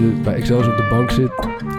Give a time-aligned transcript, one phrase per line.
[0.00, 1.30] je bij Excelsior op de bank zit,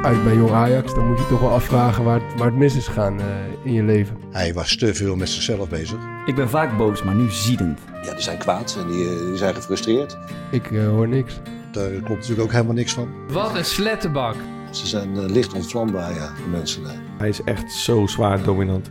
[0.02, 2.76] uit bij Jong Ajax, dan moet je toch wel afvragen waar het, waar het mis
[2.76, 3.26] is gegaan eh,
[3.64, 4.18] in je leven.
[4.32, 5.98] Hij was te veel met zichzelf bezig.
[6.26, 7.80] Ik ben vaak boos, maar nu ziedend.
[8.04, 10.18] Ja, die zijn kwaad en die, eh, die zijn gefrustreerd.
[10.52, 11.40] Ik eh, hoor niks.
[11.72, 13.08] Daar klopt natuurlijk ook helemaal niks van.
[13.32, 14.36] Wat een slettenbak.
[14.72, 16.84] Ze zijn licht ontvlambaar, ja, de mensen.
[17.18, 18.88] Hij is echt zo zwaar dominant.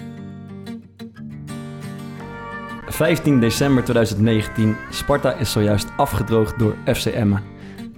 [2.88, 4.76] 15 december 2019.
[4.90, 7.42] Sparta is zojuist afgedroogd door FC Emmen.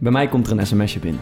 [0.00, 1.20] Bij mij komt er een sms'je binnen.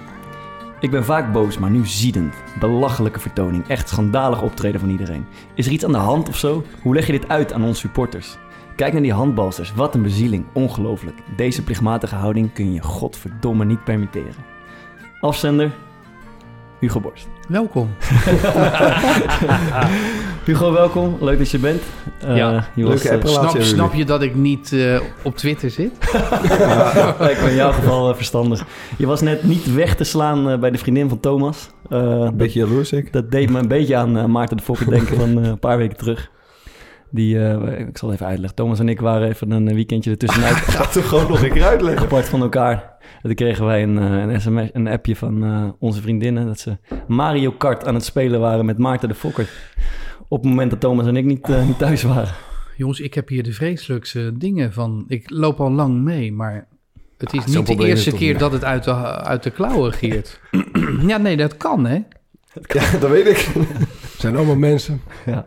[0.81, 2.35] Ik ben vaak boos, maar nu ziedend.
[2.61, 3.69] Belachelijke vertoning.
[3.69, 5.27] Echt schandalig optreden van iedereen.
[5.55, 6.65] Is er iets aan de hand of zo?
[6.83, 8.39] Hoe leg je dit uit aan onze supporters?
[8.77, 9.75] Kijk naar die handbalsters.
[9.75, 10.45] Wat een bezieling.
[10.53, 11.19] Ongelooflijk.
[11.37, 14.45] Deze plichtmatige houding kun je je godverdomme niet permitteren.
[15.21, 15.71] Afzender...
[16.81, 17.27] Hugo Borst.
[17.49, 17.89] Welkom.
[20.45, 21.17] Hugo, welkom.
[21.21, 21.83] Leuk dat je bent.
[22.21, 25.71] Eh, Ja, je was, leuke eh, Snap, snap je dat ik niet eh, op Twitter
[25.71, 25.93] zit?
[27.19, 28.65] Lijkt me in jouw geval verstandig.
[28.97, 31.71] Je was net niet weg te slaan eh, bij de vriendin van Thomas.
[31.91, 33.13] Eh, Een beetje jaloers ik.
[33.13, 35.59] dat, dat deed me een beetje aan eh, Maarten de Fokker denken van eh, een
[35.59, 36.31] paar weken terug.
[37.11, 38.57] Die, eh, ik zal even uitleggen.
[38.57, 42.03] Thomas en ik waren even een weekendje ertussenuit Ga toch gewoon nog een keer uitleggen.
[42.03, 42.95] apart van elkaar.
[43.15, 46.47] En toen kregen wij een, eh, een sms, een appje van eh, onze vriendinnen...
[46.47, 46.77] dat ze
[47.07, 49.51] Mario Kart aan het spelen waren met Maarten de Fokker.
[50.29, 52.35] Op het moment dat Thomas en ik niet, eh, niet thuis waren.
[52.77, 55.05] Jongens, ik heb hier de vreselijkste dingen van.
[55.09, 56.67] Ik loop al lang mee, maar
[57.19, 58.39] het is Ah, niet de eerste keer niet?
[58.39, 60.41] dat het uit de, uit de klauwen giert.
[61.07, 61.99] ja, nee, dat kan, hè?
[62.63, 63.49] Ja, dat weet ik.
[64.27, 65.01] Het zijn allemaal mensen.
[65.27, 65.45] Ja.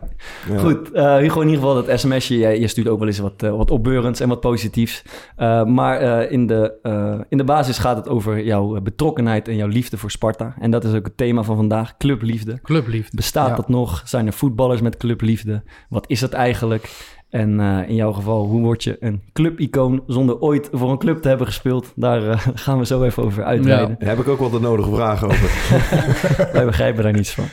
[0.48, 0.58] Ja.
[0.58, 2.38] Goed, eh, Hugo, in ieder geval dat sms'je.
[2.38, 5.02] Je, je stuurt ook wel eens wat, eh, wat opbeurends en wat positiefs.
[5.36, 9.56] Eh, maar eh, in, de, eh, in de basis gaat het over jouw betrokkenheid en
[9.56, 10.54] jouw liefde voor Sparta.
[10.60, 12.60] En dat is ook het thema van vandaag, clubliefde.
[12.62, 13.16] Clubliefde.
[13.16, 13.54] Bestaat Ja.
[13.54, 14.02] dat nog?
[14.04, 15.62] Zijn er voetballers met clubliefde?
[15.88, 16.90] Wat is dat eigenlijk?
[17.30, 21.22] En eh, in jouw geval, hoe word je een clubicoon zonder ooit voor een club
[21.22, 21.92] te hebben gespeeld?
[21.96, 23.96] Daar eh, gaan we zo even over uitweiden.
[23.98, 25.50] Daar heb ik ook wel de nodige vragen over.
[26.52, 27.44] Wij begrijpen daar niets van.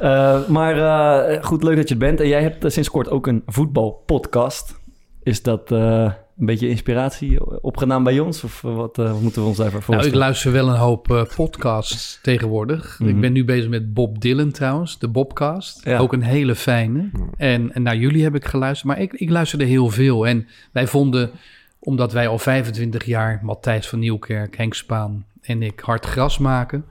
[0.00, 2.20] Eh, maar eh, goed, leuk dat je het bent.
[2.20, 4.78] En jij hebt sinds kort ook een voetbalpodcast.
[5.22, 8.44] Is dat eh, een beetje inspiratie opgedaan bij ons?
[8.44, 10.18] Of eh, wat, eh, wat moeten we ons daarvoor Nou, ik voorstellen?
[10.26, 12.98] luister wel een hoop eh, podcasts tegenwoordig.
[12.98, 13.08] Mhm.
[13.08, 15.84] Ik ben nu bezig met Bob Dylan trouwens, de Bobcast.
[15.84, 15.98] Ja.
[15.98, 17.10] Ook een hele fijne.
[17.36, 20.26] En, en naar jullie heb ik geluisterd, maar ik, ik luisterde heel veel.
[20.26, 21.30] En wij vonden,
[21.78, 26.84] omdat wij al 25 jaar, Matthijs van Nieuwkerk, Henk Spaan en ik, hard gras maken.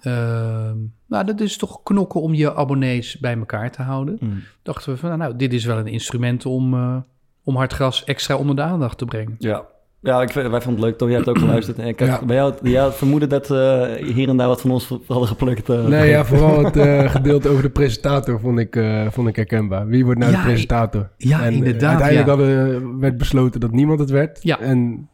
[0.00, 0.76] ehm,
[1.06, 4.16] nou, dat is toch knokken om je abonnees bij elkaar te houden.
[4.20, 4.42] Mm.
[4.62, 6.96] Dachten we van, nou, dit is wel een instrument om, eh,
[7.44, 9.34] om hard gras extra onder de aandacht te brengen.
[9.38, 9.62] Ja,
[10.00, 10.98] ja ik, vind- wij vonden het leuk.
[10.98, 11.78] Toch, jij hebt ook geluisterd.
[11.78, 12.24] En ik had Ja.
[12.24, 13.82] bij jou jij had vermoeden dat uh,
[14.14, 15.68] hier en daar wat van ons hadden geplukt.
[15.70, 19.36] Uh, Nee, ja, vooral het uh, gedeelte over de presentator vond ik, uh, vond ik
[19.36, 19.86] herkenbaar.
[19.86, 21.08] Wie wordt nou Ja, de presentator?
[21.16, 22.00] Ja, en, inderdaad.
[22.00, 22.44] Uiteindelijk ja.
[22.44, 24.38] hadden, werd besloten dat niemand het werd.
[24.42, 24.60] Ja.
[24.60, 25.08] En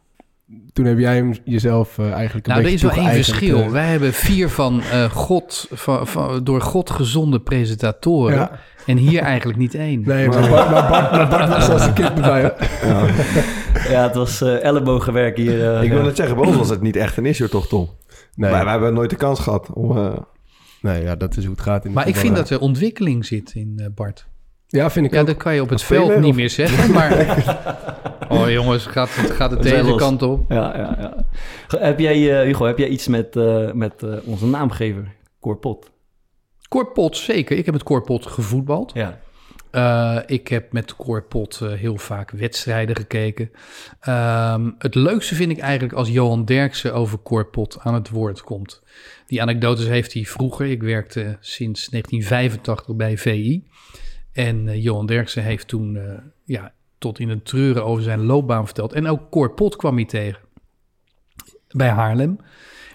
[0.73, 3.59] toen heb jij hem jezelf uh, eigenlijk een nou, er beetje is wel één verschil.
[3.59, 8.49] Uh, Wij hebben vier van, uh, God, van, van, door God gezonde presentatoren.
[8.85, 10.01] En hier eigenlijk niet één.
[10.05, 12.17] Nee, maar Bart, maar Bart, maar Bart was als een kind?
[12.17, 12.55] Ja.
[13.89, 15.57] ja, het was uh, ellebogenwerk hier.
[15.57, 16.05] uh, ik wil ja.
[16.05, 17.89] net zeggen, bij ons was het niet echt een issue toch, Tom?
[18.35, 18.51] Nee.
[18.51, 19.97] Wij, wij hebben nooit de kans gehad om...
[19.97, 20.17] Uh...
[20.81, 21.85] Nee, ja, dat is hoe het gaat.
[21.85, 24.27] In maar ik vind dat er ontwikkeling zit in uh, Bart.
[24.67, 25.25] Ja, vind ik Ja, ook.
[25.25, 27.11] dat kan je op het veld niet meer zeggen, maar...
[28.31, 30.51] Oh jongens, gaat het, gaat het deze kant op.
[30.51, 31.25] Ja, ja, ja.
[31.79, 35.90] Heb jij, uh, Hugo, heb jij iets met, uh, met uh, onze naamgever, Corpot?
[36.71, 37.57] Corpot, zeker.
[37.57, 38.93] Ik heb met Corpot gevoetbald.
[38.93, 39.19] Ja.
[39.71, 43.51] Uh, ik heb met Corpot uh, heel vaak wedstrijden gekeken.
[44.07, 48.83] Um, het leukste vind ik eigenlijk als Johan Derksen over Corpot aan het woord komt.
[49.27, 50.65] Die anekdotes heeft hij vroeger.
[50.65, 53.67] Ik werkte sinds 1985 bij VI.
[54.31, 55.99] En uh, Johan Derksen heeft toen
[56.45, 58.93] ja, tot in het treuren over zijn loopbaan verteld.
[58.93, 60.41] En ook Corpot kwam hij tegen
[61.67, 62.39] bij Haarlem.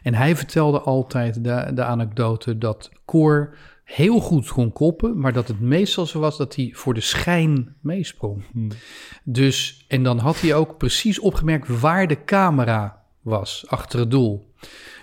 [0.07, 5.49] En hij vertelde altijd de, de anekdote dat Cor heel goed kon koppen, maar dat
[5.49, 8.45] het meestal zo was dat hij voor de schijn meesprong.
[8.53, 8.69] Hmm.
[9.25, 14.53] Dus, en dan had hij ook precies opgemerkt waar de camera was, achter het doel.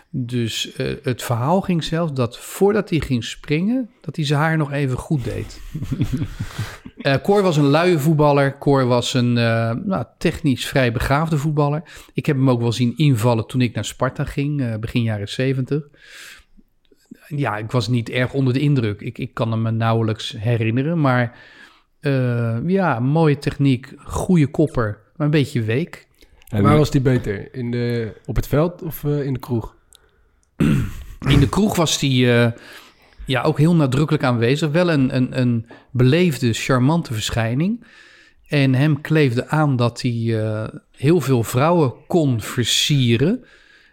[0.09, 4.57] Dus uh, het verhaal ging zelfs dat voordat hij ging springen, dat hij zijn haar
[4.57, 5.61] nog even goed deed.
[7.03, 8.57] uh, Cor was een luie voetballer.
[8.57, 11.83] Cor was een uh, nou, technisch vrij begaafde voetballer.
[12.13, 15.29] Ik heb hem ook wel zien invallen toen ik naar Sparta ging, uh, begin jaren
[15.29, 15.83] zeventig
[17.27, 19.01] ja, ik was niet erg onder de indruk.
[19.01, 21.01] Ik, ik kan hem me nauwelijks herinneren.
[21.01, 21.38] Maar
[22.65, 26.07] ja, mooie techniek, goede kopper, maar een beetje week.
[26.47, 27.55] En waar was die beter?
[27.55, 29.75] In de, op het veld of in de kroeg?
[31.27, 32.53] In de kroeg was hij
[33.25, 34.71] ja, ook heel nadrukkelijk aanwezig.
[34.71, 37.85] Wel een, een, een beleefde, charmante verschijning.
[38.47, 40.41] En hem kleefde aan dat hij
[40.91, 43.45] heel veel vrouwen kon versieren.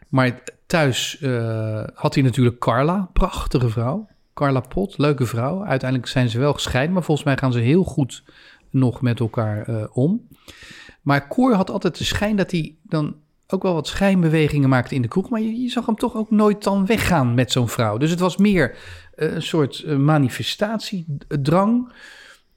[0.09, 4.09] Maar thuis eh, had hij natuurlijk Carla, prachtige vrouw.
[4.35, 5.65] Carla Pot, leuke vrouw.
[5.65, 8.23] Uiteindelijk zijn ze wel gescheiden, maar volgens mij gaan ze heel goed
[8.71, 10.29] nog met elkaar eh, om.
[11.03, 13.15] Maar Cor had altijd de schijn dat hij dan
[13.47, 15.31] ook wel wat schijnbewegingen maakte in de kroeg.
[15.31, 17.97] Maar je, je zag hem toch ook nooit dan weggaan met zo'n vrouw.
[17.97, 18.79] Dus het was meer eh,
[19.21, 21.93] een soort eh, manifestatiedrang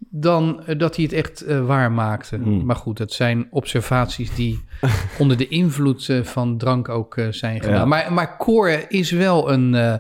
[0.10, 2.36] dan eh, dat hij het echt eh, waar maakte.
[2.36, 2.66] Hmm.
[2.66, 4.64] Maar goed, het zijn observaties die
[5.20, 7.76] onder de invloed eh, van drank ook eh, zijn gedaan.
[7.78, 7.86] Ja.
[7.86, 9.94] Maar, maar Cor is wel een, eh,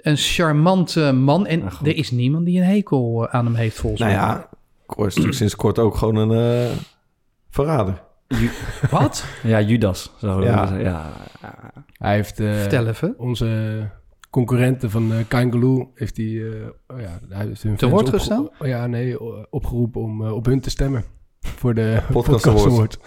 [0.00, 1.46] een charmante man.
[1.46, 1.86] En Ja, goed.
[1.86, 4.20] er is niemand die een hekel eh, aan hem heeft, volgens Nou mij.
[4.22, 4.48] ja,
[4.86, 6.76] Cor is natuurlijk sinds kort ook gewoon een eh,
[7.50, 8.02] verrader.
[8.90, 9.24] Wat?
[9.42, 10.10] Ja, Judas.
[10.20, 10.72] Zo, Ja.
[10.72, 10.78] ja.
[10.78, 11.12] ja.
[11.92, 13.14] Hij heeft eh, Vertel even.
[13.18, 13.46] onze
[14.30, 18.48] concurrenten van uh, Kangaloo heeft hij, eh, oh ja, hij heeft hun Te woord gestaan?
[18.58, 19.16] oh ja, nee,
[19.50, 21.04] opgeroepen om eh, op hun te stemmen
[21.60, 22.46] voor de Podcast.
[22.66, 22.98] Award.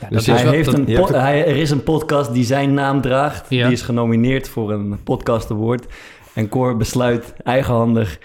[0.00, 3.50] Ja, Dus hij heeft dat- een hij, er is een podcast die zijn naam draagt.
[3.50, 3.64] Ja.
[3.64, 5.86] Die is genomineerd voor een podcast award.
[6.34, 8.18] En Cor besluit eigenhandig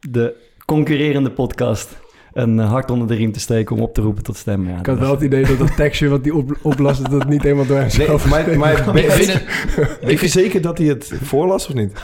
[0.00, 0.34] de
[0.66, 1.98] concurrerende podcast
[2.32, 4.72] een eh, hart onder de riem te steken om op te roepen tot stemmen.
[4.72, 6.30] Ja, Ik had wel het idee dat dat tekstje wat hij
[6.62, 10.28] op, dat het niet helemaal door hem Nee, maar, maar Ik vind, het, weet je
[10.28, 11.92] zeker dat hij het voorlas of niet?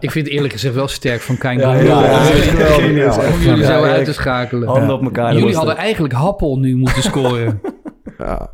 [0.00, 3.82] ik vind het eerlijk gezegd wel sterk van Kein Ja, ja, ja, Om jullie zo
[3.82, 4.68] uit ik- te schakelen.
[4.68, 5.34] Handen op elkaar.
[5.34, 7.60] Jullie hadden eigenlijk Happel nu moeten scoren.
[8.18, 8.50] Ja.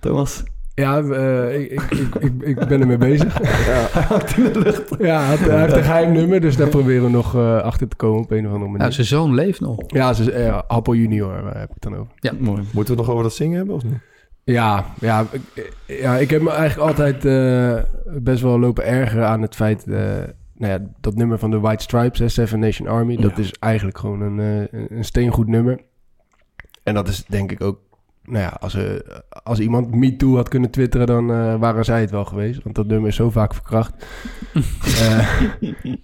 [0.00, 0.42] Thomas.
[0.74, 3.40] Ja, eh, ik, ik, ik, ik, ik ben ermee bezig.
[3.66, 3.88] ja.
[4.98, 7.88] Ja, hij, had- hij heeft een geheim nummer, dus daar proberen we nog eh, achter
[7.88, 8.78] te komen op een of andere manier.
[8.78, 9.78] nou, zijn zoon leeft nog.
[9.86, 12.12] ja, ze, eh, Appel Junior waar heb ik het dan over.
[12.38, 12.62] Mooi.
[12.72, 13.98] Moeten we het nog over dat zingen hebben of niet?
[14.44, 17.82] Ja, ja, ik, ja, ik heb me eigenlijk altijd eh,
[18.22, 19.86] best wel lopen ergeren aan het feit...
[19.86, 19.94] eh,
[20.54, 23.16] nou ja, dat nummer van de White Stripes, hè, Seven Nation Army...
[23.16, 23.42] dat Ja.
[23.42, 25.80] is eigenlijk gewoon een, eh, een steengoed nummer.
[26.82, 27.78] En dat is denk ik ook...
[28.26, 31.06] Nou ja, als, er, als iemand Me Too had kunnen twitteren...
[31.06, 32.62] dan eh, waren zij het wel geweest.
[32.62, 33.92] Want dat nummer is zo vaak verkracht.
[35.00, 35.18] Eh,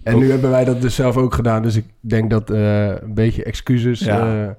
[0.03, 1.61] en nu hebben wij dat dus zelf ook gedaan.
[1.61, 3.99] Dus ik denk dat eh, een beetje excuses...
[3.99, 4.43] Ja.
[4.43, 4.49] eh,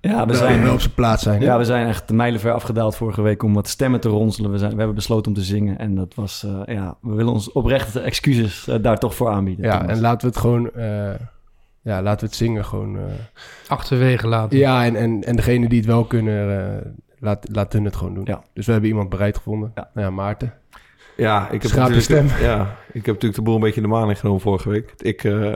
[0.00, 1.40] Ja, we zijn, wel op zijn plaats zijn.
[1.40, 4.50] ja, we zijn echt mijlenver afgedaald vorige week om wat stemmen te ronselen.
[4.50, 5.78] We, zijn, we hebben besloten om te zingen.
[5.78, 9.64] En dat was, eh, ja, we willen ons oprechte excuses daar toch voor aanbieden.
[9.64, 9.96] Ja, Thomas.
[9.96, 10.70] en laten we het gewoon...
[11.82, 12.96] ja, laten we het zingen gewoon...
[12.98, 13.02] eh,
[13.68, 14.58] Achterwege laten.
[14.58, 18.14] ja, en, en, en degene die het wel kunnen, eh, laat, laat hun het gewoon
[18.14, 18.24] doen.
[18.24, 18.42] Ja.
[18.54, 19.72] Dus we hebben iemand bereid gevonden.
[19.74, 19.90] Ja.
[19.94, 20.54] Nou ja, Maarten.
[21.16, 22.42] Ja, ik heb, Schaap je natuurlijk, stem.
[22.48, 24.92] ja, ik heb natuurlijk de boel een beetje in de maling genomen vorige week.
[24.96, 25.52] Ik eh,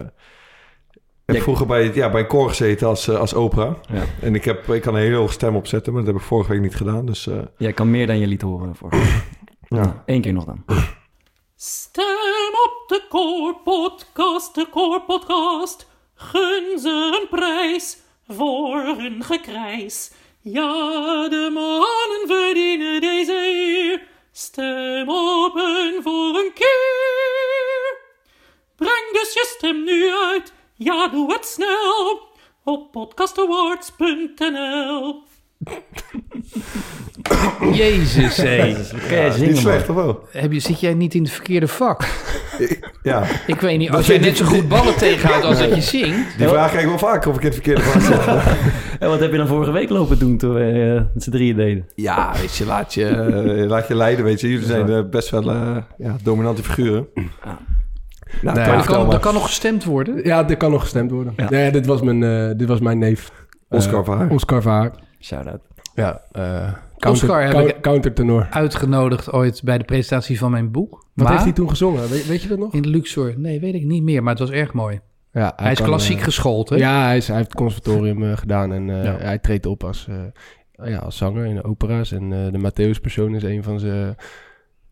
[1.24, 3.76] heb vroeger bij, ja, bij een koor gezeten als, als opera.
[3.92, 4.02] Ja.
[4.22, 6.50] En ik, heb, ik kan een hele hoge stem opzetten, maar dat heb ik vorige
[6.52, 7.06] week niet gedaan.
[7.06, 9.22] Dus eh, Jij kan meer dan je liet horen vorige week.
[9.80, 10.02] ja.
[10.06, 10.64] Eén keer nog dan.
[11.56, 12.04] Stem
[12.66, 15.88] op de Koorpodcast, de Koorpodcast.
[16.18, 17.98] Gun ze een prijs
[18.28, 20.10] voor hun gekrijs.
[20.40, 24.06] Ja, de mannen verdienen deze eer.
[24.32, 27.98] Stem op hen voor een keer.
[28.76, 30.52] Breng dus je stem nu uit.
[30.74, 32.28] Ja, doe het snel.
[32.64, 35.22] Op podcastawards.nl
[37.72, 38.76] Jezus, hé.
[39.10, 40.26] Ja, niet slecht, of wel?
[40.30, 42.04] Heb je, zit jij niet in het verkeerde vak?
[43.02, 46.38] Ja, Ik weet niet, als jij net zo goed ballen tegenhoudt als dat je zingt.
[46.38, 48.24] die vraag krijg ik wel vaker of ik in het verkeerde vak zit.
[48.98, 50.60] En wat heb je dan vorige week lopen doen toen we
[50.96, 51.86] eh, met z'n drieën deden?
[51.94, 54.48] Ja, weet je, laat je, eh, laat je leiden, weet je.
[54.48, 57.06] Jullie zijn eh, best wel eh, ja, dominante figuren.
[57.14, 57.24] Ja.
[58.42, 60.20] Nou, Nee, Er vertel kan, er kan nog gestemd worden.
[60.24, 61.32] Ja, er kan nog gestemd worden.
[61.36, 61.46] Ja.
[61.50, 63.30] Ja, dit, was mijn, eh, dit was mijn neef.
[63.68, 64.30] Oscar Verhaar.
[64.30, 64.90] Oscar Verhaar.
[65.20, 65.60] Shout-out.
[65.94, 68.46] Ja, eh counter, Oscar heb ik- countertenor.
[68.50, 70.90] Uitgenodigd ooit bij de presentatie van mijn boek.
[70.90, 72.08] Wat Maar heeft hij toen gezongen?
[72.08, 72.72] Weet, weet je dat nog?
[72.74, 73.34] In Luxor.
[73.36, 75.00] Nee, weet ik niet meer, maar het was erg mooi.
[75.32, 76.76] Ja, Hij, is kan, klassiek eh, geschoold, hè?
[76.76, 79.16] Ja, hij, is, hij heeft het conservatorium eh, gedaan en eh, Ja.
[79.16, 80.08] hij treedt op als,
[80.84, 82.12] ja, als zanger in de opera's.
[82.12, 84.14] En de Matthäus-persoon is een van zijn...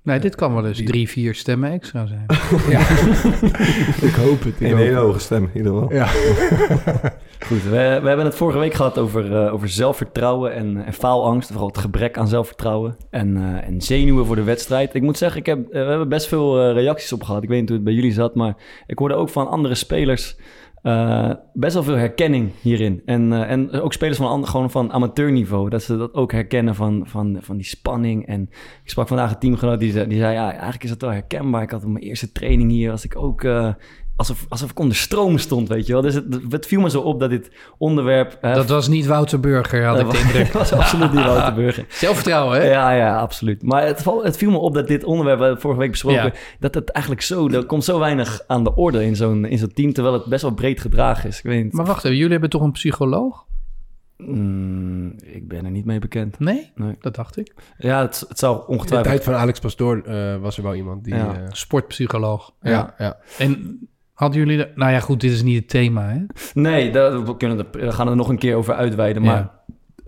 [0.04, 2.25] Nee, dit kan wel eens drie, vier stemmen extra zijn.
[2.75, 2.80] ja,
[4.08, 4.54] ik hoop het.
[4.54, 5.92] Ik Een hoop hele hoge stem, in ieder geval.
[5.92, 6.06] Ja.
[7.46, 11.49] Goed, we, we hebben het vorige week gehad over, eh, over zelfvertrouwen en, en faalangst.
[11.50, 14.94] Vooral het gebrek aan zelfvertrouwen en, eh, en zenuwen voor de wedstrijd.
[14.94, 17.42] Ik moet zeggen, ik heb, eh, we hebben best veel reacties op gehad.
[17.42, 18.54] Ik weet niet hoe het bij jullie zat, maar
[18.87, 20.37] ik hoorde ook van andere spelers
[20.85, 23.03] eh, best wel veel herkenning hierin.
[23.05, 27.03] En, eh, en ook spelers van, gewoon van amateurniveau, dat ze dat ook herkennen van,
[27.07, 28.26] van, van die spanning.
[28.26, 28.43] En
[28.85, 31.62] ik sprak vandaag een teamgenoot die zei, die zei ja, eigenlijk is het wel herkenbaar.
[31.62, 33.45] Ik had op mijn eerste training hier, als ik ook...
[33.45, 33.73] eh,
[34.16, 36.02] Alsof, alsof ik onder stroom stond, weet je wel.
[36.02, 38.38] Dus het, het viel me zo op dat dit onderwerp...
[38.40, 40.44] eh, Dat was niet Wouter Burger, had ik de indruk.
[40.52, 41.85] dat was absoluut niet Wouter Burger.
[41.88, 42.71] Zelfvertrouwen, hè?
[42.71, 43.62] Ja, ja, absoluut.
[43.62, 46.33] Maar het, het viel me op dat dit onderwerp, we hebben vorige week besproken, Ja.
[46.61, 49.73] dat het eigenlijk zo, er komt zo weinig aan de orde in zo'n, in zo'n
[49.73, 51.38] team, terwijl het best wel breed gedragen is.
[51.38, 51.73] Ik weet niet.
[51.73, 53.44] Maar wacht even, jullie hebben toch een psycholoog?
[54.16, 56.38] Mm, ik ben er niet mee bekend.
[56.38, 56.71] Nee?
[56.75, 56.97] Nee.
[57.00, 57.54] Dat dacht ik.
[57.78, 59.14] Ja, het, het zou In de ongetwijfeld...
[59.14, 61.14] tijd van Alex Pastoor eh, was er wel iemand die...
[61.14, 61.35] Ja.
[61.35, 62.52] eh, Sportpsycholoog.
[62.62, 63.16] ja, ja.
[63.38, 63.78] En
[64.14, 64.56] hadden jullie...
[64.56, 66.18] De, nou ja, goed, dit is niet het thema, hè?
[66.54, 69.23] Nee, daar, we, kunnen er, we gaan er nog een keer over uitweiden.
[69.23, 69.61] Maar Ja.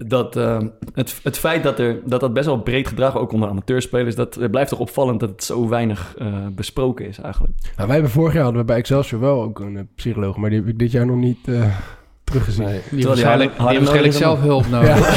[0.06, 0.58] dat, eh,
[0.94, 4.34] het, het feit dat, er, dat dat best wel breed gedragen, ook onder amateurspelers, dat
[4.34, 7.54] het blijft toch opvallend dat het zo weinig eh, besproken is eigenlijk.
[7.62, 10.50] Nou, wij hebben vorig jaar hadden we bij Excelsior wel ook een eh, psycholoog, maar
[10.50, 11.76] die heb ik dit jaar nog niet eh,
[12.24, 12.64] teruggezien.
[12.64, 12.80] Nee.
[12.90, 14.96] Die Terwijl die waarschijnlijk, die waarschijnlijk zelf hulp nodig.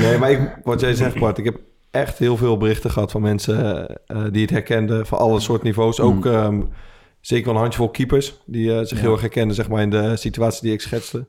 [0.00, 1.60] Nee, maar ik, wat jij zegt, Bart, ik heb
[1.92, 5.62] echt heel veel berichten gehad van mensen eh, eh, die het herkenden van alle soort
[5.62, 6.00] niveaus.
[6.00, 6.62] Ook ehm,
[7.20, 9.02] zeker wel een handjevol keepers die eh, zich Ja.
[9.04, 11.26] heel erg herkenden zeg maar, in de situatie die ik schetste.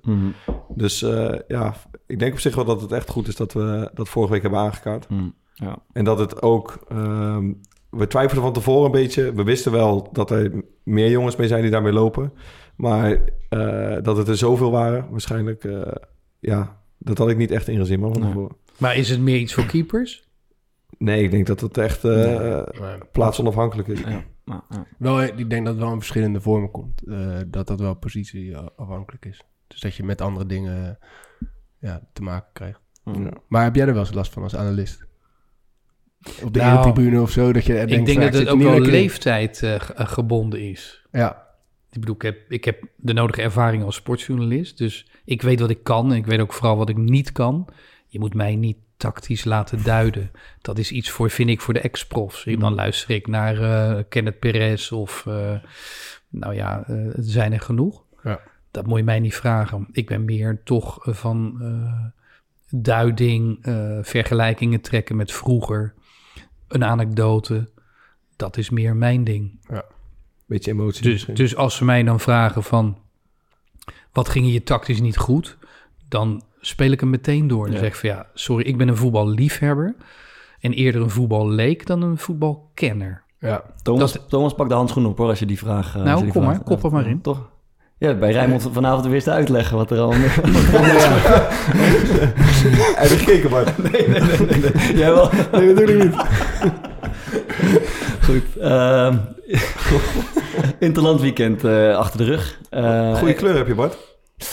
[0.76, 1.74] Dus eh, ja,
[2.08, 4.42] ik denk op zich wel dat het echt goed is dat we dat vorige week
[4.42, 5.08] hebben aangekaart.
[5.54, 5.78] Ja.
[5.94, 6.86] En dat het ook...
[6.90, 7.52] ehm,
[7.90, 9.34] we twijfelden van tevoren een beetje.
[9.34, 12.34] We wisten wel dat er meer jongens mee zijn die daarmee lopen.
[12.76, 15.64] Maar eh, dat het er zoveel waren, waarschijnlijk...
[15.64, 15.82] eh,
[16.40, 18.32] ja, dat had ik niet echt ingezien man, van Nee.
[18.32, 18.56] tevoren.
[18.78, 20.24] Maar is het meer iets voor keepers?
[20.98, 24.00] Nee, ik denk dat het echt eh, Maar plaatsonafhankelijk is.
[24.00, 24.24] Ja.
[24.44, 24.86] Maar, ja.
[24.98, 27.02] wel, eh, ik denk dat het wel in verschillende vormen komt.
[27.08, 29.42] eh, dat dat wel positieafhankelijk is.
[29.68, 31.00] Dus dat je met andere dingen
[31.80, 32.80] ja, te maken krijgt.
[33.06, 33.30] Ja.
[33.48, 35.06] Maar heb jij er wel eens last van als analist?
[36.44, 37.54] Op de Nou, tribune of zo?
[37.54, 41.06] Dat je denkt, ik denk dat het ook wel leeftijd ge- gebonden is.
[41.12, 41.48] Ja,
[41.92, 44.78] Ik bedoel, ik heb, ik heb de nodige ervaring als sportjournalist.
[44.78, 47.68] Dus ik weet wat ik kan en ik weet ook vooral wat ik niet kan.
[48.08, 50.32] Je moet mij niet tactisch laten duiden.
[50.62, 52.44] Dat is iets voor, vind ik, voor de ex-profs.
[52.44, 55.26] Dan luister ik naar eh Kenneth Perez of...
[55.26, 55.56] eh,
[56.30, 58.04] nou ja, er zijn er genoeg.
[58.24, 58.40] Ja.
[58.72, 59.88] Dat moet je mij niet vragen.
[59.92, 61.62] Ik ben meer toch van
[62.70, 63.60] duiding,
[64.02, 65.94] vergelijkingen trekken met vroeger.
[66.68, 67.70] Een anekdote.
[68.36, 69.60] Dat is meer mijn ding.
[70.46, 71.04] Beetje emotie.
[71.04, 72.98] Dus, dus als ze mij dan vragen van...
[74.12, 75.58] wat ging je tactisch niet goed?
[76.08, 77.64] Dan speel ik hem meteen door.
[77.66, 77.80] Dan Ja.
[77.80, 79.96] zeg ik van ja, sorry, ik ben een voetballiefhebber...
[80.60, 83.24] en eerder een voetballeek dan een voetbalkenner.
[83.40, 83.64] ja.
[83.82, 85.96] Thomas, Dat- Thomas pakt de handschoen op hoor, als je die vraag...
[85.96, 87.22] eh, Nou, die kom vraag- maar, kop er maar in.
[87.22, 87.50] Toch?
[87.98, 90.14] Ja, bij Rijnmond vanavond weer te uitleggen wat er al...
[92.96, 93.78] Heb je gekeken, Bart?
[93.92, 94.96] nee, nee, nee, nee, nee.
[94.98, 95.30] Jij wel?
[95.52, 96.16] Nee, natuurlijk niet.
[98.24, 98.58] Goed.
[98.58, 99.18] ehm
[100.80, 102.60] Interland weekend eh, achter de rug.
[102.70, 103.98] Eh, Goede kleur heb je, Bart.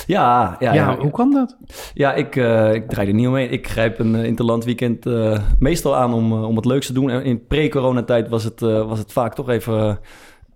[0.06, 1.56] Ja, ja, Ja, ja, hoe kan dat?
[1.94, 3.52] Ja, ik, eh, ik draai er niet omheen.
[3.52, 7.10] Ik grijp een uh, interland weekend eh, meestal aan om, om het leukste te doen.
[7.10, 9.98] En in pre-coronatijd was, het, was het vaak toch even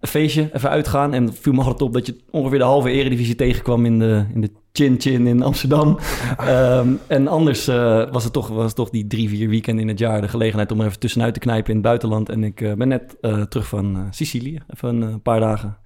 [0.01, 1.15] een feestje, even uitgaan.
[1.15, 4.41] En viel me altijd op dat je ongeveer de halve eredivisie tegenkwam in de, in
[4.41, 5.99] de Chin Chin in Amsterdam.
[6.49, 7.67] um, en anders
[8.11, 10.73] was, het toch, was het toch die drie, vier weekenden in het jaar de gelegenheid
[10.73, 12.29] om er even tussenuit te knijpen in het buitenland.
[12.29, 13.17] En ik ben net
[13.49, 15.77] terug van Sicilië, even een paar dagen.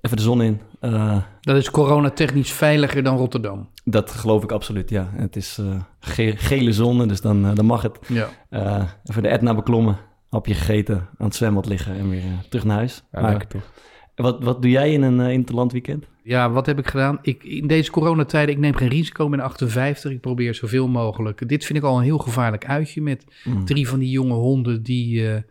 [0.00, 0.60] Even de zon in.
[0.80, 3.68] Uh, dat is coronatechnisch veiliger dan Rotterdam.
[3.84, 5.10] Dat geloof ik absoluut, ja.
[5.14, 7.98] Het is uh, ge gele zon, dus dan, uh, dan mag het.
[8.06, 8.28] Ja.
[8.50, 9.96] Uh, even de Etna beklommen,
[10.30, 13.02] hapje gegeten, aan het zwembad liggen en weer terug naar huis.
[13.12, 13.72] Ja, maar, toch.
[14.14, 16.06] Wat, wat doe jij in een uh, interland weekend?
[16.22, 17.18] Ja, wat heb ik gedaan?
[17.22, 20.10] Ik, in deze coronatijden, ik neem geen risico, ik ben 58.
[20.10, 21.48] Ik probeer zoveel mogelijk.
[21.48, 23.64] Dit vind ik al een heel gevaarlijk uitje met mm.
[23.64, 25.44] drie van die jonge honden die...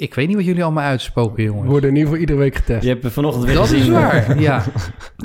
[0.00, 1.64] Ik weet niet wat jullie allemaal uitspoken, jongens.
[1.64, 2.82] We worden in ieder geval iedere week getest.
[2.82, 3.80] Je hebt vanochtend weer dat gezien.
[3.80, 4.64] is waar, ja.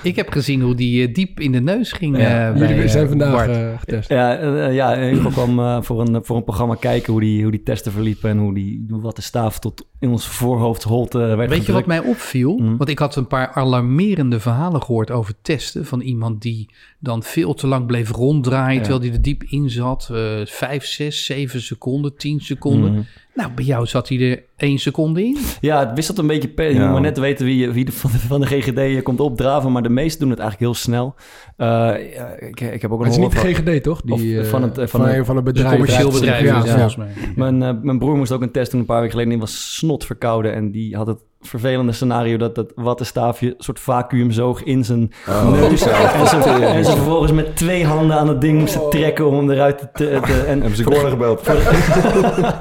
[0.04, 2.18] Ik heb gezien hoe die uh, diep in de neus ging.
[2.18, 2.52] Ja.
[2.52, 4.10] Uh, jullie bij, zijn vandaag uh, getest.
[4.10, 7.52] Ja, uh, ja ik kwam uh, voor, een, voor een programma kijken hoe die, hoe
[7.52, 8.30] die testen verliepen...
[8.30, 11.66] en hoe, die, wat de staaf tot in ons voorhoofd werd Weet gedrukt.
[11.66, 12.58] je wat mij opviel?
[12.58, 12.78] Mm.
[12.78, 15.86] Want ik had een paar alarmerende verhalen gehoord over testen...
[15.86, 18.76] van iemand die dan veel te lang bleef ronddraaien...
[18.76, 18.82] Ja.
[18.82, 20.10] terwijl hij er diep in zat.
[20.12, 22.92] Uh, vijf, zes, zeven seconden, tien seconden...
[22.92, 23.06] Mm.
[23.36, 25.38] Nou, bij jou zat hij er één seconde in.
[25.62, 26.70] Ja, het wisselt een beetje per.
[26.70, 26.92] Je ja.
[26.92, 29.72] moet net weten wie, wie de, van, de, van de GGD komt opdraven.
[29.72, 31.16] Maar de meesten doen het eigenlijk heel snel.
[31.58, 31.68] Uh,
[32.14, 34.02] ja, ik, ik heb ook een Het is niet de GGD, toch?
[34.02, 35.72] Die, of van het, van, van, een, van een bedrijf.
[35.72, 36.66] Een commercieel bedrijf, ja, ja.
[36.66, 37.12] volgens mij.
[37.36, 39.32] Mijn, uh, mijn broer moest ook een test doen een paar weken geleden.
[39.32, 40.54] Die was snot verkouden.
[40.54, 45.52] En die had het vervelende scenario dat dat wattenstaafje soort vacuüm zoog in zijn oh,
[45.52, 45.86] neus.
[45.86, 49.50] En ze, en ze vervolgens met twee handen aan het ding moesten trekken om hem
[49.50, 49.88] eruit te...
[49.94, 51.42] te, te en Hebben ze Gordon gebeld.
[51.44, 52.54] Voor, de,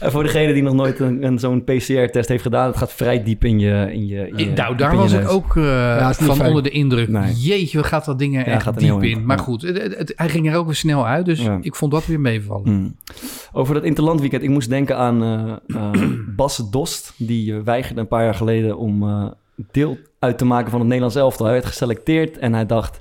[0.12, 3.44] voor degene die nog nooit een, een, zo'n PCR-test heeft gedaan, het gaat vrij diep
[3.44, 3.88] in je...
[3.92, 6.48] In je, in je nou, daar was ik ook uh, ja, van fijn.
[6.48, 7.08] onder de indruk.
[7.08, 7.34] Nee.
[7.34, 9.10] Jeetje, gaat dat ding er ja, echt gaat diep in.
[9.10, 9.26] in.
[9.26, 11.58] Maar goed, het, het, het, hij ging er ook weer snel uit, dus ja.
[11.60, 12.64] ik vond dat weer meevallen.
[12.64, 12.96] Hmm.
[13.52, 15.90] Over dat interlandweekend, ik moest denken aan uh, uh,
[16.36, 19.26] Bas Dost, die weigerde een paar jaar geleden om uh,
[19.70, 21.46] deel uit te maken van het Nederlands elftal.
[21.46, 23.00] Hij werd geselecteerd en hij dacht,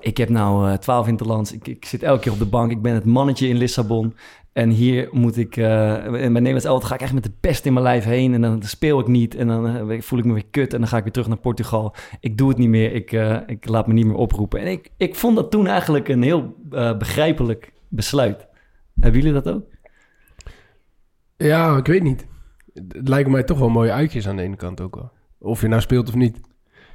[0.00, 2.82] ik heb nou eh 12 interlands, ik, ik zit elke keer op de bank, ik
[2.82, 4.14] ben het mannetje in Lissabon.
[4.52, 7.66] En hier moet ik, eh in mijn Nederlands elftal ga ik echt met de pest
[7.66, 8.34] in mijn lijf heen.
[8.34, 10.88] En dan speel ik niet en dan eh, voel ik me weer kut en dan
[10.88, 11.94] ga ik weer terug naar Portugal.
[12.20, 14.60] Ik doe het niet meer, ik, eh, ik laat me niet meer oproepen.
[14.60, 18.46] En ik, ik vond dat toen eigenlijk een heel eh, begrijpelijk besluit.
[19.02, 19.64] Hebben jullie dat ook?
[21.36, 22.26] Ja, ik weet niet.
[22.88, 25.10] Het lijken mij toch wel mooie uitjes aan de ene kant ook wel.
[25.38, 26.40] Of je nou speelt of niet.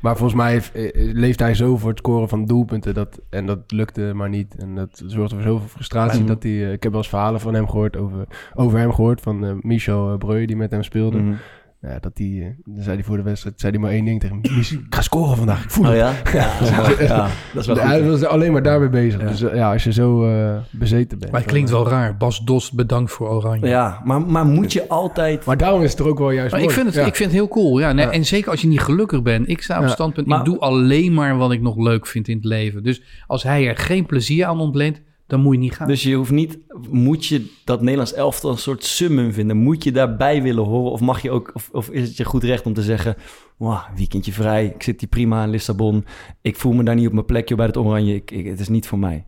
[0.02, 2.94] Maar volgens mij heeft, eh, leeft hij zo voor het scoren van doelpunten.
[2.94, 4.56] Dat, en dat lukte maar niet.
[4.56, 6.20] En dat zorgt voor zoveel frustratie.
[6.20, 6.28] Mhm.
[6.28, 7.98] dat hij, eh, ik heb wel eens verhalen van hem gehoord.
[7.98, 9.22] Over, over hem gehoord.
[9.22, 11.18] Van eh, Michel Breu die met hem speelde.
[11.18, 11.34] Mhm.
[11.82, 14.20] Ja, dat die, eh, dan zei hij voor de wedstrijd zei hij maar één ding
[14.20, 14.50] tegen me.
[14.56, 15.64] "Mies, Ik ga scoren vandaag.
[15.64, 16.00] Ik voel Oh het.
[16.00, 16.14] ja?
[16.40, 19.22] Ja, dat is wel, ja, dat is wel Hij was alleen maar daarmee bezig.
[19.22, 19.28] Ja.
[19.28, 21.32] Dus eh, ja, als je zo eh, bezeten bent.
[21.32, 22.18] Maar het klinkt wel raar.
[22.18, 23.68] Bas Dost, bedankt voor Oranje.
[23.68, 25.46] Ja, maar, maar moet je altijd...
[25.46, 27.06] Maar daarom is het er ook wel juist Maar ik vind, het, Ja.
[27.06, 27.80] ik vind het heel cool.
[27.80, 28.12] Ja, nee, Ja.
[28.12, 29.50] En zeker als je niet gelukkig bent.
[29.50, 29.86] Ik sta op Ja.
[29.86, 32.84] het standpunt, Maar- ik doe alleen maar wat ik nog leuk vind in het leven.
[32.84, 35.88] Dus als hij er geen plezier aan ontleent, dan moet je niet gaan.
[35.88, 36.58] Dus je hoeft niet,
[36.90, 39.58] moet je dat Nederlands elftal een soort summum vinden?
[39.58, 40.92] Moet je daarbij willen horen?
[40.92, 43.16] Of mag je ook, of, of is het je goed recht om te zeggen,
[43.58, 46.06] wow, weekendje vrij, ik zit hier prima in Lissabon,
[46.42, 48.68] ik voel me daar niet op mijn plekje bij het Oranje, ik, ik- het is
[48.70, 49.26] niet voor mij.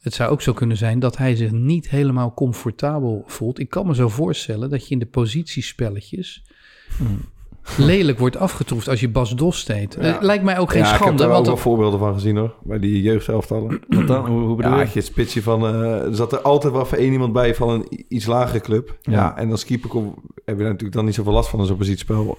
[0.00, 3.58] Het zou ook zo kunnen zijn dat hij zich niet helemaal comfortabel voelt.
[3.58, 6.44] Ik kan me zo voorstellen dat je in de positiespelletjes
[7.76, 9.96] lelijk wordt afgetroefd als je Bas Dost heet.
[10.00, 10.16] Ja.
[10.16, 11.18] Eh, lijkt mij ook geen ja, ik heb schande.
[11.18, 12.54] daar wel Want wel dat, voorbeelden van gezien hoor.
[12.62, 13.80] Bij die jeugdelftallen.
[13.88, 14.26] Wat dan?
[14.26, 14.88] Hoe, hoe bedoel Ja, je?
[14.92, 15.66] het spitsje van...
[15.66, 18.96] eh, er zat er altijd wel voor één iemand bij van een iets lagere club.
[19.02, 19.36] Ja, Ja.
[19.36, 21.76] en als keeper kom, heb je daar natuurlijk dan niet zoveel last van in zo'n
[21.76, 22.38] positiespel.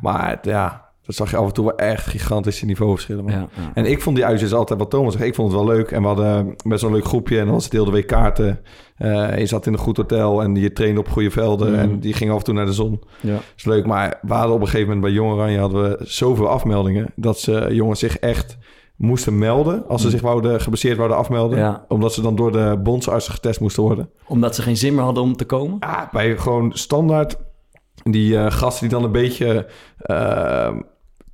[0.00, 3.24] Maar het- ja, dat zag je af en toe wel echt gigantische niveauverschillen.
[3.24, 3.32] man.
[3.32, 3.70] Ja, ja.
[3.74, 5.24] En ik vond die uitjes altijd wat Thomas zegt.
[5.24, 5.90] Ik vond het wel leuk.
[5.90, 7.38] En we hadden best wel een leuk groepje.
[7.38, 8.60] En dan was het heel de week kaarten.
[8.96, 11.70] Eh, je zat in een goed hotel en je trainde op goede velden.
[11.70, 11.80] Mhm.
[11.80, 13.02] En die ging af en toe naar de zon.
[13.20, 13.32] Ja.
[13.32, 13.86] Dat is leuk.
[13.86, 17.12] Maar we hadden op een gegeven moment bij Jong Oranje hadden we zoveel afmeldingen.
[17.16, 18.58] Dat ze jongens zich echt
[18.96, 19.88] moesten melden.
[19.88, 21.58] Als ze zich wouden, geblesseerd wouden afmelden.
[21.58, 21.84] Ja.
[21.88, 24.10] Omdat ze dan door de bondsartsen getest moesten worden.
[24.26, 25.76] Omdat ze geen zin meer hadden om te komen?
[25.80, 27.36] Ja, bij gewoon standaard
[28.02, 29.66] die eh, gasten die dan een beetje
[29.98, 30.76] eh,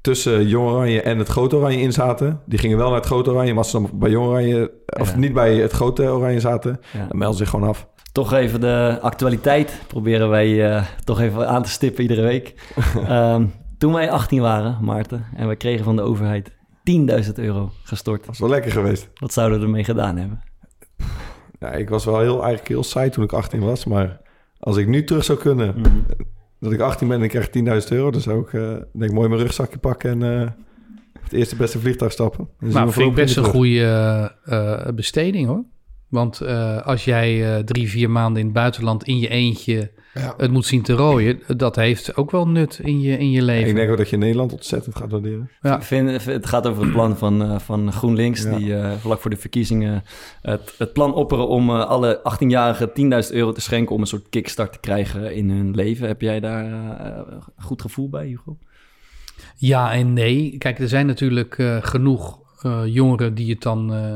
[0.02, 2.40] tussen Jong Oranje en het Grote Oranje in zaten.
[2.46, 5.16] Die gingen wel naar het Grote Oranje, maar ze dan bij Jong Oranje, of Ja.
[5.16, 7.06] niet bij het Grote Oranje zaten, Ja.
[7.06, 7.88] dan melden ze zich gewoon af.
[8.12, 12.54] Toch even de actualiteit proberen wij eh, toch even aan te stippen iedere week.
[13.08, 13.46] Ehm,
[13.78, 16.50] toen wij 18 waren, Maarten, en we kregen van de overheid
[16.84, 18.24] 10.000 euro gestort.
[18.24, 19.08] Dat is wel lekker geweest.
[19.14, 20.42] Wat zouden we ermee gedaan hebben?
[21.60, 24.20] Ja, ik was wel heel, eigenlijk heel saai toen ik 18 was, maar
[24.58, 25.74] als ik nu terug zou kunnen,
[26.62, 29.28] dat ik 18 ben en ik krijg 10.000 euro, zou ik eh, denk ik mooi
[29.28, 30.48] mijn rugzakje pakken en eh,
[31.22, 32.48] het eerste beste vliegtuig stappen.
[32.58, 33.58] We nou, vind ik best een terug.
[33.58, 33.80] goede
[34.44, 35.64] eh, eh, besteding hoor.
[36.12, 40.34] Want eh, als jij eh, drie, vier maanden in het buitenland in je eentje Ja.
[40.36, 43.68] het moet zien te rooien, dat heeft ook wel nut in je, in je leven.
[43.68, 45.50] Ik denk ook dat je Nederland ontzettend gaat waarderen.
[45.62, 45.76] Ja.
[45.76, 48.56] Ik vind, het gaat over het plan van, eh, van GroenLinks, Ja.
[48.56, 50.02] die eh, vlak voor de verkiezingen
[50.42, 54.28] het, het plan opperen om eh, alle 18-jarigen 10.000 euro te schenken om een soort
[54.28, 56.06] kickstart te krijgen in hun leven.
[56.06, 57.20] Heb jij daar eh,
[57.56, 58.58] een goed gevoel bij, Hugo?
[59.56, 60.54] Ja en nee.
[60.58, 64.14] Kijk, er zijn natuurlijk eh, genoeg eh, jongeren die het dan eh,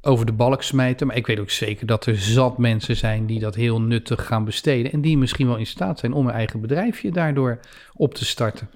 [0.00, 1.06] over de balk smijten.
[1.06, 4.44] Maar ik weet ook zeker dat er zat mensen zijn die dat heel nuttig gaan
[4.44, 4.92] besteden.
[4.92, 7.60] En die misschien wel in staat zijn om een eigen bedrijfje daardoor
[7.94, 8.68] op te starten.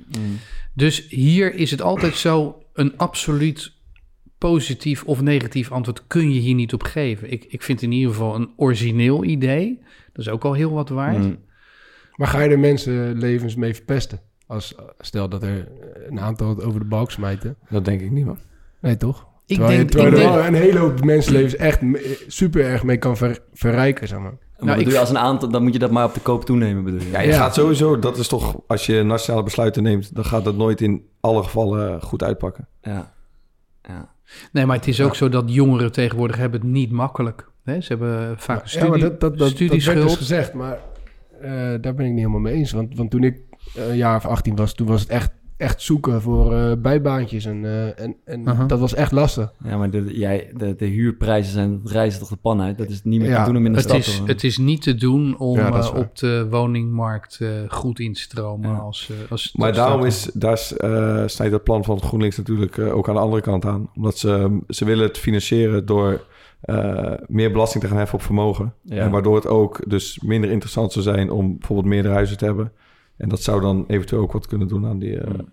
[0.75, 3.73] Dus hier is het altijd zo, een absoluut
[4.39, 7.31] positief of negatief antwoord kun je hier niet op geven.
[7.31, 9.79] Ik, ik vind in ieder geval een origineel idee.
[10.13, 11.19] Dat is ook al heel wat waard.
[11.19, 11.39] Mm.
[12.17, 14.21] Maar ga je er mensen levens mee verpesten?
[14.47, 15.69] Als, stel dat er
[16.09, 17.57] een aantal het over de balk smijten.
[17.69, 18.39] Dat denk ik niet, man.
[18.81, 19.27] Nee, toch?
[19.47, 22.25] Ik terwijl denk- je, terwijl ik er denk- wel een hele hoop mensenlevens echt me-
[22.27, 24.31] super erg mee kan ver- verrijken, zeg maar.
[24.31, 26.21] Maar Nou, bedoel ik- je als een aantal, dan moet je dat maar op de
[26.21, 27.11] koop toenemen, bedoel je?
[27.11, 27.37] Ja, je Ja.
[27.37, 31.03] gaat sowieso, dat is toch, als je nationale besluiten neemt, dan gaat dat nooit in
[31.21, 32.69] alle gevallen goed uitpakken.
[32.83, 33.13] Ja.
[33.83, 34.15] ja.
[34.53, 37.49] Nee, maar het is ook zo dat jongeren tegenwoordig hebben het niet makkelijk.
[37.65, 37.81] Hè?
[37.81, 40.03] Ze hebben vaak een studie, ja, maar dat, dat, dat, dat werd studieschuld.
[40.09, 40.79] dus gezegd, maar
[41.41, 41.51] eh,
[41.81, 42.73] daar ben ik niet helemaal mee eens.
[42.73, 43.41] Want, want toen ik
[43.77, 47.45] eh, een jaar of 18 was, toen was het echt, echt zoeken voor eh, bijbaantjes.
[47.45, 49.53] En, eh, en, en dat was echt lastig.
[49.65, 52.79] Ja, maar de, jij, de, de huurprijzen zijn, reizen toch de pan uit?
[52.79, 54.29] Dat is niet meer Ja, te doen om in de Het stad is, hoor.
[54.29, 58.21] het is niet te doen om Ja, eh, op de woningmarkt eh, goed in te
[58.21, 58.71] stromen.
[58.71, 58.77] Ja.
[58.77, 62.97] Als, als, Maar daarom is, daar is, eh, snijdt het plan van GroenLinks natuurlijk eh,
[62.97, 63.91] ook aan de andere kant aan.
[63.95, 66.25] Omdat ze, ze willen het financieren door
[66.61, 68.75] eh, meer belasting te gaan heffen op vermogen.
[68.83, 68.97] Ja.
[68.97, 72.73] En waardoor het ook dus minder interessant zou zijn om bijvoorbeeld meerdere huizen te hebben.
[73.23, 75.45] En dat zou dan eventueel ook wat kunnen doen aan die, eh, Ja.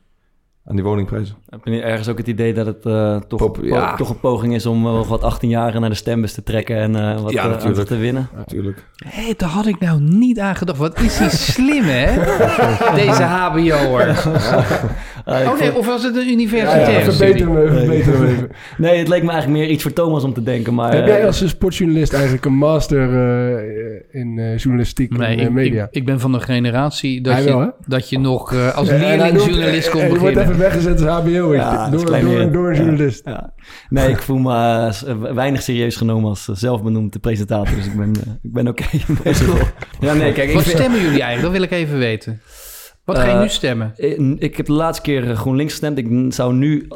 [0.70, 1.36] Aan die woningprijzen.
[1.50, 3.96] Heb je ergens ook het idee dat het eh, toch, Pop- ja.
[3.96, 7.22] toch een poging is om uh, wat 18-jarigen naar de stembus te trekken en uh,
[7.22, 7.88] wat Ja, uh, natuurlijk.
[7.88, 8.30] te winnen?
[8.36, 8.86] Natuurlijk.
[8.96, 10.78] Hé, hey, daar had ik nou niet aan gedacht.
[10.80, 12.14] Wat is die slim, hè?
[13.06, 14.08] Deze HBO'er.
[15.28, 16.92] Uh, Oh nee, of was het een Ja, universitair?
[17.06, 18.50] ja, verbeter hem even, verbeter hem even.
[18.78, 20.92] nee, het leek me eigenlijk meer iets voor Thomas om te denken, maar...
[20.94, 25.46] Heb eh, jij als sportjournalist eigenlijk een master eh, in eh, journalistiek Nee, en eh,
[25.46, 25.84] ik, media?
[25.84, 28.88] ik, ik ben van de generatie dat, Hij je, wel, dat je nog eh, als
[28.90, 30.58] Ja, hij leerlingjournalist kon beginnen.
[30.60, 33.22] Weggezet als HBO Ja, door, door, door een journalist.
[33.26, 33.54] Ja.
[33.90, 37.96] Nee, ik voel me eh, s- weinig serieus genomen als eh, zelfbenoemde presentator, dus ik
[37.98, 38.84] ben, eh, ik ben oké.
[40.00, 41.42] Ja, nee, kijk, Wat vind- stemmen jullie eigenlijk?
[41.42, 42.42] Dat wil ik even weten.
[43.06, 43.94] Wat ga je Eh, nu stemmen?
[43.96, 46.88] ik, ik heb de laatste keer eh, GroenLinks gestemd, ik zou nu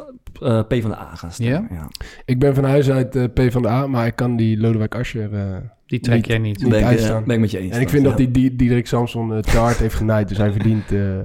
[0.42, 1.68] uh, P van de A gaan stemmen.
[1.70, 1.88] Ja?
[2.24, 4.94] Ik ben van huis uit uh, P van de A, maar ik kan die Lodewijk
[4.94, 5.40] Asscher uh,
[5.86, 6.58] Die trek niet- jij niet.
[6.60, 7.20] niet Ben, ik, uitstaan.
[7.20, 7.74] eh, ben ik met je eens.
[7.74, 8.08] En ik vind ja.
[8.08, 11.18] dat die, die Diederik Samson uh, te hard heeft genaaid, dus hij verdient uh,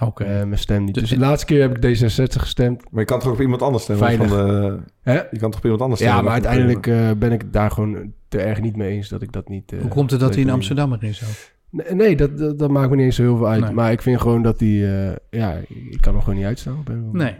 [0.00, 0.22] Oké.
[0.24, 0.94] uh, mijn stem niet.
[0.94, 2.82] Dus- Dus de laatste keer heb ik D66 gestemd.
[2.90, 4.04] Maar je kan toch ook op iemand anders stemmen?
[4.06, 4.28] Veilig.
[4.28, 5.12] Van de, Hè?
[5.14, 6.30] je kan toch op iemand anders Ja, stemmen?
[6.32, 9.22] maar dan- uiteindelijk uh, ben ik het daar gewoon te erg niet mee eens dat
[9.22, 9.72] ik dat niet...
[9.72, 10.50] uh, Hoe komt het dat hij in.
[10.50, 11.54] Amsterdam is ook?
[11.70, 13.60] Nee, nee dat, dat, dat maakt me niet eens zo heel veel uit.
[13.64, 13.72] Nee.
[13.72, 14.68] Maar ik vind gewoon dat hij...
[14.68, 15.54] uh, ja,
[15.90, 16.84] ik kan hem gewoon niet uitstaan.
[17.12, 17.34] Nee.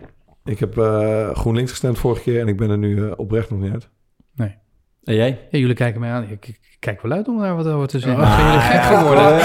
[0.44, 3.60] Ik heb eh, GroenLinks gestemd vorige keer en ik ben er nu eh, oprecht nog
[3.60, 3.88] niet uit.
[5.06, 5.46] En jij?
[5.50, 6.30] Ja, jullie kijken mij aan.
[6.30, 8.24] Ik, kijk wel uit om daar wat over te zeggen.
[8.24, 8.98] Ah, Zijn jullie gek ja.
[8.98, 9.38] geworden?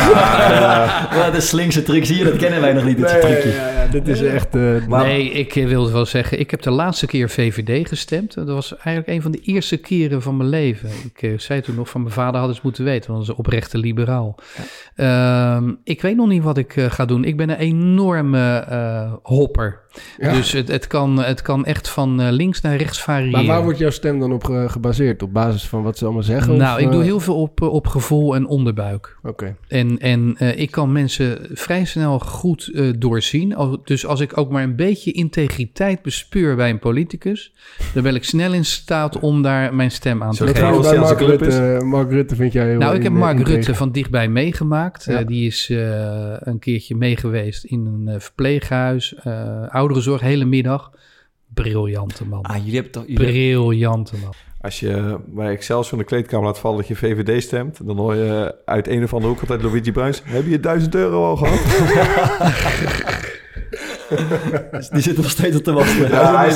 [1.20, 3.56] Ja, de slinkse truc, zie je, dat kennen wij nog niet, dit Nee, trucjes.
[3.56, 4.56] ja, ja, dit is echt...
[4.56, 8.34] uh, Nee, ik eh, wilde wel zeggen, ik heb de laatste keer VVD gestemd.
[8.34, 10.90] Dat was eigenlijk een van de eerste keren van mijn leven.
[11.14, 13.40] Ik eh, zei toen nog van mijn vader hadden ze moeten weten, want dat is
[13.40, 14.36] een oprechte liberaal.
[14.96, 17.24] Ehm, ik weet nog niet wat ik eh, ga doen.
[17.24, 19.80] Ik ben een enorme eh, hopper.
[20.18, 20.34] Ja.
[20.34, 23.32] Dus het, het, kan, het kan echt van eh, links naar rechts variëren.
[23.32, 25.24] Maar waar wordt jouw stem dan op ge- gebaseerd?
[25.24, 26.58] Op basis van wat ze allemaal zeggen?
[26.58, 29.18] nou, of, ik doe eh, heel veel op, op gevoel en onderbuik.
[29.24, 29.56] Oké.
[29.68, 33.56] En, en eh, ik kan mensen vrij snel goed eh, doorzien.
[33.56, 37.54] Al- Dus als ik ook maar een beetje integriteit bespeur bij een politicus,
[37.94, 40.82] dan ben ik snel in staat om daar mijn stem aan Zo te geven.
[40.82, 42.80] bij Mark als een club Rutte, Mark Rutte vind jij heel...
[42.80, 43.56] Nou, ik heb Mark integer.
[43.56, 45.04] Rutte van dichtbij meegemaakt.
[45.06, 45.20] Ja.
[45.20, 50.92] Eh, die is eh, een keertje meegeweest in een eh, verpleeghuis, eh ouderenzorg, hele middag.
[51.54, 52.42] Briljante man.
[52.42, 53.04] Ah, jullie hebben toch...
[53.08, 54.34] Jullie Briljante man.
[54.62, 58.16] Als je bij Excelsior in de kleedkamer laat vallen dat je VVD stemt, dan hoor
[58.16, 60.22] je uit een of andere hoek altijd Luigi Bruins.
[60.26, 61.60] Heb je 1000 euro al gehad?
[64.92, 66.10] die zitten nog steeds op te wachten.
[66.10, 66.48] Ja, hij.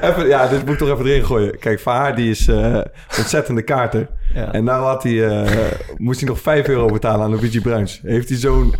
[0.00, 1.58] Even, ja, dit moet ik toch even erin gooien.
[1.58, 2.80] Kijk, Van Haar die is eh,
[3.18, 4.08] ontzettende kaarten.
[4.34, 4.52] Ja.
[4.52, 5.50] En nou had hij, eh,
[5.96, 8.00] moest hij nog 5 euro betalen aan Luigi Bruins.
[8.02, 8.74] Heeft hij zo'n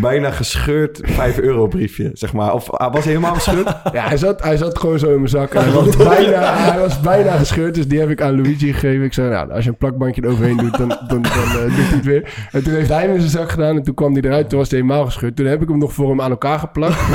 [0.00, 2.54] bijna gescheurd 5 euro briefje, zeg maar.
[2.54, 3.70] Of hij was helemaal gescheurd.
[3.92, 5.54] Ja, hij zat, hij zat gewoon zo in mijn zak.
[5.54, 9.04] En hij, was bijna, hij was bijna gescheurd, dus die heb ik aan Luigi gegeven.
[9.04, 11.96] Ik zei, nou, als je een plakbandje eroverheen doet, dan, dan, dan eh, doet hij
[11.96, 12.48] het weer.
[12.52, 14.48] En toen heeft hij hem in zijn zak gedaan en toen kwam hij eruit.
[14.48, 15.36] Toen was hij helemaal gescheurd.
[15.36, 17.00] Toen heb ik hem nog voor hem aan elkaar geplakt.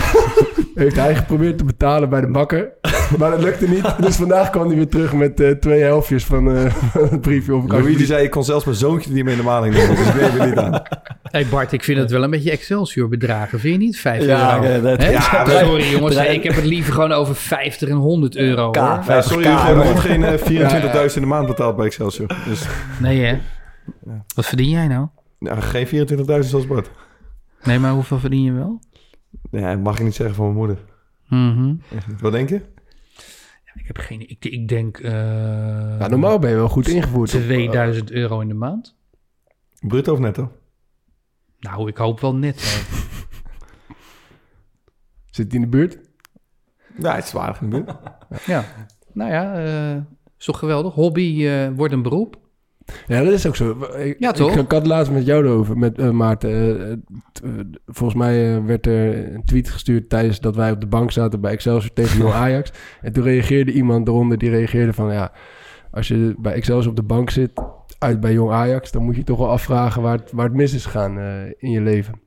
[0.77, 2.69] heeft hij geprobeerd te betalen bij de bakker.
[3.17, 3.95] Maar dat lukte niet.
[3.99, 7.55] Dus vandaag kwam hij weer terug met eh, twee helftjes van, eh, van het briefje.
[7.55, 9.95] Of ik Luigi zei, ik kon zelfs mijn zoontje niet mee in de maling nemen.
[9.95, 10.81] Dus ik neem er niet aan.
[11.27, 13.59] Hey Bart, ik vind het wel een beetje Excelsior bedragen.
[13.59, 13.97] Vind je niet?
[13.99, 14.67] 5 Ja, euro.
[14.67, 15.09] oké, dat- Hè?
[15.09, 18.71] ja, Sorry jongens, ik heb het liever gewoon over 50 en 100 euro.
[18.71, 18.75] K.
[18.75, 18.85] Hoor.
[19.07, 19.83] Ja, sorry, K, Hugo, we hoor.
[19.83, 22.27] hebben geen eh, 24.000 in de maand betaald bij Excelsior.
[22.45, 22.65] Dus
[22.99, 23.37] Nee hè?
[24.35, 25.07] Wat verdien jij nou?
[25.39, 26.89] ja, geen 24.000 zoals Bart.
[27.63, 28.79] Nee, maar hoeveel verdien je wel?
[29.51, 30.77] Ja, dat mag ik niet zeggen van mijn moeder.
[31.29, 31.73] Mhm.
[32.21, 32.61] Wat denk je?
[33.77, 34.29] Ik heb geen...
[34.29, 34.97] Ik, ik denk...
[34.97, 37.29] eh Nou, normaal ben je wel goed ingevoerd.
[37.29, 38.95] 2000 euro in de maand.
[39.79, 40.51] Bruto of netto?
[41.59, 42.59] Nou, ik hoop wel net.
[45.35, 45.99] Zit hij in de buurt?
[46.97, 47.97] Ja, het is waardig in de buurt.
[48.45, 48.65] ja.
[49.13, 50.01] Nou ja, eh
[50.37, 50.93] is toch geweldig.
[50.93, 52.37] Hobby eh, wordt een beroep.
[53.07, 53.77] Ja, dat is ook zo.
[53.97, 54.51] Ik, Ja, toch?
[54.51, 56.79] Ik, ik had het laatst met jou erover, met eh, Maarten.
[56.89, 56.93] Eh,
[57.31, 57.49] t- eh,
[57.85, 61.51] volgens mij werd er een tweet gestuurd tijdens dat wij op de bank zaten bij
[61.51, 62.71] Excelsior tegen Jong Ajax.
[63.01, 65.31] En toen reageerde iemand eronder, die reageerde van ja,
[65.91, 67.51] als je bij Excelsior op de bank zit,
[67.99, 70.73] uit bij Jong Ajax, dan moet je toch wel afvragen waar het, waar het mis
[70.73, 71.25] is gegaan eh,
[71.57, 72.19] in je leven.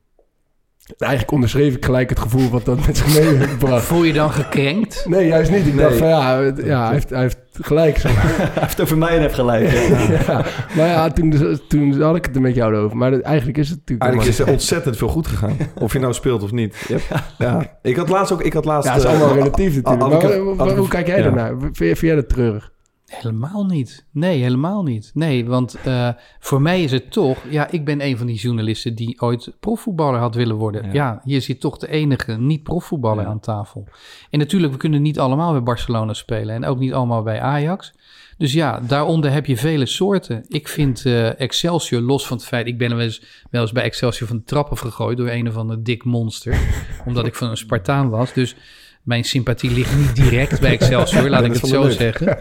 [0.91, 3.85] En eigenlijk onderschreef ik gelijk het gevoel wat dat met zich mee heeft gebracht.
[3.85, 5.05] Voel je dan gekrenkt?
[5.09, 5.67] Nee, juist niet.
[5.67, 5.85] Ik Nee.
[5.85, 7.99] dacht van ja, het- ja hij, heeft, hij heeft gelijk.
[7.99, 8.25] Zeg maar.
[8.53, 9.71] Hij heeft over mij en heeft gelijk.
[9.71, 9.99] Ja.
[10.27, 10.45] ja,
[10.77, 12.97] maar ja, toen, toen had ik het er met jou over.
[12.97, 14.03] Maar eigenlijk is het natuurlijk...
[14.11, 15.57] Eigenlijk is er ontzettend veel goed gegaan.
[15.81, 16.85] Of je nou speelt of niet.
[16.89, 17.03] Hebt-
[17.39, 17.79] ja.
[17.83, 18.43] Ik had laatst ook...
[18.43, 20.57] Ik had laatst, Ja, het is eh, allemaal relatief natuurlijk.
[20.57, 21.23] Maar hoe- kijk jij ja.
[21.23, 21.55] daarnaar?
[21.61, 22.71] Vind, je- vind jij dat treurig?
[23.11, 24.05] Helemaal niet.
[24.11, 25.11] Nee, helemaal niet.
[25.15, 27.39] Nee, want eh, voor mij is het toch...
[27.49, 30.85] Ja, ik ben een van die journalisten die ooit profvoetballer had willen worden.
[30.85, 31.21] Ja, Ja.
[31.25, 33.31] hier zit toch de enige niet-profvoetballer Ja.
[33.31, 33.89] aan tafel.
[34.31, 36.55] En natuurlijk, we kunnen niet allemaal bij Barcelona spelen.
[36.55, 37.93] En ook niet allemaal bij Ajax.
[38.39, 40.45] Dus ja, daaronder heb je vele soorten.
[40.49, 42.67] Ik vind eh, Excelsior, los van het feit...
[42.67, 45.17] Ik ben wel eens, wel eens bij Excelsior van de trap afgegooid...
[45.17, 46.59] door een of ander dik monster.
[47.07, 48.33] omdat ik van een Spartaan was.
[48.33, 48.57] Dus
[49.03, 51.93] Mijn sympathie ligt niet direct bij Excelsior, laat ik het zo leuk.
[51.93, 52.39] zeggen.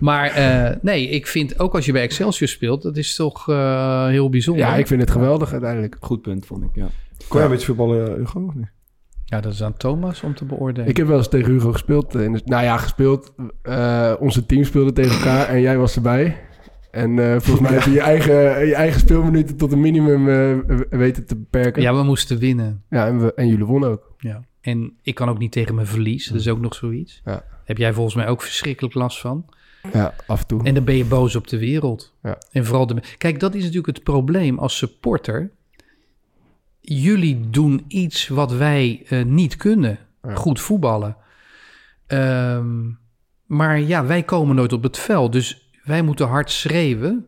[0.00, 4.06] Maar eh, nee, ik vind ook als je bij Excelsior speelt, dat is toch eh,
[4.06, 4.66] heel bijzonder.
[4.66, 5.96] Ja, ik vind het geweldig uiteindelijk.
[6.00, 6.86] Goed punt, vond ik, ja.
[7.28, 8.44] Kon jij een beetje voetballen, Hugo?
[8.46, 8.72] of niet?
[9.24, 10.88] Ja, dat is aan Thomas om te beoordelen.
[10.88, 12.14] Ik heb wel eens tegen Hugo gespeeld.
[12.14, 13.34] In de- nou ja, gespeeld.
[13.62, 16.36] Eh, onze team speelde tegen elkaar en jij was erbij.
[16.90, 20.76] En eh, volgens mij heb je je eigen, je eigen speelminuten tot een minimum eh,
[20.98, 21.82] weten te beperken.
[21.82, 22.82] Ja, Ja, we moesten winnen.
[22.88, 24.14] en, we, en jullie wonnen ook.
[24.18, 24.44] Ja.
[24.64, 26.26] En ik kan ook niet tegen mijn verlies.
[26.26, 27.20] Dat is ook nog zoiets.
[27.24, 27.44] Ja.
[27.64, 29.46] Heb jij volgens mij ook verschrikkelijk last van.
[29.92, 30.62] Ja, af en toe.
[30.62, 32.12] En dan ben je boos op de wereld.
[32.22, 32.38] Ja.
[32.50, 33.02] En vooral de...
[33.18, 35.50] Kijk, dat is natuurlijk het probleem als supporter.
[36.80, 39.98] Jullie doen iets wat wij eh, niet kunnen.
[40.22, 40.34] Ja.
[40.34, 41.16] Goed voetballen.
[42.06, 42.90] Ehm,
[43.46, 45.32] maar ja, wij komen nooit op het veld.
[45.32, 47.26] Dus wij moeten hard schreeuwen.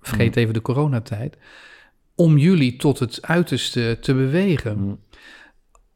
[0.00, 1.36] Vergeet even de coronatijd.
[2.14, 4.78] Om jullie tot het uiterste te bewegen.
[4.78, 4.98] Mm.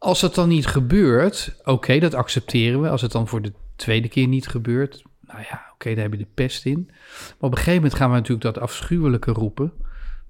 [0.03, 2.89] Als het dan niet gebeurt, oké, dat accepteren we.
[2.89, 6.19] Als het dan voor de tweede keer niet gebeurt, nou ja, oké, daar heb je
[6.19, 6.87] de pest in.
[6.89, 9.73] Maar op een gegeven moment gaan we natuurlijk dat afschuwelijke roepen.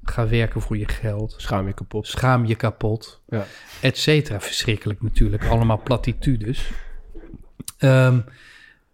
[0.02, 1.34] Ga werken voor je geld.
[1.36, 2.06] Schaam je kapot.
[2.06, 3.22] Schaam je kapot.
[3.28, 3.46] Ja.
[3.80, 4.40] Et cetera.
[4.40, 5.46] Verschrikkelijk natuurlijk.
[5.46, 6.70] Allemaal platitudes.
[7.78, 8.20] Ehm,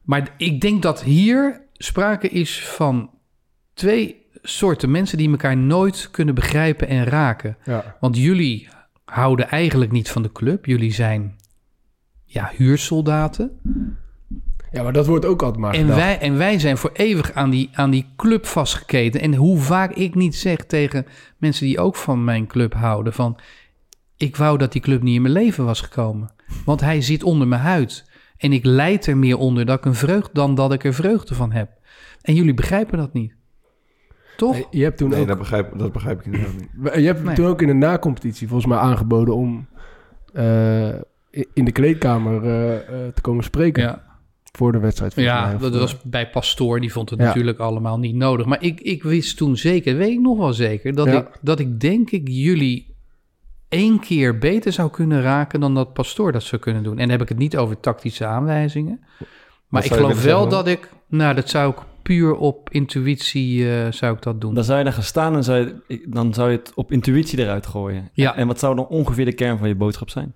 [0.03, 3.11] maar ik denk dat hier sprake is van
[3.75, 7.57] twee soorten mensen die elkaar nooit kunnen begrijpen en raken.
[7.65, 7.97] Ja.
[8.01, 8.69] Want jullie
[9.07, 10.67] houden eigenlijk niet van de club.
[10.67, 11.37] Jullie zijn
[12.25, 13.61] ja, huursoldaten.
[14.73, 15.99] ja, maar dat wordt ook altijd maar En gedacht.
[15.99, 19.21] wij, en wij zijn voor eeuwig aan die, aan die club vastgeketen.
[19.21, 21.07] En hoe vaak ik niet zeg tegen
[21.39, 23.39] mensen die ook van mijn club houden: van
[24.17, 26.35] ik wou dat die club niet in mijn leven was gekomen.
[26.65, 28.05] Want hij zit onder mijn huid.
[28.37, 31.35] En ik leid er meer onder dat ik een vreugd dan dat ik er vreugde
[31.35, 31.71] van heb.
[32.23, 33.35] En jullie begrijpen dat niet.
[34.37, 34.67] Toch?
[34.71, 36.95] Je hebt toen Nee, ook, dat begrijp, dat begrijp ik inderdaad niet.
[36.95, 37.35] je hebt Nee.
[37.35, 39.67] toen ook in de nacompetitie volgens mij aangeboden om
[40.33, 40.89] eh,
[41.53, 44.03] in de kleedkamer eh, eh, te komen spreken ja.
[44.53, 45.17] voor de wedstrijd.
[45.17, 45.25] mij.
[45.25, 46.81] Ja, Of, dat was bij Pastoor.
[46.81, 47.25] Die vond het Ja.
[47.27, 48.47] natuurlijk allemaal niet nodig.
[48.47, 51.13] Maar ik, ik wist toen zeker, weet ik nog wel zeker, dat, Ja.
[51.13, 52.95] ik, dat ik denk ik jullie
[53.69, 56.93] één keer beter zou kunnen raken dan dat Pastoor dat zou kunnen doen.
[56.93, 59.01] En dan heb ik het niet over tactische aanwijzingen.
[59.69, 63.93] Maar ik geloof wel zeggen dat ik, nou dat zou ik puur op intuïtie eh,
[63.93, 64.55] zou ik dat doen.
[64.55, 67.39] Dan zou je daar gaan staan en zou je, dan zou je het op intuïtie
[67.39, 68.09] eruit gooien.
[68.13, 68.37] Ja.
[68.37, 70.35] En wat zou dan ongeveer de kern van je boodschap zijn?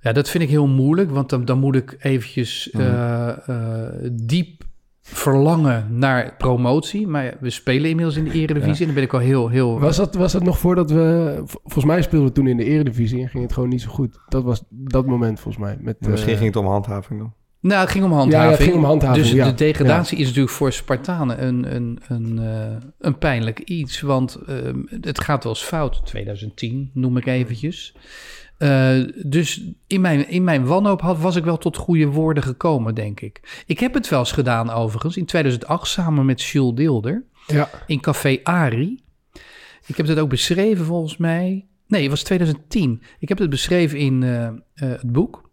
[0.00, 2.82] Ja, dat vind ik heel moeilijk, want dan, dan moet ik eventjes Mhm.
[2.82, 4.64] eh, eh, diep
[5.02, 7.06] verlangen naar promotie.
[7.06, 9.80] Maar we spelen inmiddels in de eredivisie en dan ben ik al heel, heel...
[9.80, 11.34] Was dat, was dat nog voordat we...
[11.44, 14.18] Volgens mij speelden we toen in de eredivisie en ging het gewoon niet zo goed.
[14.28, 15.76] Dat was dat moment volgens mij.
[15.80, 17.32] Met, misschien ging het om handhaving dan.
[17.66, 18.42] Nou, het ging om handhaving.
[18.42, 19.44] Ja, ja, het ging om handhaving, Dus ja.
[19.44, 24.00] de degradatie is natuurlijk voor Spartanen een, een, een, eh, een pijnlijk iets.
[24.00, 26.06] Want ehm, het gaat wel eens fout.
[26.06, 27.94] 2010 noem ik eventjes.
[28.58, 28.90] Eh,
[29.24, 33.20] dus in mijn, in mijn wanhoop had, was ik wel tot goede woorden gekomen, denk
[33.20, 33.62] ik.
[33.66, 35.16] Ik heb het wel eens gedaan overigens.
[35.16, 37.24] In 2008 samen met Jules Deelder.
[37.46, 39.02] Ja, In Café Ari.
[39.86, 41.66] Ik heb het ook beschreven volgens mij.
[41.86, 43.02] Nee, het was 2010.
[43.18, 45.50] Ik heb het beschreven in eh, het boek.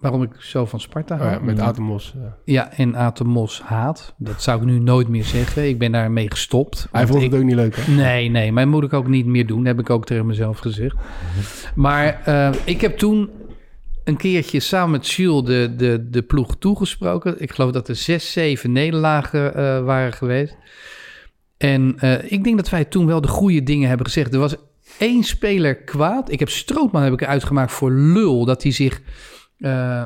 [0.00, 1.32] Waarom ik zo van Sparta oh hou.
[1.32, 2.14] ja met Atemos.
[2.16, 2.22] eh.
[2.44, 4.14] Ja, en Atemos haat.
[4.18, 5.68] Dat zou ik nu nooit meer zeggen.
[5.68, 6.88] Ik ben daarmee gestopt.
[6.92, 7.92] Hij vond ik- het ook niet leuk, hè?
[7.92, 9.64] Nee, nee, maar moet ik ook niet meer doen.
[9.64, 10.96] heb ik ook tegen mezelf gezegd.
[11.74, 13.30] Maar eh, ik heb toen
[14.04, 17.40] een keertje samen met Jules de, de, de ploeg toegesproken.
[17.42, 20.56] Ik geloof dat er zes, zeven nederlagen eh, waren geweest.
[21.56, 21.96] En
[22.28, 24.32] ik denk dat wij toen wel de goede dingen hebben gezegd.
[24.34, 24.56] Er was
[24.98, 26.30] één speler kwaad.
[26.32, 28.44] Ik heb Strootman heb ik uitgemaakt voor lul.
[28.44, 29.00] Dat hij zich...
[29.60, 30.02] eh,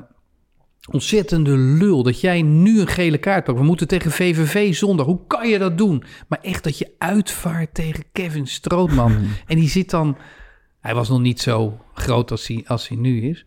[0.90, 3.58] ontzettende lul dat jij nu een gele kaart pakt.
[3.58, 5.06] We moeten tegen VVV zondag.
[5.06, 6.04] Hoe kan je dat doen?
[6.28, 9.16] Maar echt dat je uitvaart tegen Kevin Strootman.
[9.46, 10.16] en die zit dan...
[10.80, 13.46] Hij was nog niet zo groot als hij, als hij nu is.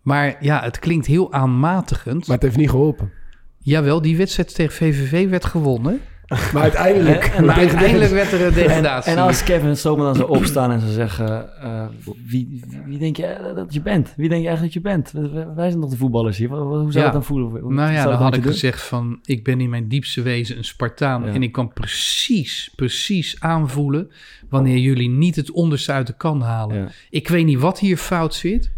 [0.00, 2.26] Maar ja, het klinkt heel aanmatigend.
[2.26, 3.12] Maar het heeft niet geholpen.
[3.58, 6.00] Jawel, die wedstrijd tegen VVV werd gewonnen.
[6.52, 7.24] Maar uiteindelijk...
[7.24, 9.12] En- en Maar uiteindelijk werd er een En, degradatie.
[9.12, 11.60] en als Kevin Strootman dan zou opstaan en zou zeggen...
[11.62, 11.84] eh,
[12.26, 14.12] wie, wie, denk je dat je bent?
[14.16, 15.32] Wie denk je eigenlijk dat je bent?
[15.56, 16.48] Wij- zijn nog de voetballers hier.
[16.48, 17.02] Hoe zou Ja.
[17.02, 17.60] het dan voelen?
[17.60, 18.52] Hoe- Nou ja, dan had ik doen?
[18.52, 19.18] gezegd van...
[19.24, 21.22] ik ben in mijn diepste wezen een Spartaan...
[21.24, 21.32] Ja.
[21.32, 24.10] en ik kan precies, precies aanvoelen...
[24.48, 26.76] wanneer jullie niet het onderste uit de kan halen.
[26.76, 26.88] Ja.
[27.10, 28.70] Ik weet niet wat hier fout zit.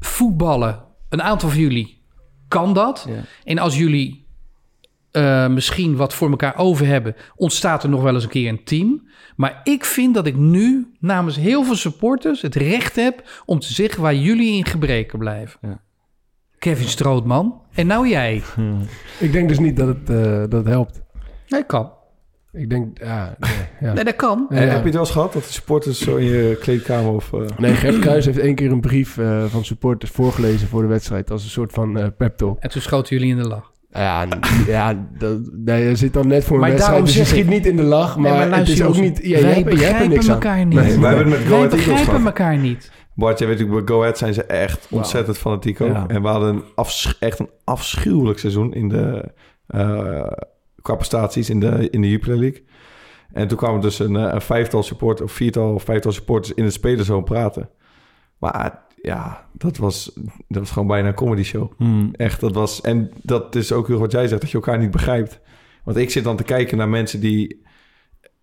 [0.00, 2.00] Voetballen, een aantal van jullie
[2.48, 3.06] kan dat.
[3.08, 3.14] Ja.
[3.44, 4.25] En als jullie
[5.16, 7.14] eh, misschien wat voor elkaar over hebben...
[7.36, 9.08] ontstaat er nog wel eens een keer een team.
[9.36, 12.42] Maar ik vind dat ik nu namens heel veel supporters...
[12.42, 15.58] het recht heb om te zeggen waar jullie in gebreken blijven.
[15.62, 15.80] Ja.
[16.58, 17.60] Kevin Strootman.
[17.74, 18.42] En nou jij.
[19.18, 21.02] Ik denk dus niet dat het, eh, dat het helpt.
[21.48, 21.90] Nee, kan.
[22.52, 23.50] Ik denk, ja, nee,
[23.80, 23.92] ja.
[23.92, 24.46] Nee, dat kan.
[24.50, 24.68] Ja, En ja.
[24.68, 27.32] Heb je het wel eens gehad dat de supporters zo in je kleedkamer of...
[27.32, 30.88] eh, Nee, Gert Kruis heeft één keer een brief eh, van supporters voorgelezen voor de
[30.88, 31.30] wedstrijd.
[31.30, 32.58] Als een soort van eh pep talk.
[32.60, 33.72] En toen schoten jullie in de lach.
[33.96, 34.40] Ja, n-
[34.72, 37.42] ja dat, nee, je zit dan net voor een Maar wedstrijd, daarom dus je ik-
[37.42, 38.16] schiet niet in de lach.
[38.16, 39.18] Maar, Nee, het luister, is ook niet...
[39.22, 40.34] Ja, wij hebt- begrijpen niks aan.
[40.34, 40.74] elkaar niet.
[40.78, 42.90] Nee, wij hebben het met Go wij Ahead Eagles begrijpen elkaar niet.
[43.14, 45.88] Bart, jij weet natuurlijk, bij Go Ahead zijn ze echt ontzettend fanatiek ook.
[45.92, 46.04] Ja.
[46.06, 49.24] En we hadden een afsch- echt een afschuwelijk seizoen in de,
[49.66, 50.26] eh,
[50.82, 52.64] qua prestaties in de, in de Jupiler League.
[53.32, 56.64] En toen kwamen dus een, eh, een vijftal supporters, of viertal of vijftal supporters in
[56.64, 57.68] het spelerzoon praten.
[58.38, 60.12] Maar ja, dat was,
[60.48, 61.72] dat was gewoon bijna een comedy show.
[61.76, 62.10] Hmm.
[62.16, 62.80] Echt, dat was...
[62.80, 65.40] En dat is ook heel wat jij zegt, dat je elkaar niet begrijpt.
[65.84, 67.64] Want ik zit dan te kijken naar mensen die...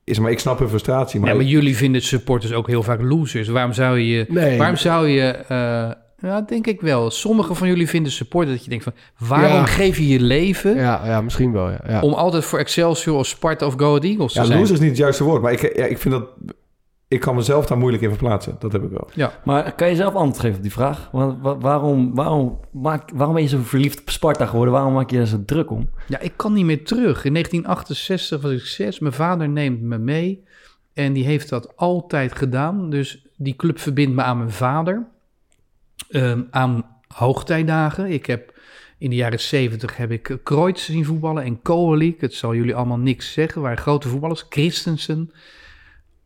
[0.03, 1.19] Is, maar ik snap hun frustratie.
[1.19, 3.47] Maar, Ja, maar jullie vinden supporters ook heel vaak losers.
[3.47, 4.25] Waarom zou je...
[4.29, 4.57] Nee.
[4.57, 5.31] Waarom zou je...
[5.31, 5.91] eh,
[6.29, 7.11] ja, denk ik wel.
[7.11, 8.93] Sommige van jullie vinden supporters dat je denkt van...
[9.27, 9.65] Waarom Ja.
[9.65, 11.79] geef je je leven Ja, ja, misschien wel, ja.
[11.87, 12.01] ja.
[12.01, 14.59] om altijd voor Excelsior of Sparta of Go Ahead Eagles te ja, zijn?
[14.59, 15.41] loser is niet het juiste woord.
[15.41, 16.27] Maar ik, ja, ik vind dat...
[17.13, 18.56] Ik kan mezelf daar moeilijk in verplaatsen.
[18.60, 19.10] Dat heb ik wel.
[19.43, 21.10] Maar kan je zelf antwoord geven op die vraag?
[21.12, 24.73] Wa- wa- waarom, waarom, maak, waarom ben je zo verliefd op Sparta geworden?
[24.73, 25.89] Waarom maak je er zo druk om?
[26.08, 27.26] Ja, ik kan niet meer terug.
[27.26, 28.99] In 1968 was ik zes.
[28.99, 30.43] Mijn vader neemt me mee.
[30.93, 32.89] En die heeft dat altijd gedaan.
[32.89, 35.08] Dus die club verbindt me aan mijn vader.
[36.10, 38.12] Ehm, aan hoogtijdagen.
[38.12, 38.54] Ik heb
[38.97, 42.21] in de jaren 70 heb ik Kreutz zien voetballen en Kolik.
[42.21, 43.62] Het zal jullie allemaal niks zeggen.
[43.62, 44.45] Waren grote voetballers.
[44.49, 45.32] Christensen.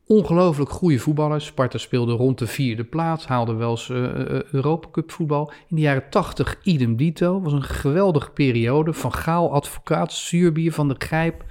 [0.07, 1.45] Ongelooflijk goede voetballers.
[1.45, 3.25] Sparta speelde rond de vierde plaats.
[3.25, 5.51] Haalde wel eens eh, Europa Cup voetbal.
[5.67, 7.41] In de jaren 80 idem dito.
[7.41, 8.93] Was een geweldige periode.
[8.93, 11.43] Van Gaal, advocaat, Zuurbier, Van de Grijp,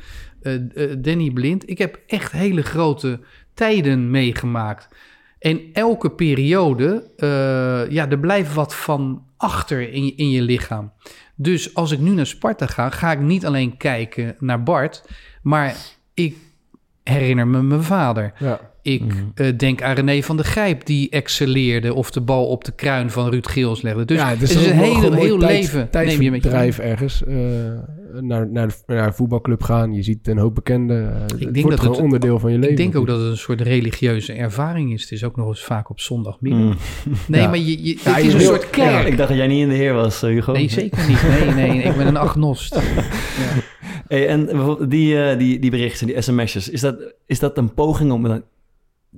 [0.99, 1.71] Danny Blind.
[1.71, 3.21] Ik heb echt hele grote
[3.55, 4.89] tijden meegemaakt.
[5.39, 7.11] En elke periode,
[7.91, 10.93] ja, er blijft wat van achter in in je lichaam.
[11.35, 15.05] Dus als ik nu naar Sparta ga, ga ik niet alleen kijken naar Bart,
[15.43, 15.77] maar
[16.15, 16.37] ik
[17.11, 18.33] herinner me mijn vader.
[18.39, 18.61] ja.
[18.87, 19.03] Ik
[19.35, 23.11] eh, denk aan René van der Grijp, die excelleerde of de bal op de kruin
[23.11, 24.05] van Ruud Geels legde.
[24.05, 25.89] Dus ja, het is, een wel heel, gewoon heel tijd- leven.
[25.93, 27.25] Neem je met tijdsverdrijf ergens.
[27.25, 27.35] eh,
[28.21, 29.93] naar, naar, de, naar een voetbalclub gaan.
[29.95, 31.15] Je ziet een hoop bekenden.
[31.15, 32.71] eh, het denk wordt dat het- onderdeel van je leven.
[32.71, 35.03] Ik denk ook dat het een soort religieuze ervaring is.
[35.03, 36.77] Het is ook nog eens vaak op zondagmiddag.
[37.29, 37.49] Nee, Ja.
[37.49, 39.07] maar je, je, Ja, het je is een wil- soort kerk.
[39.07, 40.53] Ik dacht dat jij niet in de heer was, Hugo.
[40.53, 41.23] Nee, zeker niet.
[41.55, 42.79] Nee, nee, ik ben een agnost.
[44.09, 46.97] Hey, en bijvoorbeeld die, eh, die, die berichten, die sms'jes, is dat,
[47.27, 48.43] is dat een poging om een-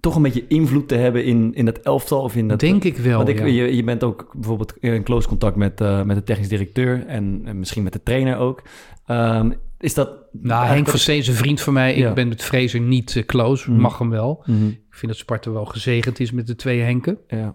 [0.01, 2.23] toch een beetje invloed te hebben in, in dat elftal?
[2.23, 3.17] Of in dat, denk ik wel.
[3.17, 3.45] Want ik, ja.
[3.45, 7.43] je, je bent ook bijvoorbeeld in close contact met, eh, met de technisch directeur en,
[7.45, 8.63] en misschien met de trainer ook.
[9.07, 10.11] Ehm, is dat...
[10.33, 11.99] Nou, Henk van Steen is een vriend van mij.
[11.99, 12.09] Ja.
[12.09, 13.71] Ik ben met Fraser niet eh, close.
[13.71, 13.81] Mhm.
[13.81, 14.43] Mag hem wel.
[14.47, 17.19] Mhm, Ik vind dat Sparta wel gezegend is met de twee Henken.
[17.29, 17.55] ja.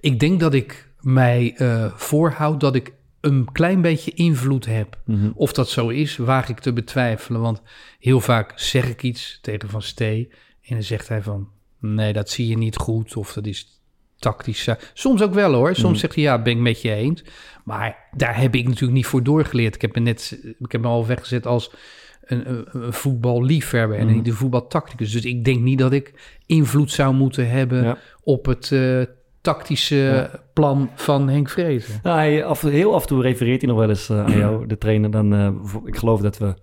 [0.00, 4.98] Ik denk dat ik mij eh, voorhoud dat ik een klein beetje invloed heb.
[5.04, 5.30] Mhm.
[5.34, 7.40] Of dat zo is, waag ik te betwijfelen.
[7.40, 7.62] Want
[7.98, 10.30] heel vaak zeg ik iets tegen Van Stee.
[10.66, 11.48] En dan zegt hij van,
[11.80, 13.16] nee, dat zie je niet goed.
[13.16, 13.80] Of dat is
[14.18, 14.66] tactisch.
[14.66, 15.74] eh, Soms ook wel hoor.
[15.74, 15.98] Soms Mm.
[16.00, 17.24] zegt hij, ja, ben ik met je eens.
[17.64, 19.74] Maar daar heb ik natuurlijk niet voor doorgeleerd.
[19.74, 21.70] Ik heb me net, ik heb me al weggezet als
[22.20, 24.12] een, een, een voetballiefhebber en Mm.
[24.14, 25.12] niet een voetbaltacticus.
[25.12, 27.98] Dus ik denk niet dat ik invloed zou moeten hebben Ja.
[28.22, 29.02] op het eh,
[29.40, 30.30] tactische Ja.
[30.52, 32.00] plan van Henk Vrezen.
[32.02, 34.66] Nou, hij, af, heel af en toe refereert hij nog wel eens eh, aan jou,
[34.66, 35.10] de trainer.
[35.10, 35.34] Dan,
[35.84, 36.54] ik geloof dat we,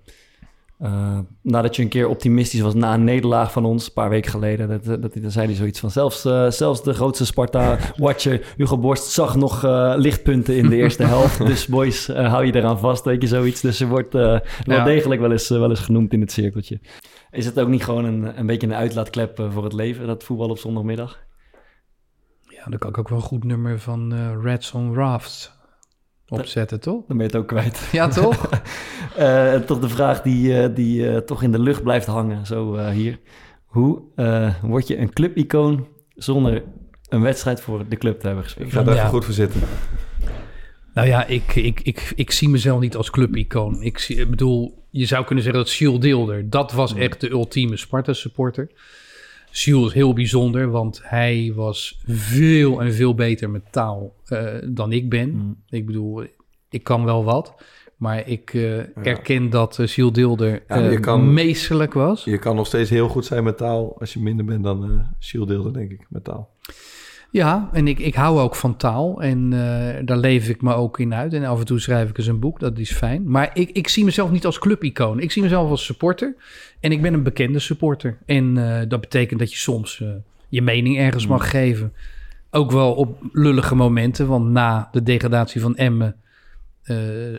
[0.83, 4.31] eh, nadat je een keer optimistisch was na een nederlaag van ons, een paar weken
[4.31, 8.53] geleden, dat, dat, dat- dan zei hij zoiets van, zelfs, eh, zelfs de grootste Sparta-watcher,
[8.57, 11.45] Hugo Borst, zag nog eh, lichtpunten in de eerste helft.
[11.45, 13.61] Dus boys, hou je eraan vast, weet je, zoiets.
[13.61, 14.21] Dus er wordt eh,
[14.63, 14.83] wel Ja.
[14.83, 16.79] degelijk wel eens, wel eens genoemd in het cirkeltje.
[17.31, 20.49] Is het ook niet gewoon een, een beetje een uitlaatklep voor het leven, dat voetbal
[20.49, 21.19] op zondagmiddag?
[22.41, 25.51] Ja, dan kan ik ook wel een goed nummer van eh Rats on Rafts
[26.39, 27.03] opzetten, toch?
[27.07, 27.79] Dan ben je het ook kwijt.
[27.91, 28.49] Ja, toch?
[29.17, 32.75] Eh, toch de vraag die, eh, die eh, toch in de lucht blijft hangen, zo
[32.75, 33.19] eh, hier.
[33.65, 36.63] Hoe eh, word je een clubicoon zonder
[37.09, 38.67] een wedstrijd voor de club te hebben gespeeld?
[38.67, 39.07] Ik ga Ja.
[39.07, 39.61] goed voor zitten.
[40.93, 43.81] nou ja, ik, ik, ik, ik zie mezelf niet als clubicoon.
[43.81, 47.29] Ik, zie, ik bedoel, je zou kunnen zeggen dat Jules Deelder, dat was echt de
[47.29, 48.69] ultieme Sparta-supporter.
[49.53, 54.91] Jules is heel bijzonder, want hij was veel en veel beter met taal eh, dan
[54.91, 55.29] ik ben.
[55.35, 55.57] Mm.
[55.69, 56.23] Ik bedoel,
[56.69, 57.53] ik kan wel wat.
[57.97, 62.23] Maar ik eh, erken dat uh, Jules Deelder Ja, maar je kan- meesterlijk was.
[62.23, 64.99] Je kan nog steeds heel goed zijn met taal als je minder bent dan eh
[65.19, 66.49] Shield deelde, denk ik, met taal.
[67.33, 70.99] Ja, en ik, ik hou ook van taal en eh, daar leef ik me ook
[70.99, 71.33] in uit.
[71.33, 73.29] En af en toe schrijf ik eens een boek, dat is fijn.
[73.29, 75.19] Maar ik, ik zie mezelf niet als clubicoon.
[75.19, 76.35] Ik zie mezelf als supporter
[76.79, 78.17] en ik ben een bekende supporter.
[78.25, 80.07] En eh, dat betekent dat je soms eh,
[80.49, 81.93] je mening ergens mag geven.
[82.51, 86.15] Ook wel op lullige momenten, want na de degradatie van Emmen,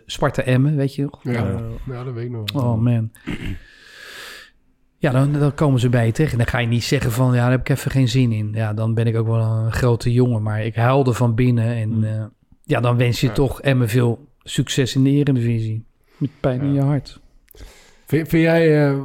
[0.06, 1.20] Sparta Emmen, weet je nog?
[1.22, 2.54] Ja, Eh, ja, dat weet ik nog.
[2.54, 3.10] Oh man.
[5.04, 6.32] Ja, dan, dan komen ze bij je tegen.
[6.32, 8.50] En dan ga je niet zeggen van, ja, daar heb ik even geen zin in.
[8.54, 10.42] Ja, dan ben ik ook wel een grote jongen.
[10.42, 11.64] Maar ik huilde van binnen.
[11.74, 12.04] En Mm.
[12.04, 12.24] eh,
[12.64, 15.84] ja, dan wens je toch Emmen veel succes in de Eredivisie.
[16.16, 17.20] Met pijn in je hart.
[18.06, 18.98] Vind, vind jij, eh,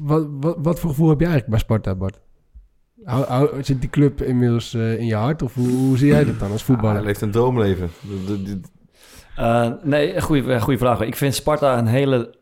[0.00, 2.20] wat, wat, wat voor gevoel heb jij eigenlijk bij Sparta, Bart?
[3.04, 5.42] Hou, hou- zit die club inmiddels eh, in je hart?
[5.42, 7.02] Of hoe, hoe zie jij dat dan als Ah, hij voetballer?
[7.04, 7.90] leeft een droomleven.
[9.36, 11.00] Eh, nee, goede goede vraag.
[11.00, 12.34] Ik vind Sparta een hele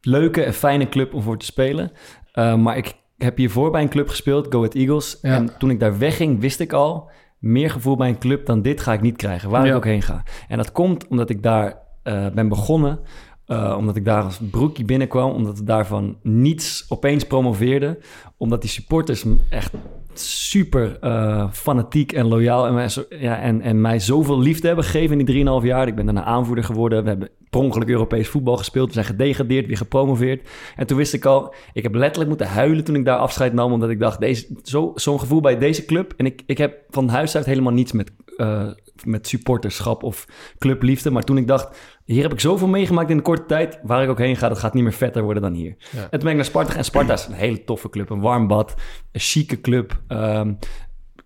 [0.00, 1.92] leuke en fijne club om voor te spelen.
[2.32, 5.18] Eh, maar ik heb hiervoor bij een club gespeeld, Go Ahead Eagles.
[5.22, 5.34] Ja.
[5.34, 7.10] En toen ik daar wegging, wist ik al...
[7.38, 9.70] meer gevoel bij een club dan dit ga ik niet krijgen, waar Ja.
[9.70, 10.22] ik ook heen ga.
[10.48, 13.00] En dat komt omdat ik daar eh, ben begonnen...
[13.48, 17.98] eh, omdat ik daar als broekje binnenkwam, omdat we daarvan niets opeens promoveerden.
[18.36, 19.72] Omdat die supporters echt
[20.14, 25.18] super eh, fanatiek en loyaal en mij, ja, en, en mij zoveel liefde hebben gegeven
[25.18, 25.86] in die 3,5 jaar.
[25.86, 27.02] Ik ben daarna aanvoerder geworden.
[27.02, 28.86] We hebben per ongeluk Europees voetbal gespeeld.
[28.86, 30.48] We zijn gedegradeerd, weer gepromoveerd.
[30.76, 33.72] En toen wist ik al, ik heb letterlijk moeten huilen toen ik daar afscheid nam.
[33.72, 36.14] Omdat ik dacht, deze, zo, zo'n gevoel bij deze club.
[36.16, 38.66] En ik, ik heb van huis uit helemaal niets met, eh,
[39.06, 40.26] met supporterschap of
[40.58, 41.10] clubliefde.
[41.10, 43.78] Maar toen ik dacht, hier heb ik zoveel meegemaakt in een korte tijd.
[43.82, 45.76] Waar ik ook heen ga, dat gaat niet meer vetter worden dan hier.
[45.90, 46.02] Ja.
[46.02, 46.74] En toen ben ik naar Sparta.
[46.74, 48.10] En Sparta is een hele toffe club.
[48.10, 48.74] Een warm bad,
[49.12, 50.00] een chique club.
[50.08, 50.52] Ehm,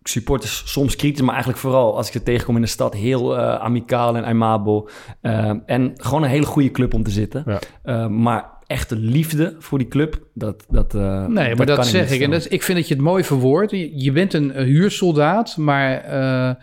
[0.02, 3.54] supporters soms kritisch, maar eigenlijk vooral als ik ze tegenkom in de stad heel eh,
[3.54, 4.88] amicaal en aimabel.
[5.20, 7.42] Ehm, en gewoon een hele goede club om te zitten.
[7.46, 7.58] Ja.
[7.82, 12.20] Ehm, maar echte liefde voor die club, dat, dat eh, Nee, maar dat, zeg ik.
[12.20, 13.70] En dat, ik vind dat je het mooi verwoordt.
[13.70, 16.54] Je, je bent een, huursoldaat, maar eh,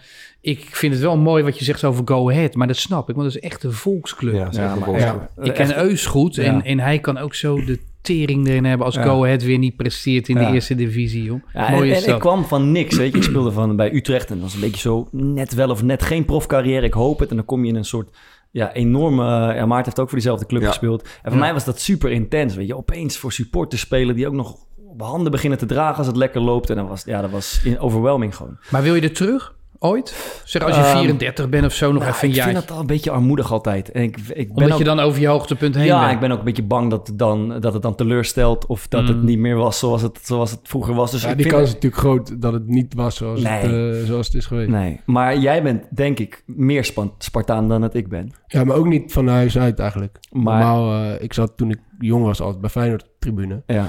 [0.41, 2.55] ik vind het wel mooi wat je zegt over Go Ahead.
[2.55, 4.33] Maar dat snap ik, want dat is echt een volksclub.
[4.33, 6.63] ja, Ja, Ik ken Eus goed en, Ja.
[6.63, 9.03] en hij kan ook zo de tering erin hebben als Ja.
[9.03, 10.47] Go Ahead weer niet presteert in Ja.
[10.47, 11.23] de eerste divisie.
[11.23, 11.39] Joh.
[11.53, 13.17] Ja, mooi en, is en ik kwam van niks, weet je.
[13.17, 16.01] Ik speelde van, bij Utrecht en dat was een beetje zo net wel of net
[16.03, 16.85] geen profcarrière.
[16.85, 17.29] Ik hoop het.
[17.29, 18.17] En dan kom je in een soort
[18.51, 19.23] ja, enorme...
[19.53, 20.67] Ja, Maarten heeft ook voor diezelfde club Ja.
[20.67, 21.07] gespeeld.
[21.23, 22.77] En voor mij was dat super intens, weet je.
[22.77, 24.55] Opeens voor supporters spelen die ook nog
[24.87, 26.69] op handen beginnen te dragen als het lekker loopt.
[26.69, 28.57] En dat was, ja, dat was in- overwhelming gewoon.
[28.71, 29.55] Maar wil je er terug?
[29.81, 30.41] Ooit?
[30.45, 32.71] Zeg als je Ehm, 34 bent of zo, nog Nou, even een ik vind dat
[32.71, 33.91] al een beetje armoedig altijd.
[33.91, 36.11] En ik, ik ben Omdat ook, je dan over je hoogtepunt heen ja, bent.
[36.13, 38.65] ik ben ook een beetje bang dat het dan, dat het dan teleurstelt...
[38.65, 39.25] of dat het Mm.
[39.25, 41.11] niet meer was zoals het, zoals het vroeger was.
[41.11, 43.99] Dus Ja, ik die kans is natuurlijk groot dat het niet was zoals, het, Nee.
[43.99, 44.69] eh, zoals het is geweest.
[44.69, 48.31] Nee, maar jij bent denk ik meer Span- Spartaan dan dat ik ben.
[48.47, 50.17] Ja, maar ook niet van huis uit eigenlijk.
[50.31, 53.61] Maar- Normaal, eh, ik zat toen ik jong was altijd bij Feyenoord op de tribune.
[53.65, 53.87] Ja,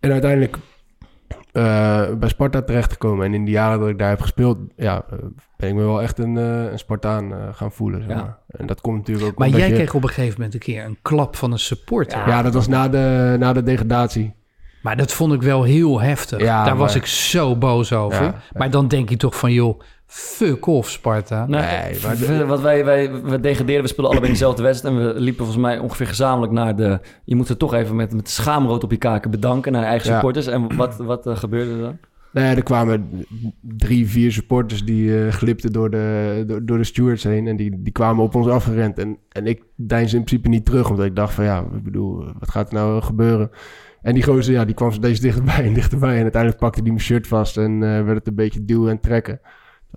[0.00, 0.56] En uiteindelijk
[1.52, 3.26] eh, bij Sparta terechtgekomen.
[3.26, 5.18] En in die jaren dat ik daar heb gespeeld, ja, eh,
[5.56, 8.00] ben ik me wel echt een, eh, een Spartaan gaan voelen.
[8.02, 8.16] Zeg Ja.
[8.22, 8.38] maar.
[8.46, 10.84] En dat komt natuurlijk ook Maar jij je- kreeg op een gegeven moment een keer
[10.84, 12.28] een klap van een supporter.
[12.28, 14.34] Ja, dat was na de, na de degradatie.
[14.82, 16.40] Maar dat vond ik wel heel heftig.
[16.40, 18.22] Ja, Daar was ik zo boos over.
[18.22, 19.80] Ja, maar dan denk je toch van, joh,
[20.14, 21.46] fuck off Sparta.
[21.46, 24.62] Nee, Nee, maar v- de- wat wij, wij, we degradeerden, we speelden allebei in dezelfde
[24.62, 24.94] wedstrijd.
[24.96, 27.00] En we liepen volgens mij ongeveer gezamenlijk naar de...
[27.24, 30.14] Je moet er toch even met, met schaamrood op je kaken bedanken naar eigen Ja.
[30.14, 30.46] supporters.
[30.46, 31.98] En wat, wat eh, gebeurde er dan?
[32.32, 33.24] Nee, er kwamen
[33.60, 37.46] drie, vier supporters die eh, glipten door de, door, door de stewards heen.
[37.46, 38.98] En die, die kwamen op ons afgerend.
[38.98, 42.24] En, en ik deinsde in principe niet terug, omdat ik dacht van ja, ik bedoel,
[42.38, 43.50] wat gaat er nou gebeuren?
[44.02, 46.16] En die gozer, ja, die kwam steeds dichterbij en dichterbij.
[46.16, 49.00] En uiteindelijk pakte hij mijn shirt vast en eh, werd het een beetje duwen en
[49.00, 49.40] trekken.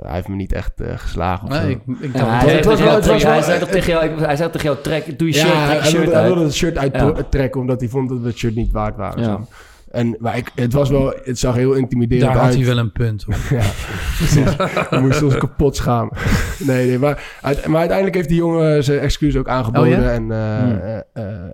[0.01, 1.61] Hij heeft me niet echt eh, geslagen of zo.
[1.61, 3.21] Nee, ik, ik Ja, dacht, hij, het zei was tegen wel- jou, het was trek-
[3.21, 5.47] hij wel- zei toch tegen jou, ik- hij zei tegen jou, trek, doe je shirt,
[5.47, 6.27] ja, trek je shirt wilde, hij uit.
[6.27, 6.81] wilde het shirt Ja.
[6.81, 9.19] uittrekken, omdat hij vond dat we het shirt niet waard waren.
[9.19, 9.25] Ja.
[9.25, 9.47] zeg maar.
[9.91, 12.55] En, maar ik, het was wel, het zag heel intimiderend daar had uit.
[12.55, 13.25] hij wel een punt.
[13.49, 13.63] Ja,
[14.17, 14.55] precies.
[14.89, 16.13] We moesten ons kapot schamen.
[16.59, 19.99] Nee, nee, maar, uit- maar uiteindelijk heeft die jongen zijn excuus ook aangeboden.
[19.99, 20.07] Oh?
[20.13, 21.03] En, Hmm.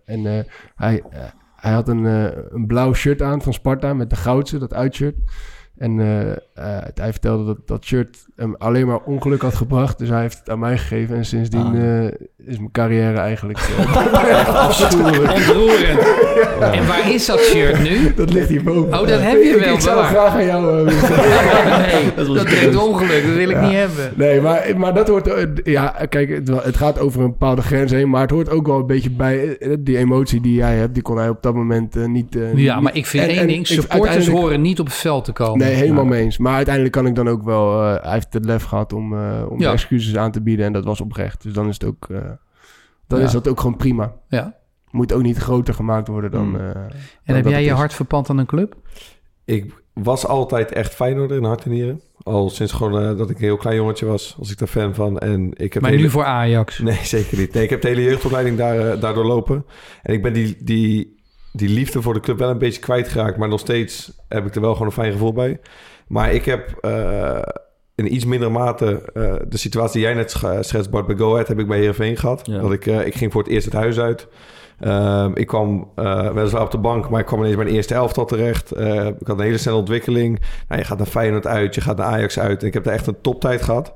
[0.06, 1.04] en hij,
[1.56, 5.16] hij had een, eh, een blauw shirt aan van Sparta met de goudse, dat uitshirt.
[5.82, 6.36] En eh, eh,
[6.94, 9.98] hij vertelde dat dat shirt hem alleen maar ongeluk had gebracht.
[10.00, 11.16] Dus hij heeft het aan mij gegeven.
[11.16, 12.04] En sindsdien Ah.
[12.06, 12.12] eh,
[12.46, 13.60] is mijn carrière eigenlijk
[14.68, 15.34] afschuwelijk.
[15.34, 16.00] Ontroerend.
[16.62, 18.14] En waar is dat shirt nu?
[18.16, 19.00] Dat ligt hier boven.
[19.00, 22.80] Oh, dat heb je Ik- wel Ik zou graag aan jou nee, dat, leuk.
[22.82, 23.24] ongeluk.
[23.26, 23.62] Dat wil ik Ja.
[23.62, 24.12] niet hebben.
[24.16, 25.30] Nee, maar, maar dat hoort...
[25.64, 28.10] Ja, kijk, het, het gaat over een bepaalde grens heen...
[28.10, 29.58] maar het hoort ook wel een beetje bij...
[29.80, 32.36] Die emotie die jij hebt, die kon hij op dat moment niet...
[32.36, 33.68] eh, Ja, niet- maar ik vind en- één en ding.
[33.68, 35.58] Supporters horen niet op het veld te komen.
[35.58, 36.10] Nee, helemaal Ja.
[36.10, 36.38] mee eens.
[36.38, 37.82] Maar uiteindelijk kan ik dan ook wel...
[37.84, 39.72] eh, hij heeft het lef gehad om, eh, om Ja.
[39.72, 40.66] excuses aan te bieden...
[40.66, 41.44] en dat was oprecht.
[41.44, 42.08] Dus dan is het ook...
[42.10, 42.18] eh,
[43.08, 43.26] dan Ja.
[43.26, 44.14] is dat ook gewoon prima.
[44.28, 44.56] Ja.
[44.92, 46.46] Moet ook niet groter gemaakt worden dan...
[46.46, 46.56] Hmm.
[46.56, 46.74] eh, En
[47.26, 47.76] dan heb dat jij je is.
[47.78, 48.76] hart verpand aan een club?
[49.46, 52.02] Ik was altijd echt Feyenoorder in hart en nieren.
[52.24, 55.18] Al sinds gewoon dat ik een heel klein jongetje was, was ik daar fan van.
[55.20, 56.80] En ik heb Maar hele- nu voor Ajax.
[56.80, 57.54] Nee, zeker niet.
[57.54, 59.66] Nee, ik heb de hele jeugdopleiding daar, eh, daardoor lopen.
[60.04, 61.21] En ik ben die, die,
[61.54, 63.38] die liefde voor de club wel een beetje kwijtgeraakt.
[63.38, 65.60] Maar nog steeds heb ik er wel gewoon een fijn gevoel bij.
[66.08, 67.42] Maar ik heb eh,
[67.96, 71.32] in iets mindere mate eh, de situatie die jij net sch- schetst, Bart, bij Go
[71.32, 72.46] Ahead, heb ik bij Heerenveen gehad.
[72.46, 72.60] Ja.
[72.60, 74.28] Dat ik, eh, ik ging voor het eerst het huis uit.
[74.80, 75.90] Ehm, ik kwam
[76.34, 78.78] weliswaar op de bank, maar ik kwam ineens bij mijn eerste elftal terecht.
[79.20, 80.40] Ik had een hele snelle ontwikkeling.
[80.68, 82.62] Nou, je gaat naar Feyenoord uit, je gaat naar Ajax uit.
[82.62, 83.94] En ik heb daar echt een toptijd gehad.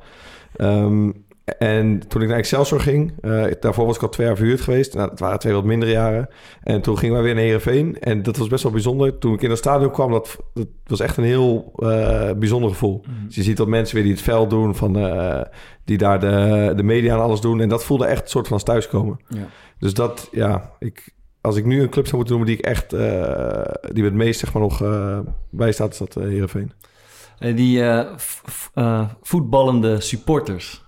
[0.56, 1.12] Ehm,
[1.46, 4.94] en toen ik naar Excelsior ging, eh, daarvoor was ik al twee jaar verhuurd geweest.
[4.94, 6.28] Nou, dat waren twee wat mindere jaren.
[6.64, 8.00] En toen gingen wij weer naar Heerenveen.
[8.00, 9.18] En dat was best wel bijzonder.
[9.18, 13.04] Toen ik in het stadion kwam, dat, dat was echt een heel eh, bijzonder gevoel.
[13.26, 15.42] Dus je ziet dat mensen weer die het veld doen, van, eh,
[15.84, 17.62] die daar de, de media en alles doen.
[17.62, 19.20] En dat voelde echt een soort van als thuiskomen.
[19.28, 19.48] Ja.
[19.80, 22.90] Dus dat, ja, ik, als ik nu een club zou moeten noemen die ik echt,
[23.94, 24.84] die me het meest zeg maar nog
[25.50, 26.72] bij staat, is dat Heerenveen.
[27.40, 27.84] Die
[29.22, 30.85] voetballende supporters.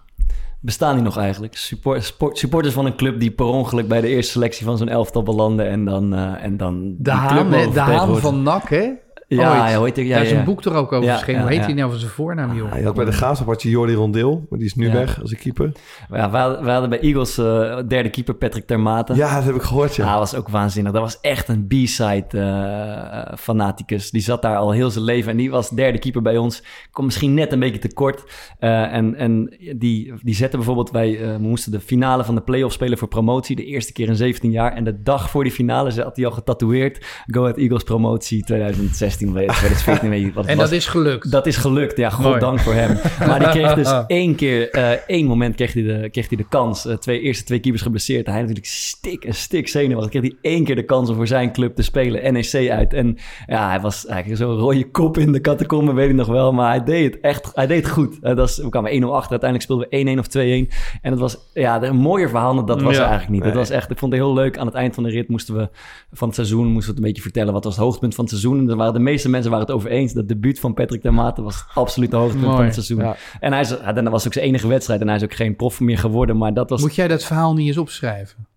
[0.59, 1.57] Bestaan die nog eigenlijk?
[1.57, 5.23] Support, supporters van een club die per ongeluk bij de eerste selectie van zo'n elftal
[5.23, 8.91] belanden en dan, eh, en dan De Haan, de Haan van NAC, hè?
[9.29, 9.95] Ja, Ooit.
[9.95, 10.03] ja?
[10.03, 10.37] Ja, Daar is ja.
[10.39, 11.35] een boek er ook over verschenen.
[11.35, 11.65] ja, Hoe heet ja.
[11.65, 12.83] hij nou van zijn voornaam, joh?
[12.83, 14.93] Had bij de Graafschap had je Jordi Rondeel, maar die is nu Ja.
[14.93, 15.71] weg als een keeper.
[16.11, 19.15] Ja, we, hadden, we hadden bij Eagles eh, derde keeper Patrick Termate.
[19.15, 20.09] Ja, dat heb ik gehoord, ja.
[20.09, 20.91] Dat was ook waanzinnig.
[20.91, 24.11] Dat was echt een B-side eh, fanaticus.
[24.11, 26.63] Die zat daar al heel zijn leven en die was derde keeper bij ons.
[26.91, 28.23] Kom misschien net een beetje tekort.
[28.59, 32.41] Eh en en die, die zette bijvoorbeeld, wij eh, we moesten de finale van de
[32.41, 33.55] play-off spelen voor promotie.
[33.55, 34.73] De eerste keer in 17 jaar.
[34.73, 37.05] En de dag voor die finale had hij al getatoeëerd.
[37.25, 40.69] Go Ahead Eagles promotie 2016, weet ik, 2014, weet je wat het En was.
[40.69, 41.31] dat is gelukt.
[41.31, 42.97] Dat is gelukt, ja, goddank voor hem.
[43.27, 46.47] Maar die kreeg dus één keer, eh, één moment kreeg hij de, kreeg hij de
[46.49, 46.85] kans.
[46.85, 48.25] Eh, twee, eerste twee keepers geblesseerd.
[48.27, 50.09] Hij natuurlijk stik en stik zenuwachtig.
[50.21, 52.93] Kreeg hij één keer de kans om voor zijn club te spelen, NEC uit.
[52.93, 56.51] En ja, hij was eigenlijk zo'n rode kop in de catacombe, weet ik nog wel.
[56.53, 58.17] Maar hij deed het echt, hij deed het goed.
[58.21, 60.99] Eh, dat is, we kwamen 1-0 achter, uiteindelijk speelden we 1-1 of 2-1.
[61.01, 63.01] En het was, ja, een mooier verhaal dan dat was Ja.
[63.01, 63.43] eigenlijk niet.
[63.43, 64.57] Het was echt, ik vond het heel leuk.
[64.57, 65.69] Aan het eind van de rit moesten we,
[66.13, 67.53] van het seizoen, moesten we het een beetje vertellen.
[67.53, 68.59] Wat was het hoogtepunt van het seizoen?
[68.59, 70.13] En daar waren de meeste mensen waren het over eens.
[70.13, 72.97] Dat debuut van Patrick Termate was absoluut het hoogtepunt van het seizoen.
[72.99, 73.15] Ja.
[73.39, 75.01] En hij is, dat was ook zijn enige wedstrijd.
[75.01, 76.37] En hij is ook geen prof meer geworden.
[76.37, 76.81] Maar dat was...
[76.81, 78.47] Moet jij dat verhaal niet eens opschrijven?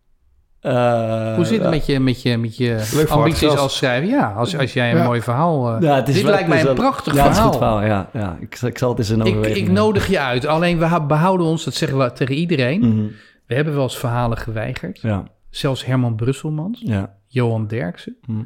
[0.60, 4.08] eh, Hoe zit het met je, met je, met je ambities als schrijver?
[4.10, 5.04] Ja, als, als jij een Ja.
[5.04, 5.74] mooi verhaal...
[5.74, 7.82] eh, Ja, het is dit wel- lijkt mij een prachtig ja, het is een verhaal.
[7.84, 8.36] Ja, ja.
[8.40, 10.46] Ik, ik zal het eens een Ik, ik nodig je uit.
[10.46, 12.80] Alleen we behouden ons, dat zeggen we tegen iedereen.
[12.80, 13.06] Mhm.
[13.46, 15.00] We hebben wel eens verhalen geweigerd.
[15.00, 17.14] Ja, Zelfs Herman Brusselmans, ja.
[17.26, 18.40] Johan Derksen, Mhm.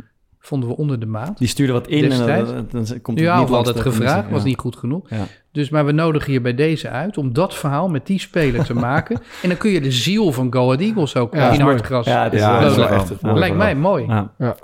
[0.46, 1.38] Vonden we onder de maat.
[1.38, 2.50] Die stuurde wat in en Destijds?
[2.50, 4.46] dan, dan, dan komt het Ja, niet we hadden het gevraagd, was ja.
[4.48, 5.10] niet goed genoeg.
[5.10, 5.24] Ja.
[5.52, 8.74] Dus, maar we nodigen je bij deze uit om dat verhaal met die speler te
[8.88, 9.16] maken.
[9.42, 12.06] En dan kun je de ziel van Go Ahead Eagles ook Ja, in hartgras.
[12.06, 13.26] Ja, is dat is wel echt het Ja.
[13.28, 14.06] mooie Lijkt mij mooi.
[14.06, 14.32] Ja.
[14.38, 14.56] Ja,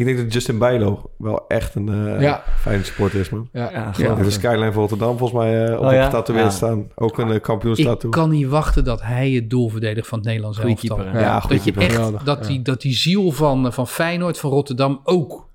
[0.00, 2.42] Ik denk dat Justin Bijlo wel echt een eh, Ja.
[2.58, 3.48] fijne supporter is, man.
[3.52, 3.92] ja.
[3.96, 6.04] Ja, de skyline van Rotterdam volgens mij eh, op Oh, de ja?
[6.04, 6.50] getatoeëerd Ja.
[6.50, 6.86] staan.
[6.94, 11.02] Ook een uh, Ik kan niet wachten dat hij het doelverdediger van het Nederlands elftal?
[11.04, 12.46] Ja, Dat je echt, dat, ja.
[12.46, 15.48] die, dat die ziel van, van Feyenoord, van Rotterdam ook.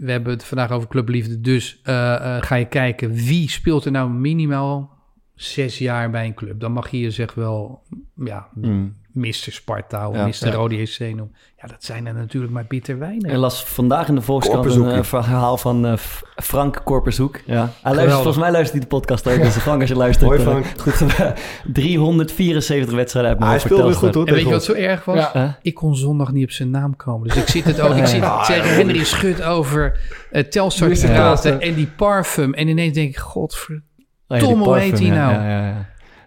[0.00, 1.40] We hebben het vandaag over clubliefde.
[1.40, 4.90] Dus eh, eh, ga je kijken wie speelt er nou minimaal
[5.34, 6.60] zes jaar bij een club.
[6.60, 7.82] Dan mag je je zeg wel,
[8.24, 8.96] ja, Mm.
[9.16, 9.32] Mr.
[9.32, 10.46] Sparta of Ja, Mr.
[10.46, 10.50] ja.
[10.52, 11.34] Rode JC noemen.
[11.60, 13.30] Ja, dat zijn er natuurlijk maar bitter weinig.
[13.32, 17.40] Ik las vandaag in de Volkskrant een eh, verhaal van eh, F- Frank Korpershoek.
[17.46, 17.70] Ja.
[17.82, 19.42] Hij luistert, volgens mij luistert hij de podcast ook.
[19.42, 20.26] Dus Frank, als je luistert.
[20.28, 20.64] Hoi, eh, Frank.
[20.80, 21.34] goed gedaan.
[21.72, 24.26] 374 wedstrijden uit mijn Hij speelde goed, hoor.
[24.26, 25.30] En weet je wat zo erg was?
[25.32, 25.58] Ja.
[25.62, 27.28] Ik kon zondag niet op zijn naam komen.
[27.28, 27.94] Dus ik zit het ook.
[27.96, 30.00] Ik zit tegen Henry Schut over
[30.32, 31.12] uh, Telstar te Ja.
[31.12, 32.54] praten en die parfum.
[32.54, 33.82] En ineens denk ik, godver...
[34.28, 35.32] Oh ja, die Tom, hoe parfum, heet die ja, nou?
[35.44, 35.86] Ja, ja,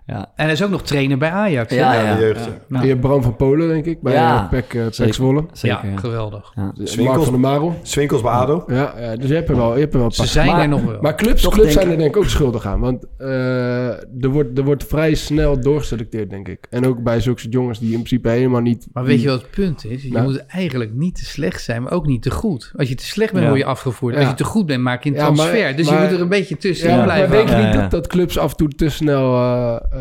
[0.09, 0.17] ja.
[0.17, 0.31] ja.
[0.35, 1.71] En hij is ook nog trainer bij Ajax.
[1.73, 1.79] hè?
[1.79, 2.03] Ja, ons.
[2.09, 2.15] ja.
[2.15, 2.39] de jeugd.
[2.39, 2.45] ja.
[2.51, 2.57] ja.
[2.67, 5.13] Nou, Je hebt Bram van Polen, denk ik, bij Ja, eh, eh, PEC zeker.
[5.13, 5.45] Zwolle.
[5.51, 5.97] Zeker, ja, ja.
[5.97, 6.51] geweldig.
[6.55, 6.71] Ja.
[6.75, 7.17] Dus Swinkels.
[7.17, 7.75] Mark van der Marel.
[7.81, 8.63] Swinkels bij ADO.
[8.67, 10.67] Ja, ja, dus je hebt er wel, je hebt er wel Ze zijn Maar- er
[10.67, 11.01] nog wel.
[11.01, 12.79] Maar clubs, Toch clubs zijn er denk ik ook schuldig aan.
[12.79, 13.87] Want eh,
[14.23, 16.67] er, wordt, er wordt vrij snel doorgeselecteerd, denk ik.
[16.69, 18.87] En ook bij zulke jongens die in principe helemaal niet...
[18.93, 20.03] Maar weet je wat het punt is?
[20.03, 20.23] Je Nou.
[20.25, 22.71] moet eigenlijk niet te slecht zijn, maar ook niet te goed.
[22.75, 23.49] Als je te slecht bent, Ja.
[23.49, 24.13] word je afgevoerd.
[24.15, 24.29] Als Ja.
[24.29, 25.75] je te goed bent, maak je een Ja, maar- transfer.
[25.75, 27.31] dus je moet er een beetje tussenin Ja, maar blijven.
[27.31, 27.81] denk je Ja, niet ja.
[27.81, 29.98] dat, dat clubs af en toe te snel eh, eh,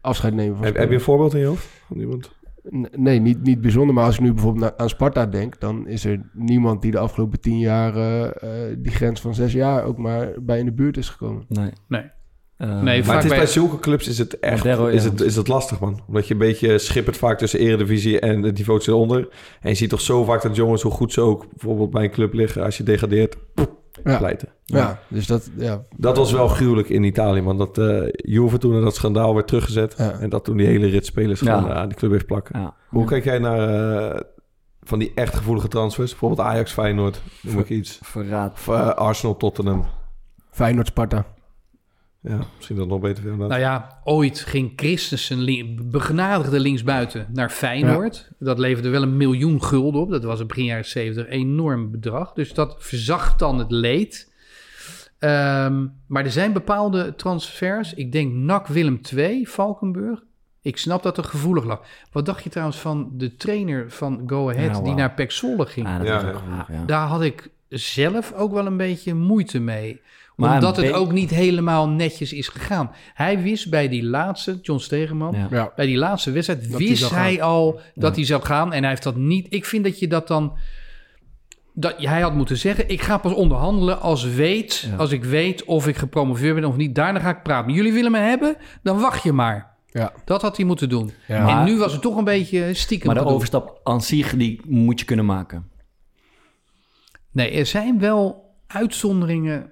[0.00, 1.68] afscheid nemen van Heb, heb je een voorbeeld in je hoofd?
[1.86, 2.30] Van iemand?
[2.96, 3.94] Nee, niet, niet bijzonder.
[3.94, 5.60] Maar als ik nu bijvoorbeeld aan Sparta denk...
[5.60, 7.96] dan is er niemand die de afgelopen tien jaar...
[7.96, 8.24] eh,
[8.70, 11.44] eh, die grens van zes jaar ook maar bij in de buurt is gekomen.
[11.48, 11.70] Nee.
[11.88, 12.02] Nee.
[12.56, 14.88] Eh, Nee, Maar vaak het is bij- zulke clubs is het echt ja.
[14.88, 16.00] is het, is het lastig, man.
[16.06, 19.28] Omdat je een beetje schippert vaak tussen eredivisie en het niveau eronder.
[19.60, 22.10] En je ziet toch zo vaak dat jongens, hoe goed ze ook bijvoorbeeld bij een
[22.10, 23.36] club liggen, als je degradeert,
[24.04, 24.48] Ja, pleiten.
[24.64, 25.50] ja dus dat...
[25.56, 27.58] Ja, Dat was wel gruwelijk in Italië, man.
[27.58, 29.94] Dat eh Juve toen dat schandaal werd teruggezet.
[29.98, 30.10] Ja.
[30.12, 31.70] En dat toen die hele rit spelers gewoon Ja.
[31.70, 32.60] eh, aan die club heeft plakken.
[32.60, 32.74] ja.
[32.88, 33.68] Hoe kijk jij naar
[34.14, 34.20] eh,
[34.82, 36.10] van die echt gevoelige transfers?
[36.10, 37.98] Bijvoorbeeld Ajax, Feyenoord, noem ik iets.
[38.02, 38.52] Verraad.
[38.52, 39.84] Of Arsenal, Tottenham.
[40.50, 41.24] Feyenoord, Sparta.
[42.22, 43.22] Ja, misschien dat nog beter.
[43.22, 43.48] inderdaad.
[43.48, 48.30] Nou ja, ooit ging Christensen, li- begenadigde linksbuiten, naar Feyenoord.
[48.38, 50.10] Dat leverde wel een miljoen gulden op.
[50.10, 52.32] Dat was in begin jaren 70 een enorm bedrag.
[52.32, 54.32] Dus dat verzacht dan het leed.
[55.18, 57.94] Ehm, maar er zijn bepaalde transfers.
[57.94, 60.22] Ik denk NAC Willem II, Valkenburg.
[60.62, 61.82] Ik snap dat er gevoelig lag.
[62.12, 65.66] Wat dacht je trouwens van de trainer van Go Ahead Ja, die naar Pek Zwolle
[65.66, 65.86] ging?
[65.86, 66.38] Ah, dat Ja, is ook ja.
[66.38, 66.84] gevoelig, ja.
[66.84, 70.00] Daar had ik zelf ook wel een beetje moeite mee.
[70.40, 72.90] Maar Omdat het ook niet helemaal netjes is gegaan.
[73.14, 75.46] Hij wist bij die laatste, John Stegeman, Ja.
[75.50, 75.72] Ja.
[75.76, 78.14] bij die laatste wedstrijd, Dat wist hij al dat Ja.
[78.16, 78.72] hij zou gaan.
[78.72, 79.46] En hij heeft dat niet.
[79.50, 80.52] Ik vind dat je dat dan.
[81.74, 84.96] Dat, hij had moeten zeggen: Ik ga pas onderhandelen als, weet, Ja.
[84.96, 86.94] als ik weet of ik gepromoveerd ben of niet.
[86.94, 87.72] Daarna ga ik praten.
[87.72, 88.56] Jullie willen me hebben?
[88.82, 89.68] Dan wacht je maar.
[89.86, 90.12] Ja.
[90.24, 91.12] Dat had hij moeten doen.
[91.28, 91.58] Ja.
[91.58, 93.06] en nu was het toch een beetje stiekem.
[93.14, 95.68] Maar de overstap aan zich, die moet je kunnen maken.
[97.32, 99.70] Nee, er zijn wel uitzonderingen.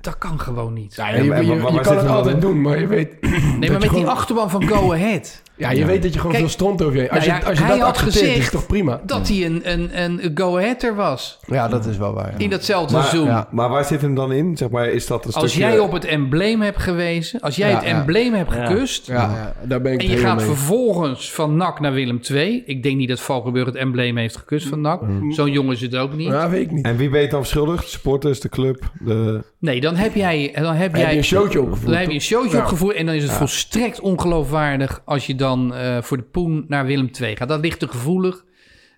[0.00, 0.94] Dat kan gewoon niet.
[0.94, 3.20] Ja, Ja, je, je- kan het altijd doen, maar je weet...
[3.58, 5.42] nee, maar met die achterban van Go Ahead.
[5.56, 7.10] Ja, je weet dat je gewoon Kijk, veel stond over je heen.
[7.10, 9.00] Als nou je, als je dat had accepteert, is toch prima?
[9.06, 11.38] Dat hij een, een, een Go Aheader was.
[11.46, 12.30] Ja, dat is wel waar.
[12.32, 12.38] ja.
[12.38, 13.26] In datzelfde Maar- seizoen.
[13.28, 13.48] ja.
[13.50, 14.56] Maar waar zit hem dan in?
[14.56, 15.68] Zeg maar, is dat een Als stukje...
[15.68, 17.90] jij op het embleem hebt gewezen, als jij Ja, het ja.
[17.98, 19.06] embleem hebt gekust...
[19.06, 20.46] Ja, ja, daar ben ik en het je gaat mee.
[20.46, 22.62] vervolgens van NAC naar Willem II...
[22.66, 25.00] Ik denk niet dat Valkenburg het embleem heeft gekust van NAC.
[25.30, 26.28] Zo'n jongen is het ook niet.
[26.28, 26.84] Ja, weet ik niet.
[26.84, 27.82] En wie weet dan verschuldigd?
[27.82, 29.42] De supporters, de club, de...
[29.58, 30.52] Nee, dan heb jij...
[30.60, 31.90] Dan heb jij je een showtje opgevoerd?
[31.90, 35.42] Dan heb je een showtje opgevoerd en dan is het volstrekt ongeloofwaardig als je dan
[35.52, 37.48] eh, voor de poen naar Willem II gaat.
[37.48, 38.44] Dat ligt te gevoelig.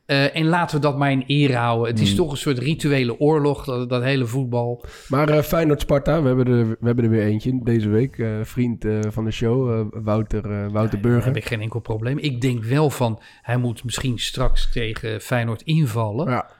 [0.06, 1.88] Eh, en laten we dat maar in ere houden.
[1.90, 2.16] Het is Hmm.
[2.16, 4.84] toch een soort rituele oorlog, dat, dat hele voetbal.
[5.08, 8.26] Maar eh Feyenoord-Sparta, we, hebben er, we hebben er weer eentje deze week.
[8.42, 11.24] Vriend van de show, Wouter, Wouter Daar Burger.
[11.24, 12.18] heb ik geen enkel probleem.
[12.18, 16.30] Ik denk wel van, hij moet misschien straks tegen Feyenoord invallen.
[16.30, 16.50] Ja.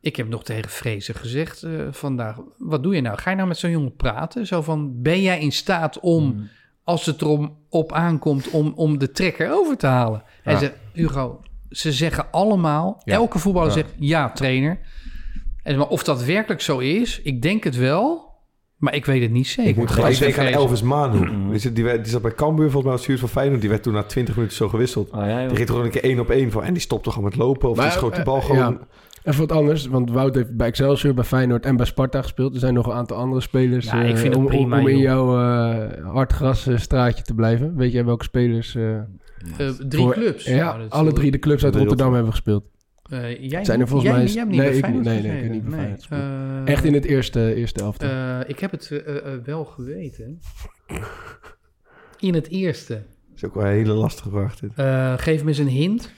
[0.00, 3.18] Ik heb nog tegen Vrezen gezegd vandaag, wat doe je nou?
[3.18, 4.46] Ga je nou met zo'n jongen praten?
[4.46, 6.48] Zo van, ben jij in staat om, Hmm.
[6.84, 10.22] Als het erom op aankomt, om, om de trekker over te halen?
[10.42, 10.58] Hij Ja.
[10.58, 13.14] zegt, Hugo, ze zeggen allemaal, Ja.
[13.14, 13.74] elke voetballer Ja.
[13.74, 14.78] zegt, ja trainer.
[15.62, 18.30] En, maar of dat werkelijk zo is, ik denk het wel,
[18.76, 19.70] maar ik weet het niet zeker.
[19.70, 20.52] Ik moet gelijk denken aan.
[20.52, 21.30] Elvis Manu.
[21.58, 23.60] Die, die, werd- die zat bij Cambuur volgens mij als stuur van Feyenoord.
[23.60, 25.10] Die werd toen na 20 minuten zo gewisseld.
[25.10, 25.46] Oh, ja, joh.
[25.48, 26.62] Die ging toch een keer één op één voor.
[26.62, 27.68] En die stopte gewoon met lopen.
[27.70, 28.58] Of Maar, die schoot eh, bal gewoon...
[28.80, 28.86] ja.
[29.24, 32.54] Even wat anders, want Wout heeft bij Excelsior, bij Feyenoord en bij Sparta gespeeld.
[32.54, 34.86] Er zijn nog een aantal andere spelers Ja, ik eh, vind het om, prima, om
[34.88, 35.02] in joh.
[35.02, 37.76] jouw eh hardgrasstraatje te blijven.
[37.76, 38.74] Weet jij welke spelers...
[38.74, 39.04] eh, Eh,
[39.88, 40.44] drie voor- clubs.
[40.44, 41.74] Ja, Nou, alle drie de clubs uit.
[41.76, 42.64] Rotterdam hebben gespeeld.
[43.02, 44.94] Eh, jij, Zijn er volgens jij, mij- Jij hebt niet nee, bij ik.
[45.04, 46.66] Nee, nee, ik heb niet bij Feyenoord.
[46.66, 48.08] Eh, Echt in het eerste, eerste elftal.
[48.08, 50.40] eh, ik heb het eh, eh, wel geweten.
[52.18, 52.92] In het eerste.
[52.94, 54.70] Dat is ook wel een hele lastige vraag dit.
[54.74, 56.12] Eh, geef me eens een hint.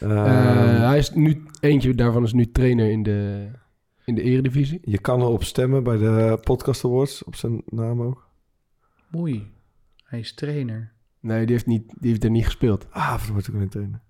[0.00, 3.48] Ehm, Eh, hij is nu, eentje daarvan is nu trainer in de,
[4.04, 4.80] in de eredivisie.
[4.82, 7.24] je kan erop stemmen bij de Podcast Awards.
[7.24, 8.28] Op zijn naam ook.
[9.16, 9.50] Oei,
[10.04, 10.92] hij is trainer.
[11.20, 12.86] Nee, die heeft, niet, die heeft er niet gespeeld.
[12.90, 14.02] Ah, wat moet ik kunnen trainen?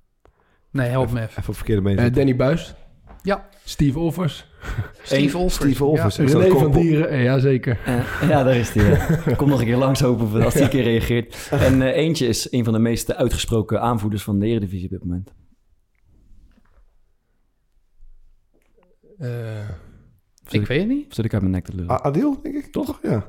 [0.70, 1.30] Nee, help me even.
[1.38, 1.98] Even op verkeerde been.
[1.98, 2.12] Eh.
[2.12, 2.74] Danny Buis.
[3.22, 3.48] Ja.
[3.64, 4.46] Steve Offers.
[5.02, 6.14] Steve Olvers.
[6.14, 6.24] Steve.
[6.28, 6.72] Is dat René van?
[6.72, 7.08] Dieren.
[7.08, 7.78] Eh, ja, zeker.
[7.84, 9.36] Eh, ja, daar is hij.
[9.36, 11.48] Kom nog een keer langs hopen als hij een keer reageert.
[11.50, 15.32] En eentje is een van de meest uitgesproken aanvoerders van de Eredivisie op dit moment.
[20.50, 21.06] Ik weet het niet.
[21.08, 22.02] Of zit ik uit mijn nek te lullen?
[22.02, 22.72] Adil, denk ik.
[22.72, 22.98] Toch?
[23.02, 23.24] Ja.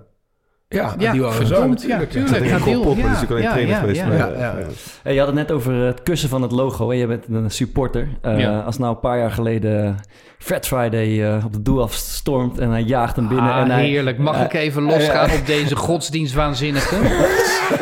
[0.68, 2.12] ja, Ja, die waren zo ja, natuurlijk.
[2.12, 2.22] ja,
[2.60, 4.00] alleen ja, trainer ja, geweest.
[4.02, 4.14] ja.
[4.14, 4.58] Ja, eh, ja.
[4.60, 4.66] ja.
[5.04, 6.90] Hey, je had het net over het kussen van het logo.
[6.90, 6.96] Hè?
[6.96, 8.08] Je bent een supporter.
[8.22, 8.60] Eh, Ja.
[8.60, 9.98] Als nou een paar jaar geleden
[10.38, 13.52] Fat Friday eh, op de doel afstormt en hij jaagt hem binnen.
[13.52, 14.18] Ah, en hij, heerlijk.
[14.18, 16.96] Mag eh, ik even losgaan op deze godsdienstwaanzinnige?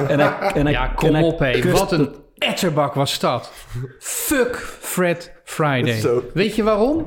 [0.07, 1.71] En hij, en hij, Ja, kom en hij op, hé.
[1.71, 3.51] Wat een etterbak was dat.
[3.99, 6.21] Fuck Fred Friday.
[6.33, 7.05] Weet je waarom?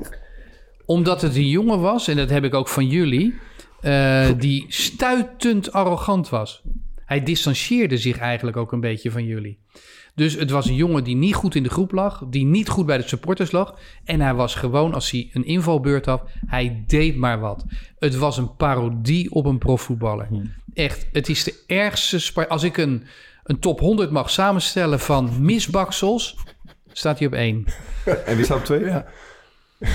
[0.91, 3.39] Omdat het een jongen was, en dat heb ik ook van jullie,
[3.81, 6.63] eh, die stuitend arrogant was.
[7.05, 9.59] Hij distancieerde zich eigenlijk ook een beetje van jullie.
[10.15, 12.87] Dus het was een jongen die niet goed in de groep lag, die niet goed
[12.87, 13.79] bij de supporters lag.
[14.05, 17.65] En hij was gewoon, als hij een invalbeurt had, hij deed maar wat.
[17.99, 20.29] Het was een parodie op een profvoetballer.
[20.75, 22.19] Echt, het is de ergste...
[22.21, 23.05] spa- Als ik een,
[23.45, 26.37] een top 100 mag samenstellen van misbaksels,
[26.93, 27.65] staat hij op één.
[28.27, 28.85] En wie staat op twee?
[28.85, 29.07] Ja.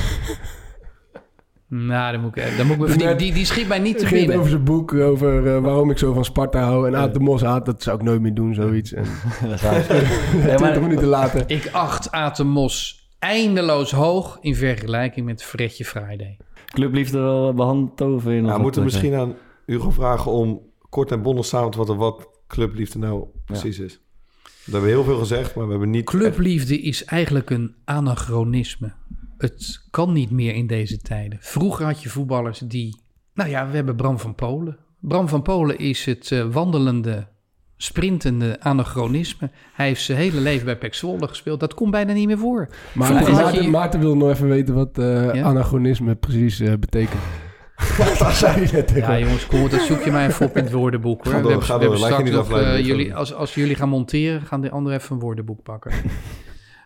[1.84, 4.38] Nou, dan moet ik, dan moet ik me Die, die schiet mij niet te binnen.
[4.38, 6.88] over zijn boek, over eh, waarom ik zo van Sparta hou.
[6.88, 8.94] En Aad de Mos haat, dat zou ik nooit meer doen, zoiets.
[8.94, 9.04] En
[9.50, 11.44] Dat is 20 maar- minuten later.
[11.48, 16.38] Ik acht Atemos eindeloos hoog in vergelijking met Fredje Friday.
[16.66, 18.44] Clubliefde wel behandtoven in.
[18.44, 19.34] Nou, we moeten misschien aan
[19.66, 24.00] Hugo vragen om kort en bondig samen te vatten wat clubliefde nou precies is.
[24.66, 26.06] We hebben heel veel gezegd, maar we hebben niet...
[26.06, 28.94] Clubliefde is eigenlijk een anachronisme.
[29.38, 31.38] Het kan niet meer in deze tijden.
[31.42, 33.02] Vroeger had je voetballers die...
[33.34, 34.78] Nou ja, we hebben Bram van Polen.
[35.00, 37.28] Bram van Polen is het eh, wandelende,
[37.78, 39.50] sprintende anachronisme.
[39.74, 41.60] Hij heeft zijn hele leven bij Pek Zwolle gespeeld.
[41.60, 42.68] Dat komt bijna niet meer voor.
[42.94, 45.44] Maar Maarten, je- Maarten wil nog even weten wat eh, Ja?
[45.44, 47.22] anachronisme precies eh, betekent.
[48.20, 50.72] Dat zei hij net Ja, jongens, kom, dat zoek je mij even op in het
[50.72, 51.24] woordenboek.
[51.24, 51.34] Hoor.
[51.34, 53.76] Ga door, we hebben, ga we hebben je straks nog, eh, jullie, als, als jullie
[53.76, 55.92] gaan monteren, gaan de anderen even een woordenboek pakken.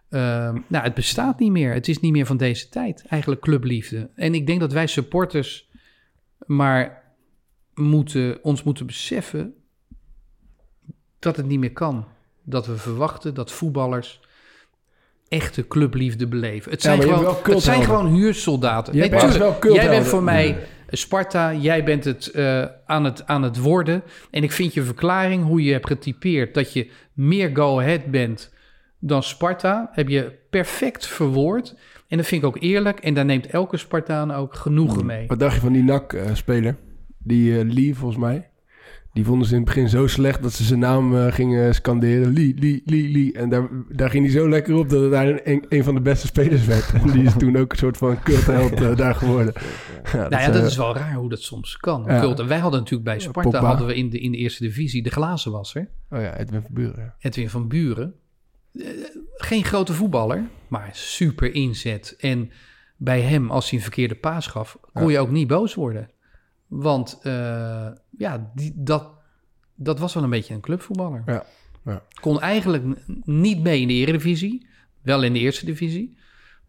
[0.10, 1.74] Ehm, nou, het bestaat niet meer.
[1.74, 4.10] Het is niet meer van deze tijd, eigenlijk clubliefde.
[4.16, 5.70] En ik denk dat wij supporters
[6.45, 7.03] maar
[7.74, 9.53] moeten, ons moeten beseffen
[11.20, 12.05] dat het niet meer kan.
[12.43, 14.20] Dat we verwachten dat voetballers
[15.28, 16.72] echte clubliefde beleven.
[16.72, 18.93] Het zijn, gewoon, het zijn gewoon huursoldaten.
[18.93, 19.91] Je Nee, hebt tuurlijk, wel jij culthelden.
[19.91, 20.57] bent voor mij
[20.91, 24.03] Sparta, jij bent het, eh, aan het aan het worden.
[24.32, 26.53] En ik vind je verklaring, hoe je hebt getypeerd...
[26.53, 28.53] dat je meer go-ahead bent
[29.00, 29.89] dan Sparta...
[29.91, 31.76] heb je perfect verwoord.
[32.08, 33.00] En dat vind ik ook eerlijk.
[33.00, 35.28] En daar neemt elke Spartaan ook genoegen mee.
[35.28, 36.76] Wat dacht je van die NAC-speler?
[37.18, 38.50] die eh, Lee, volgens mij.
[39.14, 42.34] Die vonden ze in het begin zo slecht dat ze zijn naam eh, gingen scanderen.
[42.34, 43.34] Lee, Lee, Lee, Lee.
[43.34, 46.02] En daar, daar ging hij zo lekker op dat het daar een, een van de
[46.02, 46.93] beste spelers werd.
[46.93, 49.54] En die is toen ook een soort van cultheld eh, daar geworden.
[50.14, 52.04] Ja, nou ja, dat eh, is wel raar hoe dat soms kan.
[52.08, 52.20] ja.
[52.20, 52.39] Cult.
[52.39, 53.60] En wij hadden natuurlijk bij Sparta...
[53.60, 55.89] Hadden we in de, in de eerste divisie de glazenwasser...
[56.10, 57.04] Oh ja, Edwin van Buren.
[57.04, 57.16] ja.
[57.20, 58.14] Edwin van Buren.
[59.38, 62.15] Geen grote voetballer, maar super inzet.
[62.20, 62.51] En
[62.97, 66.09] bij hem, als hij een verkeerde paas gaf, kon je ook niet boos worden.
[66.67, 69.09] Want eh, ja, die, dat,
[69.76, 71.24] dat was wel een beetje een clubvoetballer.
[71.26, 71.45] Ja,
[71.86, 72.03] ja.
[72.22, 72.84] Kon eigenlijk
[73.24, 74.67] niet mee in de eredivisie,
[75.01, 76.17] wel in de eerste divisie.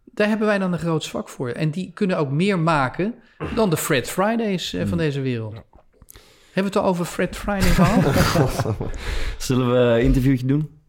[0.03, 1.49] Daar hebben wij dan een groot zwak voor.
[1.49, 3.15] En die kunnen ook meer maken
[3.55, 5.53] dan de Fred Fridays eh, van deze wereld.
[5.53, 8.75] Hebben we het al over Fred Friday gehad?
[9.37, 10.80] Zullen we een interviewtje doen?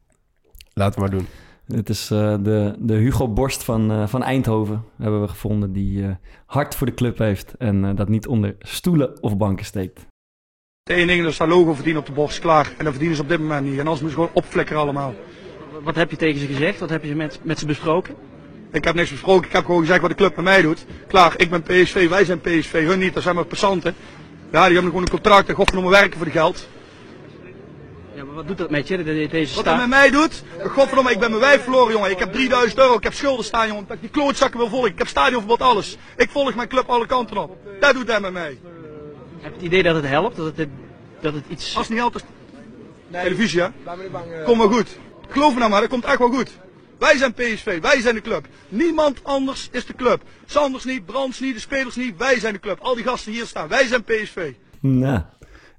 [0.75, 1.27] Laten we maar doen.
[1.67, 6.05] Het is eh, de, de Hugo Borst van, eh, van Eindhoven, hebben we gevonden, die
[6.05, 6.11] eh,
[6.47, 10.07] hart voor de club heeft en eh, dat niet onder stoelen of banken steekt.
[10.83, 12.73] Het enige ding is dat logo verdienen op de borst, klaar.
[12.79, 13.79] En dat verdienen ze op dit moment niet.
[13.79, 15.15] En anders moeten ze gewoon opflikkeren allemaal.
[15.83, 16.81] Wat heb je tegen ze gezegd?
[16.81, 18.15] Wat heb je met, met ze besproken?
[18.73, 20.87] Ik heb niks besproken, ik heb gewoon gezegd wat de club met mij doet.
[21.07, 23.95] Klaar, ik ben PSV, wij zijn PSV, hun niet, dat zijn maar passanten.
[24.51, 26.69] Ja, die hebben gewoon een contract en godverdomme werken voor de geld.
[28.23, 30.43] Ja, maar wat doet dat met je, de- de- deze Wat hij met mij doet,
[30.65, 32.11] godverdomme, ik ben mijn wijf verloren jongen.
[32.11, 33.85] Ik heb 3000 euro, ik heb schulden staan jongen.
[33.87, 34.91] Dat ik die klootzakken wil volgen.
[34.91, 35.97] Ik heb stadionverbod, alles.
[36.17, 37.57] Ik volg mijn club alle kanten op.
[37.81, 38.59] Dat doet hij met mij.
[39.41, 40.37] Heb je het idee dat het helpt?
[40.37, 40.69] Dat het,
[41.21, 41.65] dat het iets...
[41.77, 42.23] Als het niet helpt, is
[43.11, 43.69] televisie hè.
[44.45, 44.99] Kom maar goed.
[45.29, 46.51] Geloof me nou maar, dat komt echt wel goed.
[46.99, 48.47] Wij zijn PSV, wij zijn de club.
[48.69, 50.23] Niemand anders is de club.
[50.47, 52.17] Sanders niet, Brands niet, de spelers niet.
[52.19, 52.79] Wij zijn de club.
[52.81, 54.53] Al die gasten hier staan, wij zijn PSV.
[54.81, 55.21] Nou,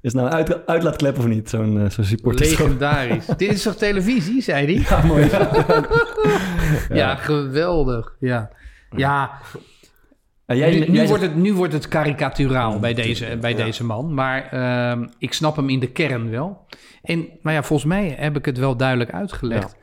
[0.04, 2.46] is nou een uit, uitlaatklep of niet, zo'n eh, zo'n supporter?
[2.46, 3.26] Legendarisch.
[3.38, 4.98] Dit is toch televisie, zei hij?
[4.98, 5.30] Ja, mooi.
[7.00, 8.16] Ja, geweldig.
[8.20, 8.50] Ja,
[8.96, 9.40] ja
[10.46, 13.84] jij, nu, jij nu, zegt- wordt het, nu wordt het karikaturaal bij, deze, bij deze
[13.86, 14.14] man.
[14.14, 16.66] Maar ehm, ik snap hem in de kern wel.
[17.02, 19.76] En maar ja, volgens mij heb ik het wel duidelijk uitgelegd.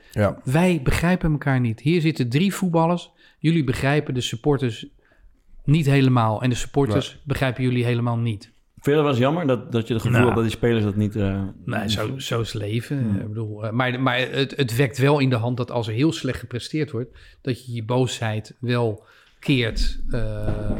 [0.44, 1.80] Wij begrijpen elkaar niet.
[1.80, 3.10] Hier zitten drie voetballers.
[3.38, 4.86] Jullie begrijpen de supporters
[5.64, 6.42] niet helemaal.
[6.42, 8.52] En de supporters begrijpen jullie helemaal niet.
[8.82, 10.24] Vind je dat wel eens jammer dat, dat je het gevoel Nou.
[10.30, 11.16] hebt dat die spelers dat niet...
[11.16, 13.16] eh, Nee, zo, zo is leven.
[13.20, 15.92] Ik bedoel, eh, maar maar het, het wekt wel in de hand dat als er
[15.94, 19.04] heel slecht gepresteerd wordt, dat je je boosheid wel
[19.38, 20.00] keert.
[20.10, 20.76] Eh,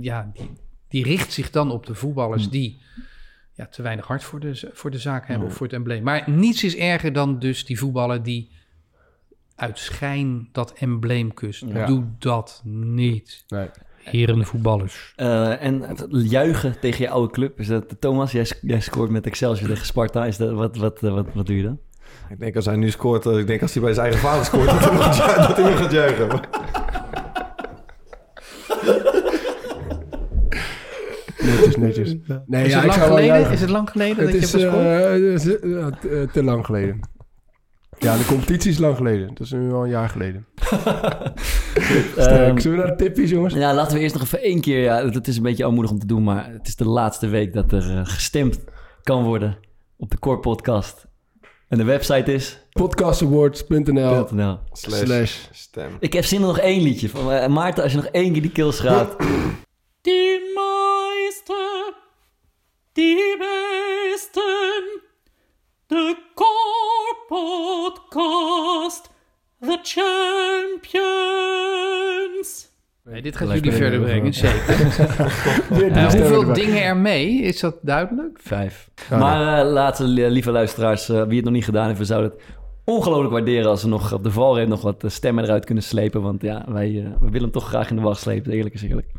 [0.00, 0.50] ja, die,
[0.88, 2.80] die richt zich dan op de voetballers die
[3.54, 6.02] ja, te weinig hart voor de, voor de zaak hebben of voor het embleem.
[6.02, 8.50] Maar niets is erger dan dus die voetballer die
[9.54, 11.64] uit schijn dat embleem kust.
[11.66, 11.86] Ja.
[11.86, 13.44] Doe dat niet.
[13.48, 13.68] Nee.
[14.02, 15.12] Heren voetballers.
[15.16, 17.84] eh, en juichen tegen je oude club, is dat...
[17.98, 20.26] Thomas, jij, jij scoort met Excelsior tegen Sparta.
[20.26, 21.78] Is dat, wat, wat, eh, wat, wat doe je dan?
[22.28, 24.44] Ik denk als hij nu scoort, eh, ik denk als hij bij zijn eigen vader
[24.44, 26.28] scoort, dat hij nog gaat ju- dat hij nog gaat juichen.
[31.38, 32.16] Netjes, netjes.
[32.46, 33.50] Nee, Is, ja, het ik lang geleden?
[33.50, 34.74] is het lang geleden Het dat je hebt
[35.40, 36.32] gescoord?
[36.32, 37.00] te lang geleden.
[37.98, 39.28] Ja, de competitie is lang geleden.
[39.28, 40.46] Dat is nu al een jaar geleden.
[42.16, 42.16] Sterk.
[42.16, 43.54] Ehm, Zullen we naar de tippies, jongens?
[43.54, 44.80] Ja, laten we eerst nog even één keer...
[44.80, 47.52] Ja, het is een beetje aanmoedig om te doen, maar het is de laatste week
[47.52, 48.64] dat er eh, gestemd
[49.02, 49.58] kan worden
[49.96, 51.06] op de Core Podcast.
[51.68, 52.66] En de website is...
[52.72, 54.58] Podcastawards.nl .nl.
[54.72, 55.48] slash.
[55.52, 55.96] stem.
[56.00, 57.08] Ik heb zin in nog één liedje.
[57.08, 59.16] Van, eh, Maarten, als je nog één keer die kills gaat...
[60.00, 61.94] Die meiste,
[62.92, 65.00] die besten,
[65.86, 66.27] de
[67.28, 69.10] Podcast,
[69.60, 70.88] the champions.
[73.04, 74.76] Nee, dit gaat jullie verder brengen, zeker.
[76.20, 77.42] Hoeveel dingen er mee?
[77.42, 78.38] Is dat duidelijk?
[78.42, 78.90] Vijf.
[79.10, 82.30] Ja, maar eh, laten lieve luisteraars, eh, wie het nog niet gedaan heeft, we zouden
[82.30, 82.40] het
[82.84, 86.22] ongelooflijk waarderen als we nog op de valreep nog wat eh, stemmen eruit kunnen slepen.
[86.22, 89.12] Want ja, wij we willen hem toch graag in de wacht slepen, eerlijk is eerlijk.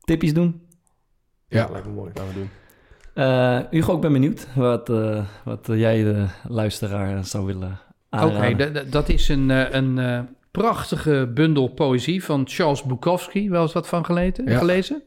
[0.00, 0.62] Tippies doen?
[1.48, 2.10] Ja, lijkt me mooi.
[2.14, 2.50] gaan we doen.
[3.14, 7.78] Eh, Hugo, ik ben benieuwd wat, eh, wat jij de luisteraar zou willen
[8.10, 8.72] Oké, aanraden.
[8.88, 13.50] d- dat is een, eh, een eh, prachtige bundel poëzie van Charles Bukowski.
[13.50, 14.58] Wel eens wat van geleten, Ja.
[14.58, 15.02] gelezen?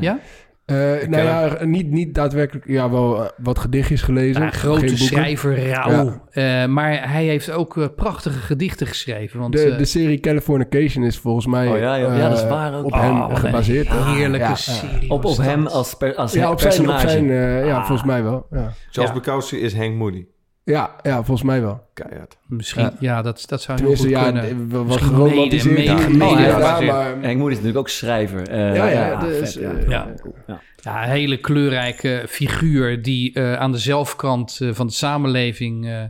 [0.00, 0.18] Ja.
[0.66, 0.76] Eh,
[1.08, 2.66] nou ja, niet, niet daadwerkelijk.
[2.68, 4.42] Ja, wel eh, wat gedichtjes gelezen.
[4.42, 6.22] Ja, grote schrijver, rauw.
[6.30, 9.40] Eh, maar hij heeft ook prachtige gedichten geschreven.
[9.40, 12.74] Want, De, de serie Californication is volgens mij Oh ja, ja, ja, dat is waar
[12.78, 12.84] ook.
[12.84, 13.88] op Oh, hem een gebaseerd.
[13.88, 15.10] heerlijke serie.
[15.10, 17.08] Op, hem als, per, als Ja, op zijn, op personage.
[17.08, 17.26] zijn
[17.66, 17.84] ja, Ah.
[17.86, 18.46] volgens mij wel.
[18.90, 19.12] Ja.
[19.12, 20.26] Bukowski is Hank Moody.
[20.66, 21.82] Ja, ja, volgens mij wel.
[21.94, 22.36] Keihard.
[22.46, 22.92] Misschien, Ja.
[23.00, 24.86] ja, dat, dat zou heel goed ja, kunnen.
[24.86, 25.84] wat geromantiseerd.
[25.84, 28.48] Ja, ja, maar- Henk Moody is natuurlijk ook schrijver.
[28.48, 29.70] Eh, Ja, ja, ja, dus, vet, ja.
[29.70, 30.60] eh, Ja.
[30.82, 36.02] Ja, een hele kleurrijke figuur die eh, aan de zelfkant eh, van de samenleving eh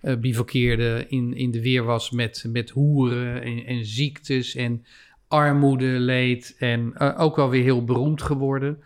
[0.00, 4.84] eh, bivakkeerde, in, in de weer was met, met hoeren en, en ziektes en
[5.28, 8.78] armoede leed en eh, ook wel weer heel beroemd geworden.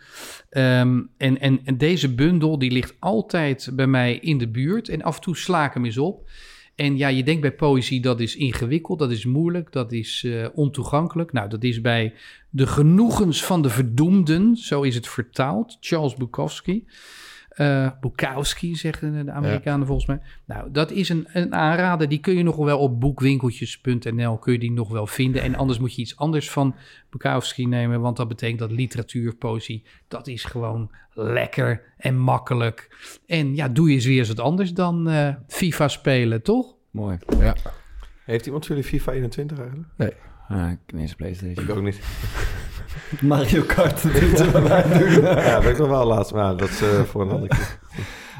[0.51, 5.03] Ehm, en, en, en deze bundel die ligt altijd bij mij in de buurt en
[5.03, 6.31] af en toe sla ik hem eens op.
[6.75, 10.47] En ja, je denkt bij poëzie dat is ingewikkeld, dat is moeilijk, dat is eh,
[10.55, 11.33] ontoegankelijk.
[11.33, 12.15] Nou, dat is bij
[12.51, 16.85] De Genoegens van de Verdoemden, zo is het vertaald, Charles Bukowski.
[17.53, 20.21] Eh Bukowski zeggen de Amerikanen volgens mij.
[20.45, 22.09] Nou, dat is een, een aanrader.
[22.09, 25.43] Die kun je nog wel op boekwinkeltjes.nl kun je die nog wel vinden.
[25.43, 26.75] En anders moet je iets anders van
[27.11, 32.97] Bukowski nemen, want dat betekent dat literatuur, poëzie, dat is gewoon lekker en makkelijk.
[33.27, 36.75] En ja, doe je eens weer eens wat anders dan eh, FIFA spelen, toch?
[36.91, 37.19] Mooi.
[38.25, 39.89] Heeft iemand van jullie FIFA 21 eigenlijk?
[40.49, 41.65] Ah, ik heb Playstation.
[41.65, 42.01] Ik ook niet.
[43.21, 44.03] Mario Kart.
[44.03, 45.25] doet ze bij mij doen.
[45.45, 46.35] ja, ben ik nog wel laatst.
[46.35, 47.79] Maar dat is eh, voor een andere keer.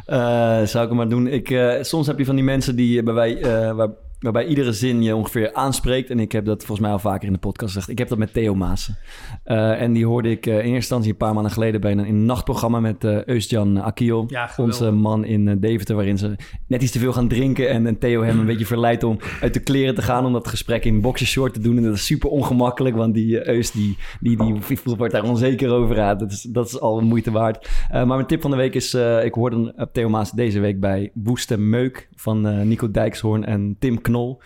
[0.07, 1.27] Eh, zou ik hem maar doen.
[1.27, 3.41] Ik, eh, soms heb je van die mensen die bij wij,
[3.75, 3.89] waar,
[4.23, 6.11] waarbij iedere zin je ongeveer aanspreekt.
[6.11, 7.89] En ik heb dat volgens mij al vaker in de podcast gezegd.
[7.89, 8.97] Ik heb dat met Theo Maassen.
[9.45, 11.99] Eh, en die hoorde ik eh, in eerste instantie een paar maanden geleden bij een,
[11.99, 14.25] in een nachtprogramma met eh Eustjan Akio.
[14.29, 17.69] Ja, onze man in Deventer, waarin ze net iets te veel gaan drinken.
[17.69, 20.25] En, en Theo hem een beetje verleidt om uit de kleren te gaan.
[20.25, 21.77] Om dat gesprek in boxershort te doen.
[21.77, 25.71] En dat is super ongemakkelijk, want die Eust die, die, die, die wordt daar onzeker
[25.71, 25.97] over.
[25.97, 27.69] Ja, dat, is, dat is al een moeite waard.
[27.91, 28.95] Maar mijn tip van de week is,
[29.25, 33.77] ik hoorde uh, Theo Maas deze week bij Woeste Meuk van eh, Nico Dijkshoorn en
[33.79, 34.41] Tim Knol.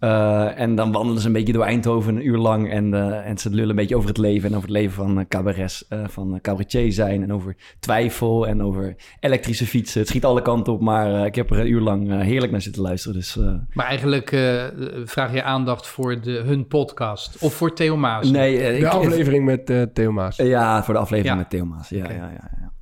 [0.00, 2.70] Uh, en dan wandelen ze een beetje door Eindhoven een uur lang.
[2.70, 4.48] En, uh, en ze lullen een beetje over het leven.
[4.48, 7.22] En over het leven van uh, cabarets, van cabaretier zijn.
[7.22, 8.46] En over twijfel.
[8.46, 10.00] En over elektrische fietsen.
[10.00, 10.80] Het schiet alle kanten op.
[10.80, 13.16] Maar ik heb er een uur lang heerlijk naar zitten luisteren.
[13.16, 13.38] Dus,
[13.72, 14.64] maar eigenlijk eh,
[15.04, 17.36] vraag je aandacht voor de, hun podcast.
[17.40, 18.30] Of voor Theo Maas?
[18.30, 18.58] Nee.
[18.58, 20.36] de ik, aflevering met uh, Theo Maas.
[20.36, 21.40] ja, voor de aflevering ja.
[21.40, 21.88] met Theo Maas.
[21.88, 22.16] Ja, okay.
[22.16, 22.72] ja, ja, ja,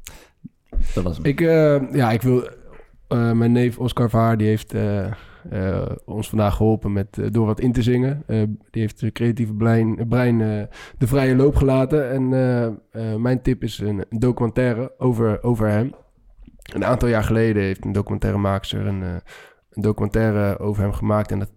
[0.95, 1.24] Dat was hem.
[1.24, 2.49] Ik, uh, ja, ik wil...
[3.09, 5.07] Uh, mijn neef Oscar Vaar, die heeft uh,
[5.53, 8.25] uh, ons vandaag geholpen met, door wat in te zingen.
[8.71, 10.39] die heeft de creatieve brein, brein
[10.99, 12.11] de vrije loop gelaten.
[12.11, 12.29] En
[13.23, 15.93] mijn tip is een, een, documentaire over, over hem.
[16.73, 19.03] Een aantal jaar geleden heeft een documentairemaakster een,
[19.71, 21.31] een documentaire over hem gemaakt.
[21.31, 21.51] En dat,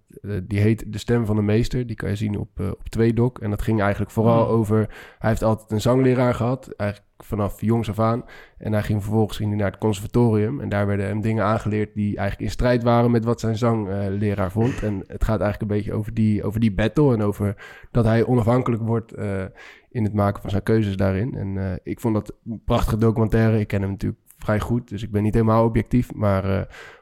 [0.44, 1.88] die heet De Stem van de Meester.
[1.88, 3.40] Die kan je zien op, op Tweedok.
[3.40, 4.54] En dat ging eigenlijk vooral Hmm.
[4.56, 4.78] over...
[5.20, 8.26] Hij heeft altijd een zangleraar gehad, eigenlijk vanaf jongs af aan.
[8.58, 10.60] En hij ging vervolgens ging hij naar het conservatorium.
[10.60, 14.46] En daar werden hem dingen aangeleerd die eigenlijk in strijd waren met wat zijn zangleraar
[14.46, 14.84] uh, vond.
[14.84, 17.14] En het gaat eigenlijk een beetje over die, over die battle.
[17.14, 17.56] En over
[17.92, 19.44] dat hij onafhankelijk wordt uh,
[19.90, 21.36] in het maken van zijn keuzes daarin.
[21.36, 23.60] En uh, ik vond dat een prachtige documentaire.
[23.60, 26.14] Ik ken hem natuurlijk vrij goed, dus ik ben niet helemaal objectief.
[26.14, 26.62] Maar uh,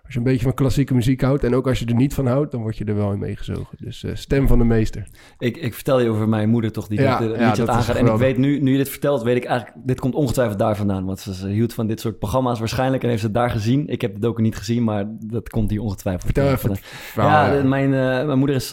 [0.09, 1.43] als je een beetje van klassieke muziek houdt...
[1.43, 3.77] en ook als je er niet van houdt, dan word je er wel in meegezogen.
[3.79, 5.07] Dus uh, stem van de meester.
[5.37, 7.95] Ik, ik vertel je over mijn moeder toch, die ja, dit, uh, ja, dat aangaat.
[7.95, 9.77] En ik weet nu, nu je dit vertelt, weet ik eigenlijk...
[9.85, 11.05] dit komt ongetwijfeld daar vandaan.
[11.05, 13.03] Want ze, ze hield van dit soort programma's waarschijnlijk...
[13.03, 13.87] en heeft ze het daar gezien.
[13.87, 16.25] Ik heb het ook niet gezien, maar dat komt hier ongetwijfeld.
[16.25, 16.81] Vertel even het
[17.15, 17.63] Ja, ja.
[17.63, 18.69] Mijn, uh, mijn moeder is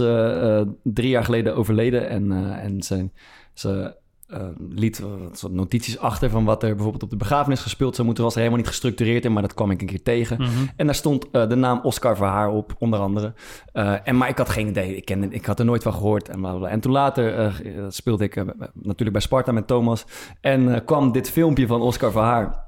[0.82, 2.08] drie jaar geleden overleden...
[2.08, 3.12] en, en zijn,
[3.52, 3.96] ze
[4.28, 4.38] uh,
[4.70, 5.02] liet
[5.40, 8.24] wat notities achter van wat er bijvoorbeeld op de begrafenis gespeeld zou moeten.
[8.24, 10.36] Was er helemaal niet gestructureerd in, maar dat kwam ik een keer tegen.
[10.40, 10.50] Mhm.
[10.76, 13.32] En daar stond uh, de naam Oscar Verhaar op, onder andere.
[13.72, 14.96] Uh, en, maar ik had geen idee.
[14.96, 16.28] Ik, kende, ik had er nooit van gehoord.
[16.28, 16.68] En, blablabla.
[16.68, 17.54] en toen later
[17.88, 20.04] speelde ik natuurlijk bij Sparta met Thomas.
[20.40, 22.64] En kwam dit filmpje van Oscar Verhaar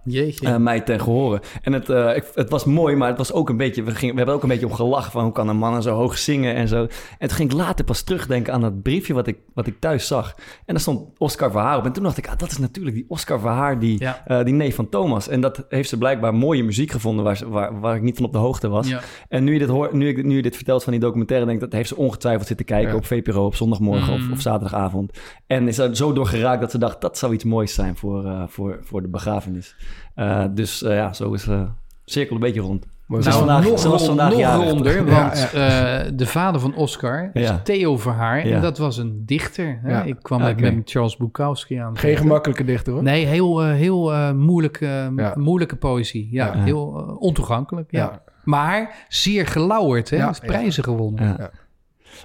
[0.58, 1.40] mij ten gehore.
[1.62, 3.82] En het, ik, het was mooi, maar het was ook een beetje...
[3.82, 5.94] We, gingen, we hebben ook een beetje om gelachen van hoe kan een man zo
[5.94, 6.86] hoog zingen en zo.
[7.18, 10.06] En toen ging ik later pas terugdenken aan dat briefje wat ik, wat ik thuis
[10.06, 10.34] zag.
[10.36, 11.84] En daar stond Oscar Verhaar op.
[11.84, 14.22] En toen dacht ik, ah, dat is natuurlijk die Oscar Verhaar, die, ja.
[14.28, 15.28] uh, die neef van Thomas.
[15.28, 18.24] En dat heeft ze blijkbaar mooie muziek gevonden waar, ze, waar, waar ik niet van
[18.24, 18.88] op de hoogte was.
[18.88, 19.00] Ja.
[19.28, 21.58] En nu je, dit hoort, nu, ik, nu je dit vertelt van die documentaire, denk
[21.58, 22.96] ik, dat heeft ze ongetwijfeld zitten kijken Ja.
[22.96, 24.22] op VPRO op zondagmorgen Mm.
[24.22, 25.18] of, of zaterdagavond.
[25.46, 28.24] En is er zo door geraakt dat ze dacht, dat zou iets moois zijn voor,
[28.24, 29.76] uh, voor, voor de begrafenis.
[30.16, 31.62] Uh, dus ja, zo is uh,
[32.04, 32.86] cirkel een beetje rond.
[33.08, 34.70] Maar Nou, vandaag- nog, ze was vandaag nog jarig.
[34.70, 37.60] ronder, Ja, want eh, de vader van Oscar is Ja.
[37.64, 38.46] Theo Verhaar.
[38.46, 38.54] Ja.
[38.54, 39.80] En dat was een dichter.
[39.82, 40.04] Hè?
[40.04, 40.60] Ik kwam Oké.
[40.60, 41.98] met, met Charles Bukowski aan.
[41.98, 43.02] Geen gemakkelijke dichter hoor.
[43.02, 45.32] Nee, heel, eh, heel eh, moeilijke, Ja.
[45.36, 46.28] moeilijke poëzie.
[46.30, 46.62] Ja, Ja.
[46.62, 46.86] heel
[47.18, 47.90] ontoegankelijk.
[47.90, 47.98] Ja.
[47.98, 48.22] Ja.
[48.44, 50.10] Maar zeer gelauwerd.
[50.10, 50.16] Hè?
[50.16, 51.24] Ja, Heeft prijzen gewonnen.
[51.24, 51.34] Ja.
[51.38, 51.50] Ja.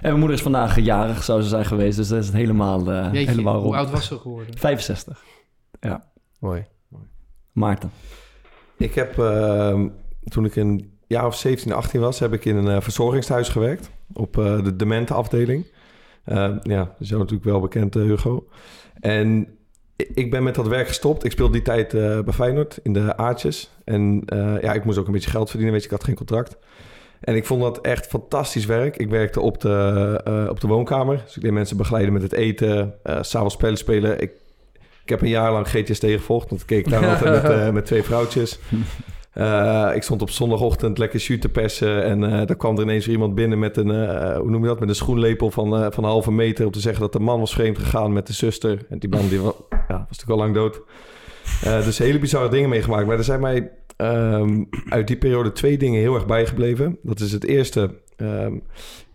[0.00, 1.96] mijn moeder is vandaag jarig, zou ze zijn geweest.
[1.96, 3.76] Dus dat is het helemaal, uh, Jeetje, helemaal hoe rond.
[3.76, 4.58] oud was ze geworden?
[4.58, 5.22] 65.
[5.80, 6.04] Ja.
[6.40, 6.64] Mooi.
[7.52, 7.90] Maarten.
[8.76, 9.88] Ik heb, ehm,
[10.24, 13.90] toen ik een jaar of 17, 18 was, heb ik in een eh, verzorgingshuis gewerkt.
[14.12, 15.66] Op eh, de dementenafdeling.
[16.24, 18.46] Ehm, ja, dat is jou natuurlijk wel bekend, eh, Hugo.
[19.00, 19.48] En
[19.96, 21.24] ik ben met dat werk gestopt.
[21.24, 23.70] Ik speelde die tijd eh, bij Feyenoord in de Aartjes.
[23.84, 26.14] En eh, ja, ik moest ook een beetje geld verdienen, weet je, ik had geen
[26.14, 26.56] contract.
[27.20, 28.96] En ik vond dat echt fantastisch werk.
[28.96, 31.22] Ik werkte op de, eh, op de woonkamer.
[31.24, 34.20] Dus ik deed mensen begeleiden met het eten, eh s'avonds spellen spelen.
[34.20, 34.32] Ik,
[35.02, 37.86] ik heb een jaar lang GTST gevolgd, want ik keek daar altijd met, eh, met
[37.86, 38.58] twee vrouwtjes.
[39.34, 42.04] Eh, ik stond op zondagochtend lekker jus te persen.
[42.04, 44.80] En eh daar kwam er ineens iemand binnen met een, eh, hoe noem je dat,
[44.80, 46.66] met een schoenlepel van, van een halve meter.
[46.66, 48.86] Om te zeggen dat de man was vreemd gegaan met de zuster.
[48.88, 50.80] En die man die wa- ja, was natuurlijk al lang dood.
[51.84, 53.06] Dus hele bizarre dingen meegemaakt.
[53.06, 56.98] Maar er zijn mij ehm, uit die periode twee dingen heel erg bijgebleven.
[57.02, 57.90] Dat is het eerste.
[58.16, 58.54] ehm,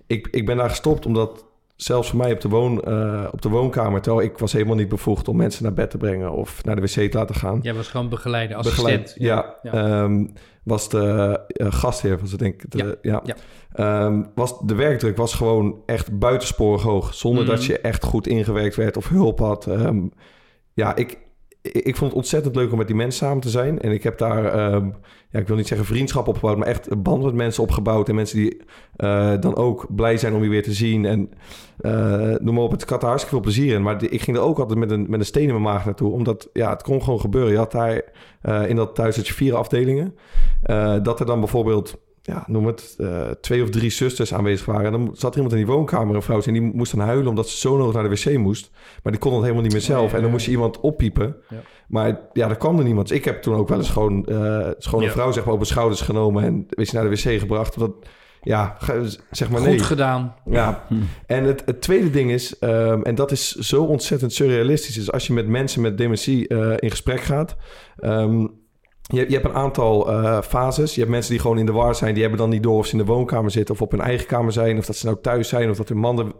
[0.07, 1.45] ik, ik ben daar gestopt omdat
[1.81, 4.01] zelfs voor mij op de, woon, eh, op de woonkamer...
[4.01, 6.31] terwijl ik was helemaal niet bevoegd om mensen naar bed te brengen...
[6.31, 7.59] of naar de wc te laten gaan.
[7.61, 9.13] Jij was gewoon begeleider, assistent.
[9.13, 9.59] Begeleid, ja.
[9.63, 10.25] Ehm,
[10.63, 12.71] was de eh, gastheer, was het denk ik.
[12.71, 13.21] De, ja.
[13.23, 13.35] ja.
[13.73, 17.13] Ehm, was, de werkdruk was gewoon echt buitensporig hoog.
[17.13, 17.51] Zonder Mhm.
[17.51, 19.67] dat je echt goed ingewerkt werd of hulp had.
[19.67, 20.07] Ehm,
[20.73, 21.17] ja, ik,
[21.61, 23.79] ik, vond het ontzettend leuk om met die mensen samen te zijn.
[23.79, 24.89] En ik heb daar, ehm,
[25.29, 26.57] ja, ik wil niet zeggen vriendschap opgebouwd...
[26.57, 28.09] maar echt een band met mensen opgebouwd.
[28.09, 28.61] En mensen die
[28.95, 31.05] eh, dan ook blij zijn om je weer te zien.
[31.05, 31.29] En
[31.77, 33.81] eh, noem maar op, het had er hartstikke veel plezier in.
[33.81, 36.11] Maar ik ging er ook altijd met een, met een steen in mijn maag naartoe.
[36.11, 37.51] Omdat, ja, het kon gewoon gebeuren.
[37.51, 38.01] Je had daar
[38.41, 40.15] eh, in dat thuis had je vier afdelingen.
[41.01, 41.97] Dat er dan bijvoorbeeld,
[42.29, 44.85] ja, noem het, eh, twee of drie zusters aanwezig waren.
[44.85, 47.27] En dan zat er iemand in die woonkamer, een vrouw, en die moest dan huilen
[47.27, 48.71] omdat ze zo nodig naar de wc moest.
[49.03, 50.13] Maar die kon dat helemaal niet meer zelf.
[50.13, 51.35] En dan moest je iemand oppiepen.
[51.49, 51.57] Ja.
[51.87, 53.07] Maar ja, er kwam er niemand.
[53.07, 55.59] Dus ik heb toen ook wel eens gewoon, eh gewoon een vrouw zeg maar, op
[55.59, 57.75] de schouders genomen en weet je, naar de wc gebracht.
[57.75, 57.91] Omdat,
[58.41, 58.77] ja,
[59.31, 59.77] zeg maar nee.
[59.77, 60.35] Goed gedaan.
[60.45, 60.83] Ja,
[61.25, 65.27] en het, het tweede ding is, ehm, en dat is zo ontzettend surrealistisch, is als
[65.27, 67.55] je met mensen met dementie eh, in gesprek gaat.
[67.97, 68.47] ehm,
[69.13, 70.93] je, je hebt een aantal eh, fases.
[70.93, 72.13] Je hebt mensen die gewoon in de war zijn.
[72.13, 74.27] Die hebben dan niet door of ze in de woonkamer zitten of op hun eigen
[74.27, 74.77] kamer zijn.
[74.77, 76.31] Of dat ze nou thuis zijn of dat hun man er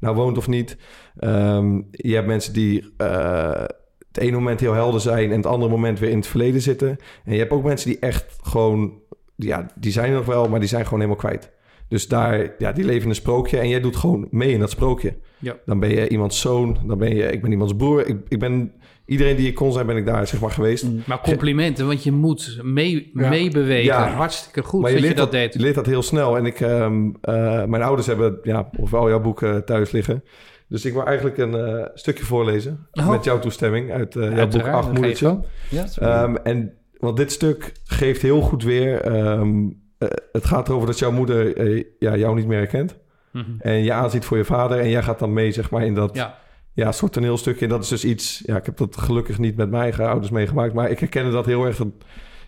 [0.00, 0.76] nou woont of niet.
[1.18, 3.64] Ehm, je hebt mensen die eh,
[4.08, 6.96] het ene moment heel helder zijn en het andere moment weer in het verleden zitten.
[7.24, 8.92] En je hebt ook mensen die echt gewoon,
[9.36, 11.52] ja, die zijn er nog wel, maar die zijn gewoon helemaal kwijt.
[11.94, 14.70] Dus daar, ja, die leven in een sprookje en jij doet gewoon mee in dat
[14.70, 15.16] sprookje.
[15.38, 15.56] Ja.
[15.64, 18.06] Dan ben je iemands zoon, dan ben je, ik ben iemands broer.
[18.06, 18.72] Ik, ik ben,
[19.06, 20.86] iedereen die ik kon zijn, ben ik daar zeg maar geweest.
[21.06, 23.28] Maar complimenten, want je moet mee, Ja.
[23.28, 23.84] meebewegen.
[23.84, 24.08] Ja.
[24.08, 25.54] Hartstikke goed maar dat je je leert dat dat, deed.
[25.54, 26.36] je leert dat heel snel.
[26.36, 30.24] En ik, ehm, eh, mijn ouders hebben ja, ofwel jouw boeken thuis liggen.
[30.68, 32.88] Dus ik wil eigenlijk een eh, stukje voorlezen.
[32.92, 33.10] Oh.
[33.10, 35.40] Met jouw toestemming uit eh, jouw boek Acht Moedertje.
[35.70, 35.86] Ja.
[35.98, 39.00] Ehm, en want dit stuk geeft heel goed weer.
[39.00, 39.66] ehm,
[39.98, 42.96] eh, het gaat erover dat jouw moeder eh, ja, jou niet meer herkent.
[43.32, 43.50] Mhm.
[43.58, 44.78] En je aanziet voor je vader.
[44.78, 46.38] En jij gaat dan mee, zeg maar, in dat Ja.
[46.72, 47.64] ja, soort toneelstukje.
[47.64, 48.42] En dat is dus iets...
[48.46, 50.74] Ja, ik heb dat gelukkig niet met mijn eigen ouders meegemaakt.
[50.74, 51.76] Maar ik herkende dat heel erg.
[51.76, 51.88] Dat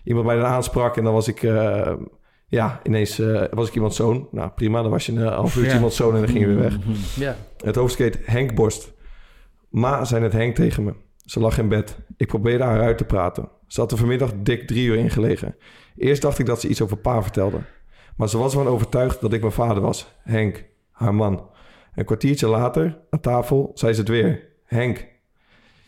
[0.03, 0.97] iemand mij dan aansprak.
[0.97, 1.43] En dan was ik...
[1.43, 1.93] eh,
[2.47, 3.21] ja, ineens
[3.51, 4.27] was ik iemands zoon.
[4.31, 4.81] Nou, prima.
[4.81, 5.75] Dan was je een half uurtje Ja.
[5.75, 6.77] iemands zoon en dan ging je weer weg.
[7.15, 7.35] Ja.
[7.63, 8.93] Het hoofdstuk heet Henk Borst.
[9.69, 10.93] Ma zei het Henk tegen me.
[11.25, 11.97] Ze lag in bed.
[12.17, 13.49] Ik probeerde haar uit te praten.
[13.67, 15.55] Ze had er vanmiddag dik drie uur in gelegen.
[15.97, 17.59] Eerst dacht ik dat ze iets over pa vertelde.
[18.15, 20.15] Maar ze was ervan overtuigd dat ik mijn vader was.
[20.23, 21.49] Henk, haar man.
[21.95, 24.47] Een kwartiertje later, aan tafel, zei ze het weer.
[24.63, 25.07] Henk,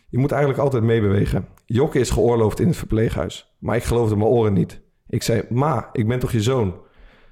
[0.10, 1.48] je moet eigenlijk altijd meebewegen.
[1.66, 3.56] Jokke is geoorloofd in het verpleeghuis.
[3.60, 4.82] Maar ik geloofde mijn oren niet.
[5.08, 6.76] Ik zei, ma, ik ben toch je zoon?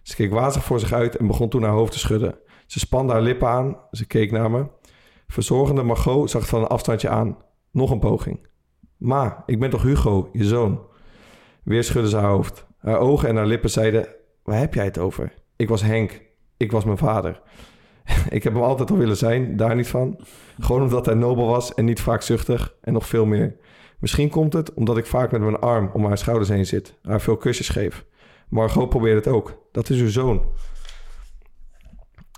[0.01, 2.37] Ze keek wazig voor zich uit en begon toen haar hoofd te schudden.
[2.65, 3.77] Ze spande haar lippen aan.
[3.91, 4.67] Ze keek naar me.
[5.27, 7.37] Verzorgende Margot zag het van een afstandje aan.
[7.71, 8.47] Nog een poging.
[8.97, 10.85] Ma, ik ben toch Hugo, je zoon?
[11.63, 12.65] Weer schudde ze haar hoofd.
[12.77, 14.07] Haar ogen en haar lippen zeiden...
[14.43, 15.33] Waar heb jij het over?
[15.55, 16.21] Ik was Henk.
[16.57, 17.41] Ik was mijn vader.
[18.29, 20.19] ik heb hem altijd al willen zijn, daar niet van.
[20.59, 23.55] Gewoon omdat hij nobel was en niet wraakzuchtig en nog veel meer.
[23.99, 26.99] Misschien komt het omdat ik vaak met mijn arm om haar schouders heen zit.
[27.01, 28.05] Haar veel kusjes geef.
[28.49, 29.67] Margot probeert het ook.
[29.71, 30.41] Dat is uw zoon.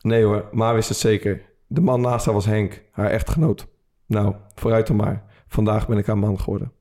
[0.02, 1.42] Nee hoor, Ma wist het zeker.
[1.68, 3.68] De man naast haar was Henk, haar echtgenoot.
[4.06, 5.24] Nou, vooruit dan maar.
[5.50, 6.72] Vandaag ben ik haar man geworden.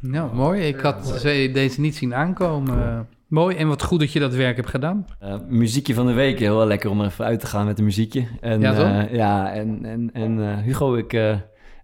[0.00, 0.60] Nou, mooi.
[0.62, 2.82] Ik had ze- deze niet zien aankomen.
[2.82, 3.56] Eh, mooi.
[3.56, 5.06] En wat goed dat je dat werk hebt gedaan.
[5.20, 7.84] Eh, muziekje van de week, heel lekker om er even uit te gaan met een
[7.84, 8.26] muziekje.
[8.40, 8.86] En, Ja, toch?
[8.86, 11.36] eh, ja, en, en, en eh, Hugo, ik, eh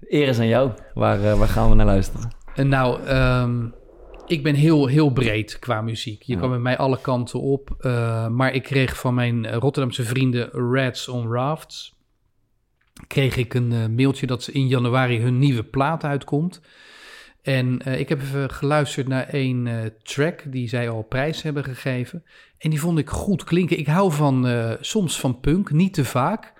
[0.09, 0.70] eer is aan jou.
[0.95, 2.30] Waar, eh, waar gaan we naar luisteren?
[2.55, 3.66] En nou, ehm,
[4.26, 6.22] ik ben heel, heel breed qua muziek.
[6.22, 6.41] Je Ja.
[6.41, 7.74] kan met mij alle kanten op.
[7.80, 11.99] eh, maar ik kreeg van mijn eh, Rotterdamse vrienden Rats on Rafts...
[13.11, 16.61] kreeg ik een eh, mailtje dat ze in januari hun nieuwe plaat uitkomt.
[17.42, 21.64] En eh, ik heb even geluisterd naar één eh, track die zij al prijs hebben
[21.64, 22.24] gegeven.
[22.58, 23.78] En die vond ik goed klinken.
[23.78, 26.52] Ik hou van, eh, soms van punk, niet te vaak.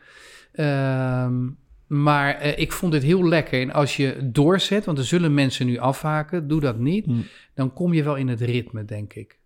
[0.53, 1.48] Ehm,
[1.86, 3.61] Maar eh, ik vond dit heel lekker.
[3.61, 7.07] En als je doorzet, want er zullen mensen nu afhaken, doe dat niet.
[7.07, 7.24] Mm.
[7.55, 9.38] Dan kom je wel in het ritme, denk ik.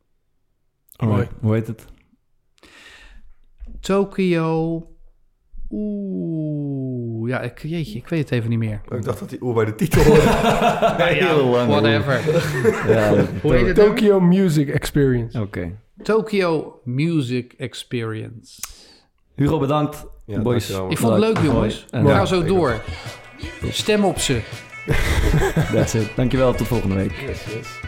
[0.96, 1.28] Mooi.
[1.40, 1.84] Hoe heet het?
[3.80, 4.93] Tokio.
[5.71, 8.81] Oeh, ja, ik, jeetje, ik weet het even niet meer.
[8.91, 10.23] Ik dacht dat die oer bij de titel hoorde.
[11.25, 11.69] Heel lang.
[11.69, 12.21] Whatever.
[12.95, 13.77] Ja, dat- Hoe heet het?
[13.77, 13.95] nummer?
[13.95, 15.41] Tokyo Music Experience.
[15.41, 15.73] Oké.
[16.03, 18.61] Tokyo Music Experience.
[19.35, 20.07] Hugo, bedankt.
[20.27, 20.67] Ja, Boys.
[20.67, 20.91] dankjewel.
[20.91, 21.87] Ik vond het leuk, jongens.
[21.91, 22.81] En We ja, gaan zo door.
[23.71, 24.41] Stem op ze.
[25.73, 26.11] that's it.
[26.17, 27.12] Dankjewel, tot volgende week.
[27.27, 27.81] Yes, yes.